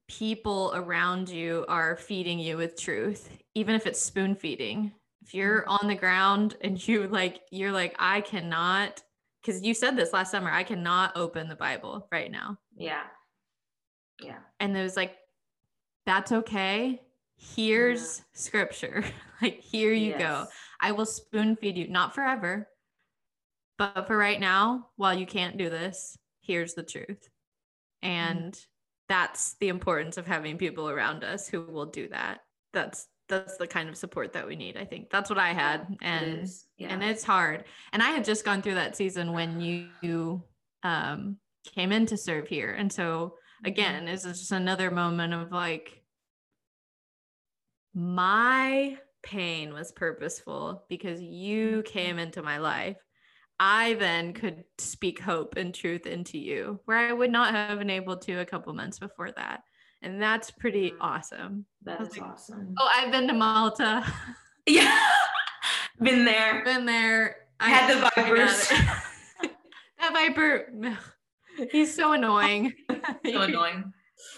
people 0.08 0.72
around 0.76 1.30
you 1.30 1.66
are 1.70 1.96
feeding 1.96 2.38
you 2.38 2.58
with 2.58 2.80
truth, 2.80 3.30
even 3.56 3.76
if 3.76 3.88
it's 3.88 4.02
spoon 4.02 4.36
feeding. 4.36 4.92
If 5.22 5.34
you're 5.34 5.62
mm-hmm. 5.62 5.72
on 5.72 5.88
the 5.88 5.96
ground 5.96 6.56
and 6.62 6.86
you 6.88 7.08
like, 7.08 7.42
you're 7.52 7.72
like, 7.72 7.96
I 8.00 8.22
cannot, 8.22 9.02
because 9.42 9.62
you 9.62 9.74
said 9.74 9.96
this 9.96 10.14
last 10.14 10.32
summer, 10.32 10.52
I 10.52 10.64
cannot 10.64 11.16
open 11.16 11.48
the 11.48 11.56
Bible 11.56 12.08
right 12.12 12.32
now. 12.32 12.58
Yeah. 12.76 13.04
Yeah. 14.22 14.40
And 14.60 14.76
it 14.76 14.84
was 14.84 14.96
like, 14.96 15.16
that's 16.06 16.32
okay. 16.32 17.02
Here's 17.36 18.20
yeah. 18.20 18.24
scripture. 18.34 19.04
like, 19.42 19.62
here 19.62 19.94
you 19.94 20.12
yes. 20.12 20.20
go. 20.20 20.46
I 20.80 20.92
will 20.92 21.06
spoon 21.06 21.56
feed 21.56 21.78
you, 21.78 21.88
not 21.88 22.16
forever, 22.16 22.68
but 23.78 24.08
for 24.08 24.18
right 24.18 24.40
now, 24.40 24.88
while 24.96 25.14
you 25.14 25.26
can't 25.26 25.58
do 25.58 25.70
this, 25.70 26.18
here's 26.42 26.74
the 26.74 26.84
truth. 26.84 27.30
Mm-hmm. 28.04 28.10
And 28.10 28.54
mm 28.54 28.66
that's 29.12 29.56
the 29.60 29.68
importance 29.68 30.16
of 30.16 30.26
having 30.26 30.58
people 30.58 30.90
around 30.90 31.22
us 31.22 31.46
who 31.46 31.62
will 31.64 31.88
do 31.88 32.08
that. 32.08 32.40
That's 32.72 33.10
that's 33.32 33.58
the 33.58 33.66
kind 33.66 33.90
of 33.90 33.98
support 33.98 34.34
that 34.34 34.48
we 34.48 34.56
need. 34.56 34.78
I 34.78 34.86
think 34.86 35.10
that's 35.10 35.30
what 35.30 35.40
I 35.40 35.54
had, 35.54 35.88
and 36.02 36.48
yeah. 36.78 36.90
and 36.90 37.04
it's 37.04 37.24
hard. 37.24 37.64
And 37.94 38.04
I 38.04 38.12
had 38.12 38.24
just 38.24 38.46
gone 38.46 38.62
through 38.62 38.76
that 38.76 38.96
season 38.96 39.34
when 39.34 39.60
you 39.60 40.44
um, 40.84 41.38
came 41.74 41.92
in 41.92 42.06
to 42.08 42.18
serve 42.18 42.48
here, 42.48 42.72
and 42.72 42.92
so 42.92 43.36
mm-hmm. 43.64 43.68
again, 43.68 44.08
is 44.08 44.24
just 44.24 44.52
another 44.52 44.92
moment 44.92 45.34
of 45.34 45.52
like 45.52 46.04
my 47.96 48.98
pain 49.24 49.74
was 49.74 49.92
purposeful 49.92 50.84
because 50.90 51.22
you 51.22 51.70
mm-hmm. 51.70 51.82
came 51.82 52.20
into 52.20 52.44
my 52.44 52.58
life 52.58 52.98
I 53.64 53.94
then 53.94 54.34
could 54.34 54.64
speak 54.80 55.20
hope 55.20 55.56
and 55.56 55.72
truth 55.72 56.08
into 56.08 56.40
you 56.40 56.80
where 56.86 56.98
I 56.98 57.14
would 57.14 57.30
not 57.30 57.54
have 57.54 57.78
been 57.78 57.92
able 57.92 58.18
to 58.18 58.40
a 58.40 58.46
couple 58.46 58.74
months 58.74 58.98
before 58.98 59.30
that. 59.34 59.62
And 60.02 60.22
that's 60.22 60.50
pretty 60.50 60.94
awesome. 61.00 61.66
That 61.84 62.02
is 62.02 62.18
like, 62.18 62.22
awesome. 62.22 62.74
Oh, 62.80 62.90
I've 62.96 63.12
been 63.12 63.28
to 63.28 63.34
Malta. 63.34 64.06
Yeah. 64.68 64.96
been 66.04 66.24
there. 66.24 66.64
Been 66.64 66.86
there. 66.86 67.36
I 67.60 67.70
had 67.72 67.90
the 67.90 68.00
vipers. 68.16 68.70
that 70.00 70.14
viper, 70.14 70.72
he's 71.72 71.92
so 71.92 72.14
annoying. 72.14 72.72
so 73.26 73.42
annoying. 73.42 73.92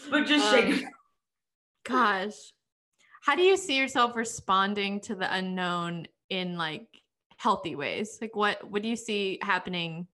But 0.09 0.27
just 0.27 0.45
um, 0.45 0.71
shake. 0.71 0.85
Gosh. 1.83 2.53
How 3.21 3.35
do 3.35 3.41
you 3.41 3.57
see 3.57 3.77
yourself 3.77 4.15
responding 4.15 5.01
to 5.01 5.15
the 5.15 5.31
unknown 5.33 6.07
in 6.29 6.57
like 6.57 6.87
healthy 7.35 7.75
ways? 7.75 8.17
Like 8.21 8.33
what 8.33 8.69
what 8.69 8.81
do 8.81 8.87
you 8.87 8.95
see 8.95 9.39
happening 9.41 10.07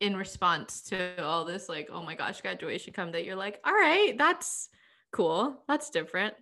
in 0.00 0.16
response 0.16 0.82
to 0.82 1.22
all 1.24 1.44
this 1.44 1.68
like 1.68 1.88
oh 1.90 2.02
my 2.02 2.14
gosh 2.14 2.40
graduation 2.42 2.92
come 2.92 3.12
that 3.12 3.24
you're 3.24 3.36
like 3.36 3.58
all 3.64 3.72
right 3.72 4.16
that's 4.18 4.68
cool. 5.16 5.56
That's 5.68 5.90
different. 5.90 6.34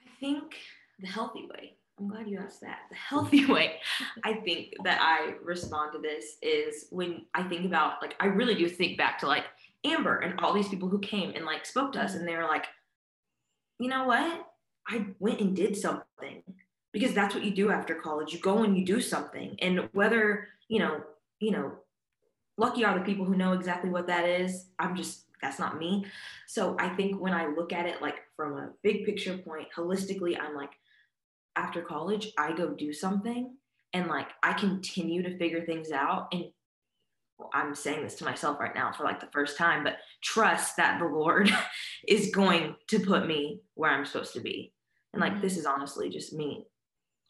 I 0.00 0.20
think 0.20 0.56
the 0.98 1.06
healthy 1.06 1.46
way 1.52 1.74
i'm 1.98 2.08
glad 2.08 2.26
you 2.26 2.38
asked 2.38 2.62
that 2.62 2.78
the 2.88 2.96
healthy 2.96 3.44
way 3.52 3.76
i 4.24 4.32
think 4.32 4.72
that 4.82 4.98
i 5.02 5.34
respond 5.44 5.92
to 5.92 5.98
this 5.98 6.38
is 6.40 6.86
when 6.90 7.26
i 7.34 7.42
think 7.42 7.66
about 7.66 8.00
like 8.00 8.14
i 8.18 8.24
really 8.24 8.54
do 8.54 8.66
think 8.66 8.96
back 8.96 9.18
to 9.18 9.26
like 9.26 9.44
amber 9.84 10.20
and 10.20 10.40
all 10.40 10.54
these 10.54 10.68
people 10.68 10.88
who 10.88 10.98
came 11.00 11.32
and 11.34 11.44
like 11.44 11.66
spoke 11.66 11.92
to 11.92 12.00
us 12.00 12.14
and 12.14 12.26
they 12.26 12.34
were 12.34 12.44
like 12.44 12.64
you 13.78 13.88
know 13.88 14.04
what? 14.04 14.46
I 14.88 15.06
went 15.18 15.40
and 15.40 15.54
did 15.54 15.76
something. 15.76 16.42
Because 16.92 17.12
that's 17.12 17.34
what 17.34 17.44
you 17.44 17.50
do 17.50 17.70
after 17.70 17.94
college. 17.94 18.32
You 18.32 18.38
go 18.38 18.62
and 18.62 18.76
you 18.76 18.84
do 18.84 19.00
something. 19.00 19.56
And 19.60 19.88
whether 19.92 20.48
you 20.68 20.78
know 20.78 21.02
you 21.40 21.50
know 21.50 21.72
lucky 22.56 22.84
are 22.84 22.98
the 22.98 23.04
people 23.04 23.26
who 23.26 23.36
know 23.36 23.52
exactly 23.52 23.90
what 23.90 24.06
that 24.06 24.26
is. 24.26 24.68
I'm 24.78 24.96
just 24.96 25.25
that's 25.42 25.58
not 25.58 25.78
me 25.78 26.04
so 26.46 26.76
i 26.78 26.88
think 26.88 27.20
when 27.20 27.32
i 27.32 27.46
look 27.46 27.72
at 27.72 27.86
it 27.86 28.00
like 28.02 28.16
from 28.36 28.54
a 28.54 28.70
big 28.82 29.04
picture 29.04 29.36
point 29.38 29.66
holistically 29.76 30.38
i'm 30.40 30.54
like 30.54 30.72
after 31.56 31.82
college 31.82 32.32
i 32.38 32.52
go 32.52 32.70
do 32.70 32.92
something 32.92 33.54
and 33.92 34.08
like 34.08 34.28
i 34.42 34.52
continue 34.52 35.22
to 35.22 35.36
figure 35.38 35.64
things 35.64 35.90
out 35.90 36.28
and 36.32 36.46
well, 37.38 37.50
i'm 37.54 37.74
saying 37.74 38.02
this 38.02 38.14
to 38.14 38.24
myself 38.24 38.58
right 38.58 38.74
now 38.74 38.92
for 38.92 39.04
like 39.04 39.20
the 39.20 39.28
first 39.32 39.56
time 39.56 39.84
but 39.84 39.98
trust 40.22 40.76
that 40.76 40.98
the 40.98 41.06
lord 41.06 41.50
is 42.08 42.30
going 42.30 42.74
to 42.88 42.98
put 43.00 43.26
me 43.26 43.60
where 43.74 43.90
i'm 43.90 44.04
supposed 44.04 44.32
to 44.32 44.40
be 44.40 44.72
and 45.12 45.20
like 45.20 45.32
mm-hmm. 45.32 45.42
this 45.42 45.56
is 45.56 45.66
honestly 45.66 46.08
just 46.08 46.32
me 46.32 46.66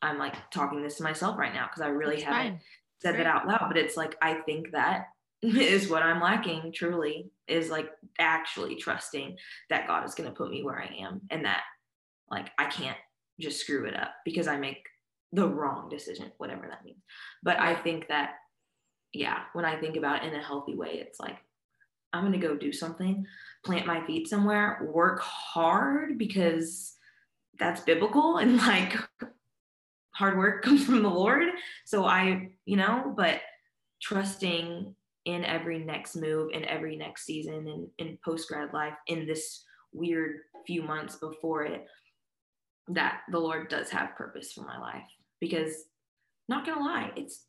I'm 0.03 0.19
like 0.19 0.51
talking 0.51 0.83
this 0.83 0.97
to 0.97 1.03
myself 1.03 1.39
right 1.39 1.55
now 1.55 1.67
because 1.67 1.83
I 1.83 1.89
really 1.89 2.17
That's 2.17 2.27
haven't 2.27 2.53
fine. 2.53 2.61
said 3.01 3.17
that 3.17 3.27
out 3.27 3.47
loud. 3.47 3.65
But 3.69 3.77
it's 3.77 3.97
like 3.97 4.17
I 4.23 4.35
think 4.35 4.73
that 4.73 5.07
is 5.43 5.89
what 5.89 6.03
I'm 6.03 6.21
lacking 6.21 6.73
truly 6.75 7.31
is 7.47 7.71
like 7.71 7.91
actually 8.19 8.77
trusting 8.77 9.37
that 9.71 9.87
God 9.87 10.05
is 10.05 10.15
going 10.15 10.29
to 10.29 10.35
put 10.35 10.51
me 10.51 10.63
where 10.63 10.81
I 10.81 10.95
am 11.03 11.21
and 11.31 11.45
that 11.45 11.63
like 12.31 12.51
I 12.59 12.67
can't 12.67 12.97
just 13.39 13.61
screw 13.61 13.85
it 13.85 13.95
up 13.95 14.13
because 14.25 14.49
I 14.49 14.57
make 14.57 14.87
the 15.33 15.49
wrong 15.49 15.89
decision, 15.89 16.33
whatever 16.39 16.67
that 16.69 16.85
means. 16.85 17.03
But 17.43 17.59
I 17.59 17.75
think 17.75 18.09
that, 18.09 18.35
yeah, 19.13 19.41
when 19.53 19.65
I 19.65 19.79
think 19.79 19.97
about 19.97 20.25
it 20.25 20.33
in 20.33 20.39
a 20.39 20.43
healthy 20.43 20.75
way, 20.75 20.95
it's 20.95 21.21
like 21.21 21.37
I'm 22.13 22.23
going 22.23 22.33
to 22.33 22.47
go 22.47 22.57
do 22.57 22.73
something, 22.73 23.27
plant 23.65 23.87
my 23.87 24.05
feet 24.07 24.29
somewhere, 24.29 24.89
work 24.91 25.21
hard 25.21 26.19
because 26.19 26.95
that's 27.59 27.81
biblical 27.83 28.39
and 28.39 28.57
like 28.59 28.97
hard 30.11 30.39
work 30.39 30.63
comes 30.63 30.85
from 30.85 31.03
the 31.03 31.11
Lord. 31.11 31.49
So 31.85 32.05
I, 32.05 32.51
you 32.65 32.77
know, 32.77 33.13
but 33.17 33.41
trusting 34.01 34.95
in 35.27 35.45
every 35.45 35.81
next 35.81 36.17
move 36.17 36.51
in 36.53 36.65
every 36.65 36.97
next 36.97 37.27
season 37.27 37.69
and 37.69 37.89
in 37.99 38.17
post 38.25 38.49
grad 38.49 38.73
life 38.73 38.95
in 39.09 39.27
this 39.27 39.65
weird 39.93 40.39
few 40.67 40.83
months 40.83 41.17
before 41.17 41.65
it 41.65 41.87
that 42.89 43.23
the 43.33 43.39
Lord 43.39 43.69
does 43.69 43.91
have 43.91 44.15
purpose 44.15 44.53
for 44.53 44.63
my 44.63 44.79
life. 44.79 45.03
Because 45.41 45.85
not 46.49 46.65
gonna 46.65 46.81
lie, 46.81 47.11
it's 47.17 47.45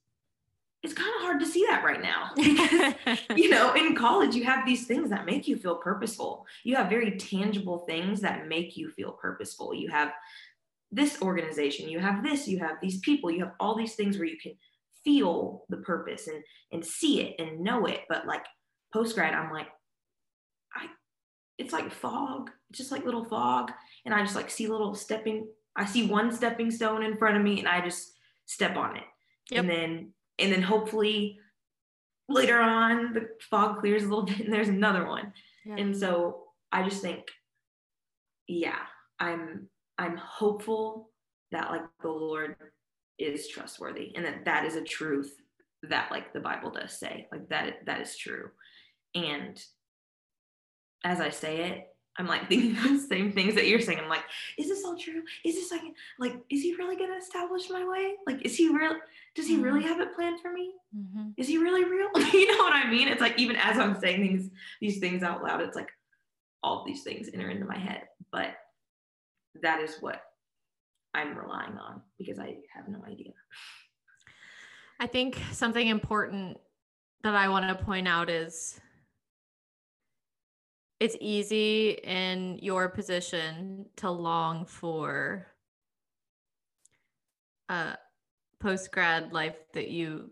it's 0.83 0.93
kind 0.93 1.11
of 1.15 1.21
hard 1.21 1.39
to 1.39 1.45
see 1.45 1.65
that 1.67 1.83
right 1.83 2.01
now. 2.01 2.31
Because 2.35 3.19
you 3.35 3.49
know 3.49 3.73
in 3.73 3.95
college 3.95 4.35
you 4.35 4.43
have 4.45 4.65
these 4.65 4.87
things 4.87 5.09
that 5.11 5.25
make 5.25 5.47
you 5.47 5.55
feel 5.55 5.75
purposeful. 5.75 6.45
You 6.63 6.75
have 6.75 6.89
very 6.89 7.17
tangible 7.17 7.79
things 7.79 8.21
that 8.21 8.47
make 8.47 8.75
you 8.75 8.89
feel 8.89 9.11
purposeful. 9.11 9.73
You 9.73 9.89
have 9.89 10.13
this 10.91 11.21
organization 11.21 11.89
you 11.89 11.99
have 11.99 12.23
this 12.23 12.47
you 12.47 12.59
have 12.59 12.77
these 12.81 12.99
people 13.01 13.29
you 13.29 13.43
have 13.43 13.51
all 13.59 13.75
these 13.75 13.95
things 13.95 14.17
where 14.17 14.27
you 14.27 14.37
can 14.37 14.53
feel 15.07 15.63
the 15.69 15.77
purpose 15.77 16.27
and 16.27 16.43
and 16.73 16.85
see 16.85 17.21
it 17.21 17.35
and 17.39 17.61
know 17.61 17.85
it 17.85 18.01
but 18.09 18.27
like 18.27 18.43
post 18.93 19.15
grad 19.15 19.33
i'm 19.33 19.53
like 19.53 19.67
i 20.75 20.85
it's 21.57 21.71
like 21.71 21.89
fog 21.89 22.51
just 22.73 22.91
like 22.91 23.05
little 23.05 23.23
fog 23.23 23.71
and 24.05 24.13
i 24.13 24.21
just 24.21 24.35
like 24.35 24.49
see 24.49 24.67
little 24.67 24.93
stepping 24.93 25.47
i 25.77 25.85
see 25.85 26.07
one 26.07 26.29
stepping 26.29 26.69
stone 26.69 27.03
in 27.03 27.15
front 27.15 27.37
of 27.37 27.41
me 27.41 27.57
and 27.57 27.69
i 27.69 27.79
just 27.79 28.17
step 28.47 28.75
on 28.75 28.97
it 28.97 29.03
yep. 29.49 29.61
and 29.61 29.69
then 29.69 30.11
and 30.39 30.51
then 30.51 30.61
hopefully 30.61 31.39
later 32.27 32.59
on 32.59 33.13
the 33.13 33.29
fog 33.49 33.79
clears 33.79 34.03
a 34.03 34.07
little 34.09 34.25
bit 34.25 34.41
and 34.41 34.51
there's 34.51 34.67
another 34.67 35.07
one 35.07 35.31
yeah. 35.65 35.75
and 35.77 35.95
so 35.95 36.43
i 36.73 36.83
just 36.83 37.01
think 37.01 37.23
yeah 38.45 38.79
i'm 39.21 39.69
i'm 39.97 40.17
hopeful 40.17 41.11
that 41.53 41.71
like 41.71 41.83
the 42.01 42.09
lord 42.09 42.57
is 43.19 43.47
trustworthy 43.47 44.13
and 44.15 44.25
that 44.25 44.45
that 44.45 44.65
is 44.65 44.75
a 44.75 44.83
truth 44.83 45.35
that 45.83 46.11
like 46.11 46.33
the 46.33 46.39
bible 46.39 46.71
does 46.71 46.91
say 46.91 47.27
like 47.31 47.47
that 47.49 47.85
that 47.85 48.01
is 48.01 48.15
true. 48.17 48.49
And 49.15 49.59
as 51.03 51.21
i 51.21 51.29
say 51.29 51.69
it 51.69 51.87
i'm 52.17 52.27
like 52.27 52.47
thinking 52.49 52.73
the 52.73 52.99
same 52.99 53.31
things 53.31 53.55
that 53.55 53.67
you're 53.67 53.79
saying. 53.79 53.99
I'm 53.99 54.09
like 54.09 54.23
is 54.57 54.67
this 54.67 54.83
all 54.83 54.97
true? 54.97 55.23
Is 55.45 55.55
this 55.55 55.71
like 55.71 55.81
like 56.19 56.35
is 56.49 56.61
he 56.61 56.75
really 56.75 56.95
going 56.95 57.11
to 57.11 57.17
establish 57.17 57.69
my 57.69 57.87
way? 57.87 58.15
Like 58.25 58.41
is 58.43 58.55
he 58.55 58.69
real 58.69 58.95
does 59.35 59.47
he 59.47 59.55
mm-hmm. 59.55 59.63
really 59.63 59.83
have 59.83 59.99
it 59.99 60.15
planned 60.15 60.39
for 60.41 60.51
me? 60.51 60.73
Mm-hmm. 60.95 61.29
is 61.37 61.47
he 61.47 61.57
really 61.57 61.83
real? 61.83 62.09
You 62.33 62.51
know 62.51 62.63
what 62.63 62.73
i 62.73 62.89
mean? 62.89 63.07
It's 63.07 63.21
like 63.21 63.39
even 63.39 63.55
as 63.55 63.77
i'm 63.77 63.99
saying 63.99 64.21
these 64.21 64.49
these 64.81 64.99
things 64.99 65.23
out 65.23 65.43
loud 65.43 65.61
it's 65.61 65.75
like 65.75 65.89
all 66.63 66.83
these 66.85 67.03
things 67.03 67.29
enter 67.33 67.49
into 67.49 67.65
my 67.65 67.77
head. 67.77 68.03
But 68.31 68.49
that 69.61 69.81
is 69.81 69.97
what 69.99 70.21
I'm 71.17 71.35
relying 71.35 71.77
on 71.77 72.01
because 72.19 72.37
I 72.37 72.57
have 72.75 72.87
no 72.87 73.03
idea. 73.05 73.33
I 74.99 75.07
think 75.07 75.39
something 75.51 75.87
important 75.87 76.57
that 77.23 77.33
I 77.33 77.49
want 77.49 77.67
to 77.67 77.83
point 77.83 78.07
out 78.07 78.29
is 78.29 78.79
it's 80.99 81.17
easy 81.19 81.89
in 82.03 82.59
your 82.61 82.89
position 82.89 83.85
to 83.97 84.11
long 84.11 84.65
for 84.65 85.47
a 87.69 87.97
post 88.59 88.91
grad 88.91 89.33
life 89.33 89.57
that 89.73 89.89
you 89.89 90.31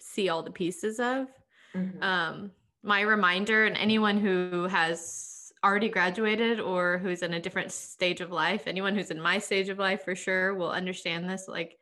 see 0.00 0.30
all 0.30 0.42
the 0.42 0.50
pieces 0.50 1.00
of. 1.00 1.28
Mm-hmm. 1.74 2.02
Um, 2.02 2.50
my 2.82 3.02
reminder, 3.02 3.64
and 3.66 3.76
anyone 3.76 4.18
who 4.18 4.66
has 4.68 5.31
already 5.64 5.88
graduated 5.88 6.60
or 6.60 6.98
who's 6.98 7.22
in 7.22 7.34
a 7.34 7.40
different 7.40 7.72
stage 7.72 8.20
of 8.20 8.30
life, 8.30 8.64
anyone 8.66 8.94
who's 8.94 9.10
in 9.10 9.20
my 9.20 9.38
stage 9.38 9.68
of 9.68 9.78
life 9.78 10.04
for 10.04 10.14
sure 10.14 10.54
will 10.54 10.70
understand 10.70 11.28
this. 11.28 11.46
Like 11.48 11.78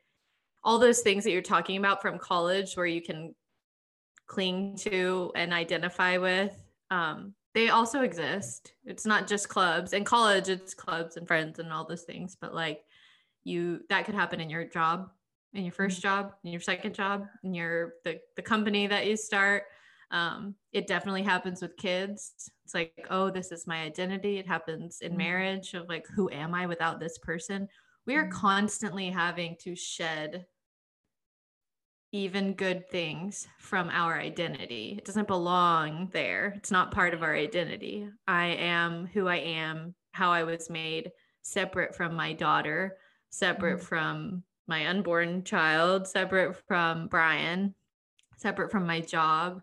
all 0.63 0.77
those 0.77 1.01
things 1.01 1.23
that 1.23 1.31
you're 1.31 1.41
talking 1.41 1.77
about 1.77 2.01
from 2.01 2.19
college 2.19 2.75
where 2.75 2.85
you 2.85 3.01
can 3.01 3.33
cling 4.27 4.75
to 4.77 5.31
and 5.35 5.53
identify 5.53 6.17
with, 6.17 6.55
um, 6.89 7.33
they 7.53 7.69
also 7.69 8.01
exist. 8.01 8.73
It's 8.85 9.05
not 9.05 9.27
just 9.27 9.49
clubs. 9.49 9.93
In 9.93 10.05
college, 10.05 10.47
it's 10.47 10.73
clubs 10.73 11.17
and 11.17 11.27
friends 11.27 11.59
and 11.59 11.71
all 11.73 11.85
those 11.85 12.03
things, 12.03 12.37
but 12.39 12.53
like 12.53 12.83
you, 13.43 13.81
that 13.89 14.05
could 14.05 14.15
happen 14.15 14.39
in 14.39 14.49
your 14.49 14.63
job, 14.65 15.09
in 15.53 15.63
your 15.63 15.73
first 15.73 15.97
mm-hmm. 15.97 16.23
job, 16.23 16.33
in 16.43 16.51
your 16.51 16.61
second 16.61 16.93
job, 16.93 17.25
in 17.43 17.53
your 17.53 17.95
the 18.05 18.19
the 18.35 18.41
company 18.41 18.87
that 18.87 19.05
you 19.05 19.17
start. 19.17 19.63
Um, 20.11 20.55
it 20.73 20.87
definitely 20.87 21.23
happens 21.23 21.61
with 21.61 21.77
kids. 21.77 22.33
It's 22.65 22.73
like, 22.73 23.07
oh, 23.09 23.29
this 23.29 23.51
is 23.51 23.65
my 23.65 23.81
identity. 23.81 24.37
It 24.37 24.47
happens 24.47 24.99
in 25.01 25.11
mm-hmm. 25.11 25.17
marriage 25.17 25.73
of 25.73 25.87
like, 25.87 26.05
who 26.07 26.29
am 26.29 26.53
I 26.53 26.65
without 26.65 26.99
this 26.99 27.17
person? 27.17 27.67
We 28.05 28.15
are 28.15 28.23
mm-hmm. 28.23 28.37
constantly 28.37 29.09
having 29.09 29.55
to 29.61 29.75
shed 29.75 30.45
even 32.11 32.53
good 32.53 32.89
things 32.89 33.47
from 33.57 33.89
our 33.89 34.19
identity. 34.19 34.95
It 34.97 35.05
doesn't 35.05 35.29
belong 35.29 36.09
there. 36.11 36.53
It's 36.57 36.71
not 36.71 36.91
part 36.91 37.13
of 37.13 37.23
our 37.23 37.33
identity. 37.33 38.09
I 38.27 38.47
am 38.47 39.07
who 39.07 39.29
I 39.29 39.37
am, 39.37 39.95
how 40.11 40.31
I 40.31 40.43
was 40.43 40.69
made, 40.69 41.11
separate 41.41 41.95
from 41.95 42.13
my 42.13 42.33
daughter, 42.33 42.97
separate 43.29 43.77
mm-hmm. 43.77 43.85
from 43.85 44.43
my 44.67 44.87
unborn 44.87 45.45
child, 45.45 46.05
separate 46.05 46.57
from 46.67 47.07
Brian, 47.07 47.75
separate 48.35 48.71
from 48.71 48.85
my 48.85 48.99
job 48.99 49.61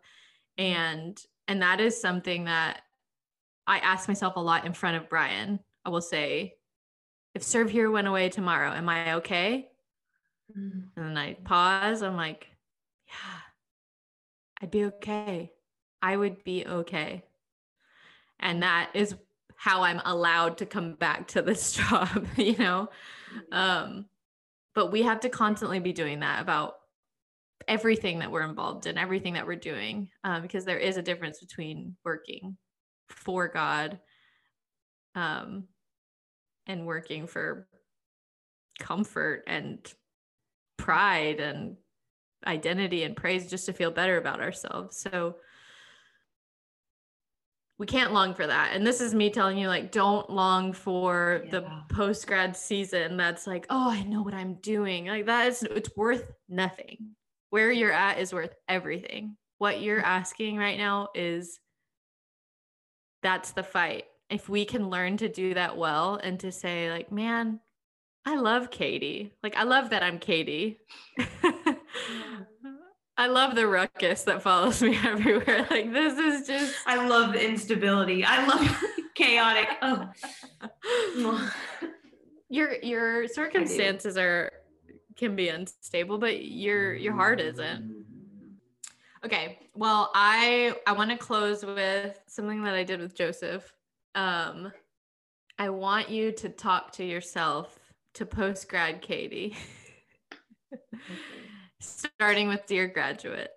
and 0.59 1.23
and 1.47 1.63
that 1.63 1.81
is 1.81 1.99
something 1.99 2.45
that 2.45 2.83
i 3.67 3.79
ask 3.79 4.09
myself 4.09 4.37
a 4.37 4.41
lot 4.41 4.67
in 4.67 4.73
front 4.73 4.97
of 4.97 5.09
brian. 5.09 5.61
I 5.85 5.91
will 5.91 6.03
say 6.03 6.57
if 7.35 7.43
serve 7.43 7.71
here 7.71 7.91
went 7.91 8.09
away 8.09 8.29
tomorrow 8.29 8.73
am 8.73 8.89
i 8.89 9.15
okay? 9.15 9.69
Mm-hmm. 10.57 11.01
and 11.01 11.09
then 11.11 11.17
i 11.17 11.35
pause. 11.35 12.03
I'm 12.03 12.17
like 12.17 12.49
yeah 13.07 13.41
i'd 14.63 14.71
be 14.71 14.85
okay. 14.87 15.53
I 16.01 16.17
would 16.17 16.45
be 16.45 16.65
okay. 16.65 17.25
And 18.39 18.63
that 18.63 18.91
is 18.95 19.17
how 19.57 19.83
i'm 19.83 20.01
allowed 20.05 20.59
to 20.59 20.67
come 20.67 20.95
back 20.95 21.29
to 21.29 21.43
this 21.43 21.73
job 21.79 22.27
you 22.37 22.57
know? 22.57 22.91
Mm-hmm. 23.35 23.55
um 23.55 24.07
but 24.75 24.93
we 24.93 25.03
have 25.03 25.21
to 25.21 25.29
constantly 25.29 25.81
be 25.81 25.93
doing 25.93 26.21
that 26.21 26.41
about 26.41 26.78
everything 27.67 28.21
that 28.21 28.31
we're 28.31 28.49
involved 28.49 28.87
in, 28.87 28.97
everything 28.97 29.35
that 29.35 29.47
we're 29.47 29.57
doing, 29.57 30.09
um, 30.25 30.43
because 30.43 30.65
there 30.65 30.79
is 30.79 30.97
a 30.97 31.03
difference 31.03 31.41
between 31.41 31.97
working 32.05 32.57
for 33.09 33.49
God 33.49 33.99
um, 35.15 35.65
and 36.67 36.87
working 36.87 37.27
for 37.27 37.67
comfort 38.79 39.45
and 39.47 39.93
pride 40.77 41.41
and 41.41 41.77
identity 42.47 43.03
and 43.03 43.17
praise 43.17 43.51
just 43.51 43.67
to 43.67 43.73
feel 43.73 43.91
better 43.91 44.17
about 44.17 44.41
ourselves. 44.41 44.99
So 44.99 45.37
we 47.79 47.87
can't 47.87 48.13
long 48.13 48.35
for 48.35 48.47
that. 48.47 48.71
And 48.75 48.87
this 48.87 49.01
is 49.01 49.15
me 49.15 49.31
telling 49.31 49.59
you, 49.59 49.69
like, 49.69 49.93
don't 49.93 50.29
long 50.31 50.73
for 50.73 51.43
yeah. 51.45 51.51
the 51.51 51.71
post 51.91 52.27
grad 52.27 52.57
season 52.57 53.17
that's 53.17 53.47
like, 53.47 53.67
oh, 53.71 53.91
I 53.91 54.03
know 54.03 54.23
what 54.23 54.35
I'm 54.35 54.55
doing. 54.55 55.07
Like, 55.07 55.27
that 55.27 55.49
is, 55.49 55.63
it's 55.63 55.91
worth 55.97 56.25
nothing 56.49 57.15
where 57.51 57.71
you're 57.71 57.93
at 57.93 58.19
is 58.19 58.33
worth 58.33 58.55
everything. 58.69 59.37
What 59.59 59.81
you're 59.81 59.99
mm-hmm. 59.99 60.07
asking 60.07 60.57
right 60.57 60.79
now 60.79 61.09
is 61.15 61.59
that's 63.23 63.53
the 63.53 63.63
fight. 63.63 64.05
If 64.31 64.49
we 64.49 64.65
can 64.65 64.91
learn 64.91 65.17
to 65.19 65.29
do 65.29 65.55
that 65.55 65.77
well 65.77 66.17
and 66.23 66.39
to 66.41 66.53
say, 66.53 66.91
like, 66.91 67.11
man, 67.11 67.61
I 68.27 68.37
love 68.37 68.71
Katie. 68.71 69.33
Like, 69.43 69.57
I 69.57 69.63
love 69.63 69.91
that 69.91 70.03
I'm 70.03 70.19
Katie. 70.19 70.79
I 73.17 73.27
love 73.27 73.57
the 73.57 73.67
ruckus 73.67 74.23
that 74.25 74.43
follows 74.43 74.81
me 74.83 74.97
everywhere. 75.05 75.67
Like, 75.71 75.93
this 75.93 76.19
is 76.19 76.47
just. 76.47 76.77
I 76.87 77.07
love 77.07 77.33
the 77.33 77.45
instability. 77.45 78.25
I 78.25 78.47
love 78.47 78.85
chaotic. 79.15 79.69
Oh. 79.83 81.51
your 82.49 82.77
your 82.83 83.27
circumstances 83.27 84.17
are 84.17 84.53
can 85.19 85.35
be 85.37 85.49
unstable, 85.49 86.19
but 86.19 86.45
your 86.45 86.95
your 86.95 87.13
heart 87.13 87.41
isn't. 87.41 88.07
Okay. 89.25 89.59
Well, 89.75 90.11
I 90.15 90.75
I 90.87 90.93
want 90.93 91.11
to 91.11 91.17
close 91.17 91.67
with 91.67 92.19
something 92.29 92.63
that 92.63 92.75
I 92.75 92.85
did 92.85 93.01
with 93.01 93.15
Joseph. 93.15 93.71
Um 94.15 94.73
I 95.59 95.71
want 95.71 96.09
you 96.09 96.31
to 96.33 96.49
talk 96.49 96.93
to 96.93 97.05
yourself 97.05 97.79
to 98.15 98.25
post 98.25 98.69
grad 98.69 99.03
Katie. 99.03 99.57
Starting 101.81 102.49
with 102.49 102.65
dear 102.67 102.87
graduate. 102.87 103.51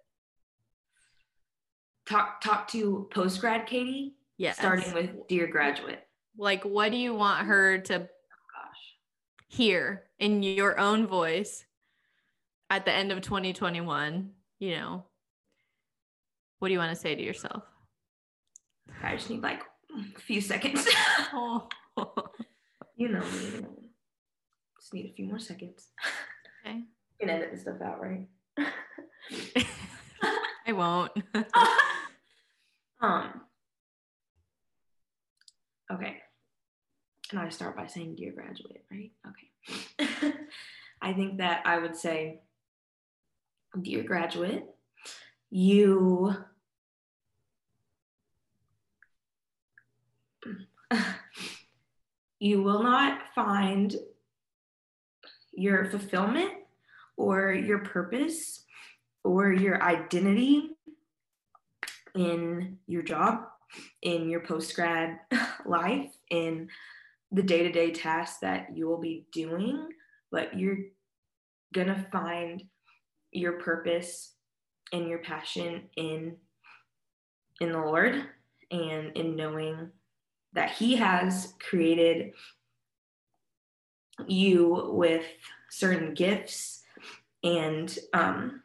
Talk 2.10 2.42
talk 2.42 2.68
to 2.70 3.08
post 3.12 3.40
grad 3.40 3.68
Katie? 3.68 4.16
Yes. 4.38 4.58
Starting 4.58 4.94
with 4.94 5.28
dear 5.28 5.46
graduate. 5.46 6.04
Like 6.38 6.64
what 6.64 6.92
do 6.92 6.98
you 6.98 7.14
want 7.14 7.46
her 7.46 7.78
to 7.78 8.00
gosh 8.00 8.96
hear 9.48 10.06
in 10.22 10.44
your 10.44 10.80
own 10.80 11.08
voice 11.08 11.66
at 12.70 12.86
the 12.86 12.94
end 12.94 13.12
of 13.12 13.22
2021, 13.22 14.30
you 14.60 14.76
know, 14.76 15.04
what 16.60 16.68
do 16.68 16.74
you 16.74 16.80
want 16.80 16.92
to 16.92 16.96
say 16.96 17.16
to 17.16 17.22
yourself? 17.22 17.64
I 19.04 19.16
just 19.16 19.30
need 19.32 19.42
like 19.42 19.64
a 20.18 20.20
few 20.20 20.40
seconds. 20.40 20.88
oh. 21.34 21.68
you 22.96 23.10
know 23.10 23.20
me. 23.20 23.66
Just 24.80 24.94
need 24.94 25.08
a 25.08 25.14
few 25.14 25.26
more 25.26 25.40
seconds. 25.40 25.88
Okay. 26.64 26.78
You 26.78 27.28
can 27.28 27.30
edit 27.32 27.50
this 27.52 27.62
stuff 27.62 27.82
out, 27.84 28.00
right? 28.00 28.28
I 30.68 30.72
won't. 30.72 31.12
um. 33.02 33.42
Okay. 35.92 36.18
And 37.32 37.40
I 37.40 37.50
start 37.50 37.76
by 37.76 37.88
saying, 37.88 38.16
dear 38.18 38.32
graduate, 38.34 38.86
right? 38.92 39.12
Okay. 39.28 39.51
I 41.02 41.14
think 41.14 41.38
that 41.38 41.64
I 41.66 41.80
would 41.80 41.96
say, 41.96 42.42
dear 43.82 44.04
graduate, 44.04 44.66
you 45.50 46.36
you 52.40 52.62
will 52.62 52.84
not 52.84 53.22
find 53.34 53.96
your 55.54 55.86
fulfillment 55.86 56.52
or 57.18 57.52
your 57.54 57.80
purpose 57.80 58.64
or 59.24 59.52
your 59.52 59.82
identity 59.84 60.72
in 62.16 62.78
your 62.88 63.04
job, 63.04 63.48
in 64.02 64.30
your 64.30 64.42
post 64.42 64.76
grad 64.76 65.20
life, 65.66 66.12
in 66.30 66.70
the 67.32 67.44
day 67.44 67.64
to 67.64 67.72
day 67.72 67.92
tasks 67.92 68.40
that 68.40 68.76
you 68.76 68.88
will 68.88 69.00
be 69.00 69.26
doing, 69.32 69.90
but 70.32 70.58
you're 70.58 70.78
gonna 71.74 72.06
find 72.12 72.64
your 73.32 73.54
purpose 73.54 74.34
and 74.92 75.08
your 75.08 75.20
passion 75.20 75.84
in 75.96 76.36
in 77.62 77.72
the 77.72 77.78
Lord 77.78 78.26
and 78.72 79.16
in 79.16 79.36
knowing 79.36 79.92
that 80.54 80.72
he 80.72 80.96
has 80.96 81.54
created 81.60 82.34
you 84.28 84.92
with 84.94 85.24
certain 85.70 86.14
gifts 86.14 86.84
and 87.44 87.98
um, 88.14 88.62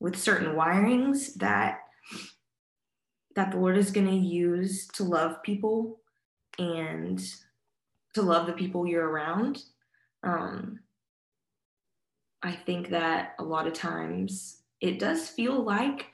with 0.00 0.16
certain 0.16 0.54
wirings 0.54 1.34
that 1.34 1.80
that 3.34 3.50
the 3.50 3.58
Lord 3.58 3.76
is 3.76 3.90
going 3.90 4.06
to 4.06 4.14
use 4.14 4.86
to 4.88 5.02
love 5.02 5.42
people 5.42 5.98
and 6.58 7.20
to 8.14 8.22
love 8.22 8.46
the 8.46 8.52
people 8.52 8.86
you're 8.86 9.08
around. 9.08 9.62
Um, 10.22 10.80
I 12.42 12.52
think 12.52 12.90
that 12.90 13.34
a 13.38 13.44
lot 13.44 13.66
of 13.66 13.72
times 13.72 14.62
it 14.80 14.98
does 14.98 15.28
feel 15.28 15.62
like 15.62 16.06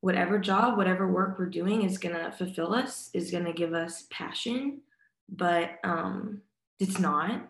whatever 0.00 0.38
job, 0.38 0.76
whatever 0.76 1.10
work 1.10 1.38
we're 1.38 1.46
doing 1.46 1.82
is 1.82 1.98
going 1.98 2.14
to 2.14 2.30
fulfill 2.30 2.74
us, 2.74 3.10
is 3.14 3.30
going 3.30 3.46
to 3.46 3.52
give 3.52 3.72
us 3.72 4.06
passion, 4.10 4.80
but 5.28 5.78
um, 5.82 6.42
it's 6.78 6.98
not. 6.98 7.48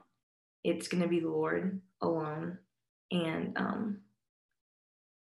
It's 0.63 0.89
going 0.89 1.03
to 1.03 1.09
be 1.09 1.21
the 1.21 1.29
Lord 1.29 1.81
alone. 2.01 2.59
And 3.11 3.57
um, 3.57 3.99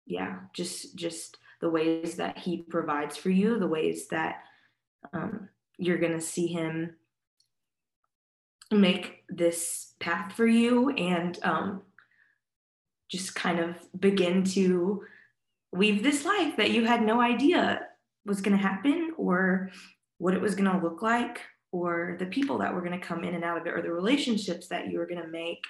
yeah, 0.06 0.40
just 0.54 0.96
just 0.96 1.38
the 1.62 1.70
ways 1.70 2.16
that 2.16 2.38
He 2.38 2.64
provides 2.64 3.18
for 3.18 3.30
you, 3.30 3.60
the 3.60 3.68
ways 3.68 4.08
that 4.08 4.38
um, 5.14 5.50
you're 5.78 6.00
going 6.00 6.14
to 6.14 6.22
see 6.22 6.48
Him 6.48 6.96
make 8.72 9.24
this 9.30 9.94
path 10.00 10.34
for 10.34 10.46
you 10.46 10.90
and 10.92 11.40
um, 11.44 11.82
just 13.10 13.36
kind 13.36 13.60
of 13.60 13.76
begin 14.00 14.44
to 14.44 15.04
weave 15.72 16.04
this 16.04 16.26
life 16.26 16.58
that 16.58 16.72
you 16.72 16.86
had 16.86 17.02
no 17.02 17.22
idea 17.22 17.82
was 18.26 18.42
going 18.42 18.56
to 18.56 18.62
happen 18.62 19.14
or 19.18 19.70
what 20.18 20.34
it 20.34 20.42
was 20.42 20.56
going 20.56 20.70
to 20.70 20.84
look 20.86 21.02
like 21.02 21.42
or 21.72 22.16
the 22.20 22.26
people 22.26 22.58
that 22.58 22.74
were 22.74 22.82
going 22.82 23.00
to 23.00 23.06
come 23.06 23.24
in 23.24 23.36
and 23.36 23.44
out 23.44 23.60
of 23.60 23.66
it 23.66 23.74
or 23.74 23.82
the 23.82 23.92
relationships 23.92 24.68
that 24.68 24.90
you 24.90 24.98
were 24.98 25.06
going 25.06 25.22
to 25.22 25.28
make. 25.28 25.64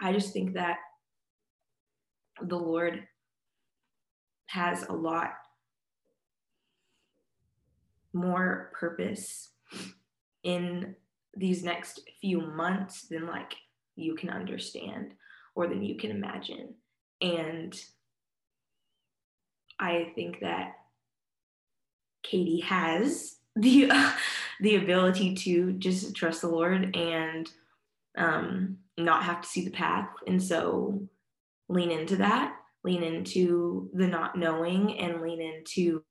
I 0.00 0.12
just 0.12 0.32
think 0.32 0.54
that 0.54 0.78
the 2.42 2.58
Lord 2.58 3.06
has 4.46 4.84
a 4.88 4.92
lot 4.92 5.32
more 8.12 8.72
purpose 8.78 9.50
in 10.42 10.94
these 11.36 11.62
next 11.62 12.00
few 12.20 12.40
months 12.40 13.02
than 13.02 13.26
like 13.26 13.54
you 13.96 14.14
can 14.14 14.30
understand 14.30 15.14
or 15.54 15.66
than 15.66 15.82
you 15.82 15.96
can 15.96 16.10
imagine. 16.10 16.74
And 17.20 17.74
I 19.78 20.12
think 20.14 20.40
that 20.40 20.74
Katie 22.22 22.60
has 22.60 23.36
the 23.56 23.90
uh, 23.90 24.12
the 24.60 24.76
ability 24.76 25.34
to 25.34 25.72
just 25.72 26.14
trust 26.14 26.40
the 26.40 26.48
Lord 26.48 26.96
and 26.96 27.50
um, 28.16 28.78
not 28.96 29.24
have 29.24 29.40
to 29.42 29.48
see 29.48 29.64
the 29.64 29.70
path, 29.70 30.08
and 30.26 30.42
so 30.42 31.08
lean 31.68 31.90
into 31.90 32.16
that, 32.16 32.54
lean 32.84 33.02
into 33.02 33.90
the 33.94 34.06
not 34.06 34.38
knowing, 34.38 34.98
and 34.98 35.20
lean 35.20 35.40
into 35.40 36.04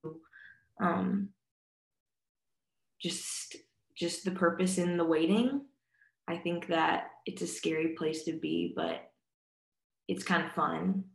um, 0.82 1.30
just 3.01 3.26
just 3.95 4.25
the 4.25 4.31
purpose 4.31 4.77
in 4.77 4.97
the 4.97 5.05
waiting. 5.05 5.61
I 6.27 6.37
think 6.37 6.67
that 6.67 7.11
it's 7.25 7.41
a 7.41 7.47
scary 7.47 7.89
place 7.89 8.23
to 8.23 8.33
be, 8.33 8.73
but 8.75 9.11
it's 10.07 10.23
kind 10.23 10.45
of 10.45 10.51
fun 10.53 11.05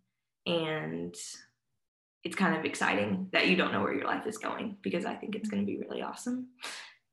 and 0.47 1.15
it's 2.25 2.37
kind 2.37 2.57
of 2.57 2.65
exciting 2.65 3.29
that 3.33 3.49
you 3.49 3.57
don't 3.57 3.73
know 3.73 3.81
where 3.81 3.95
your 3.95 4.07
life 4.07 4.27
is 4.27 4.39
going 4.39 4.77
because 4.83 5.05
I 5.05 5.15
think 5.15 5.35
it's 5.35 5.49
going 5.49 5.63
to 5.63 5.67
be 5.67 5.79
really 5.79 6.03
awesome 6.03 6.49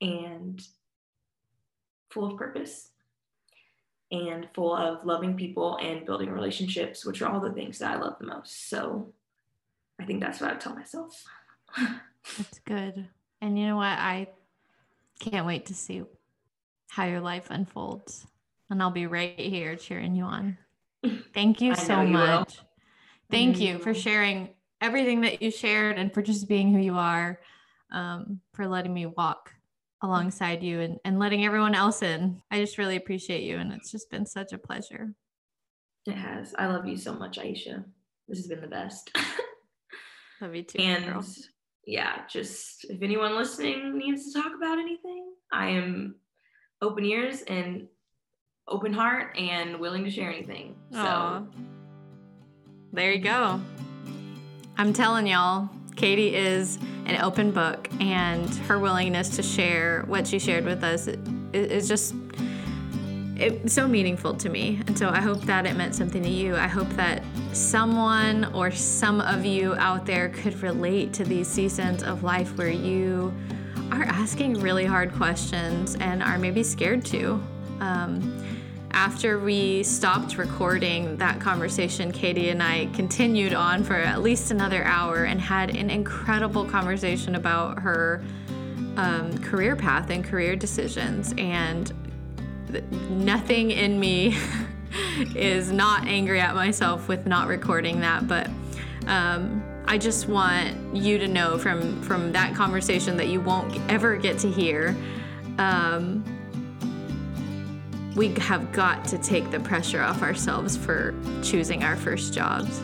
and 0.01 0.61
full 2.09 2.31
of 2.31 2.37
purpose 2.37 2.89
and 4.11 4.47
full 4.53 4.75
of 4.75 5.05
loving 5.05 5.35
people 5.35 5.77
and 5.77 6.05
building 6.05 6.31
relationships, 6.31 7.05
which 7.05 7.21
are 7.21 7.31
all 7.31 7.39
the 7.39 7.51
things 7.51 7.79
that 7.79 7.91
I 7.91 7.99
love 7.99 8.15
the 8.19 8.27
most. 8.27 8.69
So 8.69 9.13
I 9.99 10.05
think 10.05 10.21
that's 10.21 10.41
what 10.41 10.51
I 10.51 10.55
tell 10.55 10.75
myself. 10.75 11.23
that's 11.77 12.59
good. 12.59 13.07
And 13.41 13.59
you 13.59 13.67
know 13.67 13.75
what? 13.77 13.85
I 13.85 14.29
can't 15.19 15.45
wait 15.45 15.67
to 15.67 15.73
see 15.73 16.03
how 16.89 17.05
your 17.05 17.21
life 17.21 17.47
unfolds. 17.49 18.25
And 18.69 18.81
I'll 18.81 18.91
be 18.91 19.07
right 19.07 19.39
here 19.39 19.75
cheering 19.75 20.15
you 20.15 20.23
on. 20.23 20.57
Thank 21.33 21.61
you 21.61 21.75
so 21.75 22.01
you 22.01 22.09
much. 22.09 22.57
Will. 22.57 22.65
Thank 23.29 23.59
you 23.59 23.79
for 23.79 23.93
sharing 23.93 24.49
everything 24.81 25.21
that 25.21 25.41
you 25.41 25.51
shared 25.51 25.97
and 25.97 26.13
for 26.13 26.21
just 26.21 26.47
being 26.47 26.71
who 26.73 26.79
you 26.79 26.95
are, 26.95 27.39
um, 27.91 28.39
for 28.53 28.67
letting 28.67 28.93
me 28.93 29.05
walk 29.05 29.51
alongside 30.01 30.61
you 30.61 30.81
and, 30.81 30.99
and 31.05 31.19
letting 31.19 31.45
everyone 31.45 31.75
else 31.75 32.01
in. 32.01 32.41
I 32.51 32.59
just 32.59 32.77
really 32.77 32.95
appreciate 32.95 33.43
you. 33.43 33.57
And 33.57 33.73
it's 33.73 33.91
just 33.91 34.09
been 34.09 34.25
such 34.25 34.53
a 34.53 34.57
pleasure. 34.57 35.13
It 36.05 36.13
has. 36.13 36.53
I 36.57 36.67
love 36.67 36.85
you 36.85 36.97
so 36.97 37.13
much, 37.13 37.39
Aisha. 37.39 37.83
This 38.27 38.39
has 38.39 38.47
been 38.47 38.61
the 38.61 38.67
best. 38.67 39.15
love 40.41 40.53
you 40.55 40.63
too. 40.63 40.79
And 40.79 41.05
girl. 41.05 41.25
Yeah, 41.85 42.21
just 42.29 42.85
if 42.85 43.01
anyone 43.01 43.35
listening 43.35 43.97
needs 43.97 44.31
to 44.31 44.41
talk 44.41 44.53
about 44.55 44.79
anything, 44.79 45.33
I 45.51 45.67
am 45.67 46.15
open 46.81 47.05
ears 47.05 47.41
and 47.43 47.87
open 48.67 48.91
heart 48.91 49.37
and 49.37 49.79
willing 49.79 50.03
to 50.03 50.09
share 50.09 50.31
anything. 50.31 50.75
So 50.91 51.47
there 52.91 53.11
you 53.11 53.19
go. 53.19 53.61
I'm 54.77 54.91
telling 54.93 55.27
y'all, 55.27 55.69
Katie 55.95 56.35
is 56.35 56.77
an 57.05 57.21
open 57.21 57.51
book, 57.51 57.87
and 57.99 58.49
her 58.67 58.79
willingness 58.79 59.35
to 59.35 59.43
share 59.43 60.03
what 60.07 60.25
she 60.27 60.39
shared 60.39 60.65
with 60.65 60.83
us 60.83 61.07
is 61.53 61.87
just 61.87 62.15
it's 63.37 63.73
so 63.73 63.87
meaningful 63.87 64.33
to 64.35 64.49
me. 64.49 64.81
And 64.87 64.97
so 64.97 65.09
I 65.09 65.19
hope 65.19 65.41
that 65.41 65.65
it 65.65 65.75
meant 65.75 65.95
something 65.95 66.23
to 66.23 66.29
you. 66.29 66.55
I 66.55 66.67
hope 66.67 66.89
that 66.91 67.23
someone 67.53 68.45
or 68.53 68.71
some 68.71 69.21
of 69.21 69.45
you 69.45 69.75
out 69.75 70.05
there 70.05 70.29
could 70.29 70.61
relate 70.61 71.13
to 71.13 71.23
these 71.23 71.47
seasons 71.47 72.03
of 72.03 72.23
life 72.23 72.57
where 72.57 72.69
you 72.69 73.33
are 73.91 74.03
asking 74.03 74.61
really 74.61 74.85
hard 74.85 75.13
questions 75.13 75.95
and 75.95 76.23
are 76.23 76.37
maybe 76.37 76.63
scared 76.63 77.05
to. 77.05 77.41
Um, 77.81 78.41
after 78.91 79.39
we 79.39 79.83
stopped 79.83 80.37
recording 80.37 81.17
that 81.17 81.41
conversation, 81.41 82.13
Katie 82.13 82.49
and 82.49 82.63
I 82.63 82.85
continued 82.93 83.53
on 83.53 83.83
for 83.83 83.95
at 83.95 84.21
least 84.21 84.51
another 84.51 84.85
hour 84.85 85.25
and 85.25 85.41
had 85.41 85.75
an 85.75 85.89
incredible 85.89 86.63
conversation 86.63 87.35
about 87.35 87.79
her 87.79 88.23
um, 88.95 89.37
career 89.39 89.75
path 89.75 90.09
and 90.09 90.23
career 90.23 90.55
decisions. 90.55 91.33
And 91.37 91.91
nothing 93.09 93.71
in 93.71 93.99
me 93.99 94.37
is 95.35 95.71
not 95.71 96.07
angry 96.07 96.39
at 96.39 96.55
myself 96.55 97.07
with 97.07 97.25
not 97.25 97.47
recording 97.47 98.01
that, 98.01 98.27
but. 98.27 98.49
Um, 99.07 99.63
I 99.87 99.99
just 99.99 100.27
want 100.27 100.95
you 100.95 101.19
to 101.19 101.27
know 101.27 101.59
from 101.59 102.01
from 102.01 102.31
that 102.31 102.55
conversation 102.55 103.17
that 103.17 103.27
you 103.27 103.39
won't 103.39 103.79
ever 103.87 104.15
get 104.15 104.39
to 104.39 104.49
hear 104.49 104.95
um, 105.59 106.23
we 108.15 108.29
have 108.35 108.71
got 108.71 109.03
to 109.05 109.17
take 109.17 109.51
the 109.51 109.59
pressure 109.59 110.01
off 110.01 110.21
ourselves 110.21 110.77
for 110.77 111.13
choosing 111.43 111.83
our 111.83 111.95
first 111.95 112.33
jobs. 112.33 112.79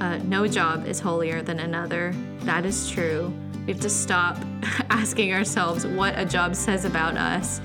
Uh, 0.00 0.18
no 0.24 0.46
job 0.46 0.86
is 0.86 1.00
holier 1.00 1.42
than 1.42 1.58
another. 1.58 2.14
That 2.40 2.64
is 2.64 2.88
true. 2.88 3.34
We 3.66 3.72
have 3.72 3.82
to 3.82 3.90
stop 3.90 4.36
asking 4.90 5.32
ourselves 5.32 5.86
what 5.86 6.16
a 6.16 6.24
job 6.24 6.54
says 6.54 6.84
about 6.84 7.16
us 7.16 7.60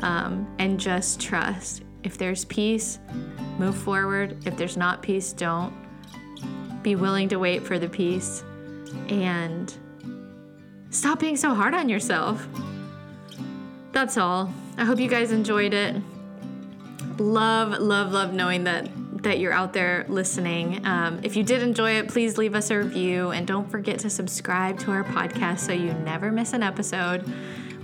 um, 0.00 0.46
and 0.58 0.78
just 0.78 1.20
trust. 1.20 1.82
If 2.02 2.18
there's 2.18 2.44
peace, 2.44 2.98
move 3.58 3.76
forward. 3.76 4.46
If 4.46 4.56
there's 4.56 4.76
not 4.76 5.02
peace, 5.02 5.32
don't. 5.32 5.72
be 6.82 6.94
willing 6.94 7.28
to 7.30 7.36
wait 7.38 7.62
for 7.64 7.78
the 7.78 7.88
peace, 7.88 8.44
and 9.08 9.74
stop 10.90 11.18
being 11.18 11.36
so 11.36 11.52
hard 11.54 11.74
on 11.74 11.88
yourself. 11.88 12.46
That's 13.92 14.16
all. 14.16 14.52
I 14.76 14.84
hope 14.84 15.00
you 15.00 15.08
guys 15.08 15.32
enjoyed 15.32 15.74
it. 15.74 15.96
Love, 17.18 17.80
love, 17.80 18.12
love 18.12 18.32
knowing 18.34 18.64
that 18.64 18.88
that 19.22 19.40
you're 19.40 19.52
out 19.52 19.72
there 19.72 20.04
listening. 20.08 20.86
Um, 20.86 21.18
if 21.24 21.34
you 21.34 21.42
did 21.42 21.62
enjoy 21.62 21.92
it, 21.92 22.06
please 22.08 22.38
leave 22.38 22.54
us 22.54 22.70
a 22.70 22.78
review 22.78 23.30
and 23.30 23.44
don't 23.46 23.68
forget 23.68 23.98
to 24.00 24.10
subscribe 24.10 24.78
to 24.80 24.92
our 24.92 25.02
podcast 25.02 25.60
so 25.60 25.72
you 25.72 25.92
never 25.94 26.30
miss 26.30 26.52
an 26.52 26.62
episode. 26.62 27.24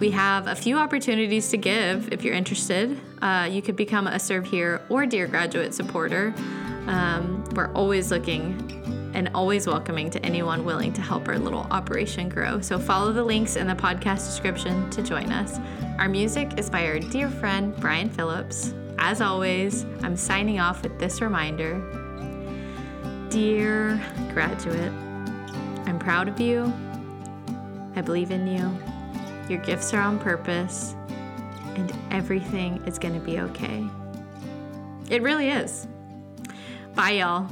We 0.02 0.10
have 0.10 0.48
a 0.48 0.56
few 0.56 0.78
opportunities 0.78 1.50
to 1.50 1.56
give 1.56 2.12
if 2.12 2.24
you're 2.24 2.34
interested. 2.34 3.00
Uh, 3.22 3.48
you 3.48 3.62
could 3.62 3.76
become 3.76 4.08
a 4.08 4.18
Serve 4.18 4.44
Here 4.44 4.84
or 4.88 5.06
Dear 5.06 5.28
Graduate 5.28 5.72
supporter. 5.72 6.34
Um, 6.88 7.44
we're 7.54 7.72
always 7.72 8.10
looking 8.10 9.12
and 9.14 9.30
always 9.32 9.68
welcoming 9.68 10.10
to 10.10 10.26
anyone 10.26 10.64
willing 10.64 10.92
to 10.94 11.00
help 11.00 11.28
our 11.28 11.38
little 11.38 11.68
operation 11.70 12.28
grow. 12.28 12.60
So 12.60 12.80
follow 12.80 13.12
the 13.12 13.22
links 13.22 13.54
in 13.54 13.68
the 13.68 13.76
podcast 13.76 14.26
description 14.26 14.90
to 14.90 15.04
join 15.04 15.30
us. 15.30 15.60
Our 16.00 16.08
music 16.08 16.58
is 16.58 16.68
by 16.68 16.84
our 16.88 16.98
dear 16.98 17.30
friend 17.30 17.72
Brian 17.76 18.10
Phillips. 18.10 18.74
As 18.98 19.20
always, 19.20 19.86
I'm 20.02 20.16
signing 20.16 20.58
off 20.58 20.82
with 20.82 20.98
this 20.98 21.20
reminder 21.20 21.78
Dear 23.30 24.04
graduate, 24.34 24.92
I'm 25.86 26.00
proud 26.00 26.26
of 26.26 26.40
you. 26.40 26.72
I 27.94 28.00
believe 28.00 28.32
in 28.32 28.48
you. 28.48 28.91
Your 29.48 29.60
gifts 29.60 29.92
are 29.92 30.00
on 30.00 30.18
purpose, 30.18 30.94
and 31.74 31.92
everything 32.10 32.82
is 32.86 32.98
going 32.98 33.14
to 33.14 33.20
be 33.20 33.40
okay. 33.40 33.84
It 35.10 35.22
really 35.22 35.50
is. 35.50 35.86
Bye, 36.94 37.12
y'all. 37.12 37.48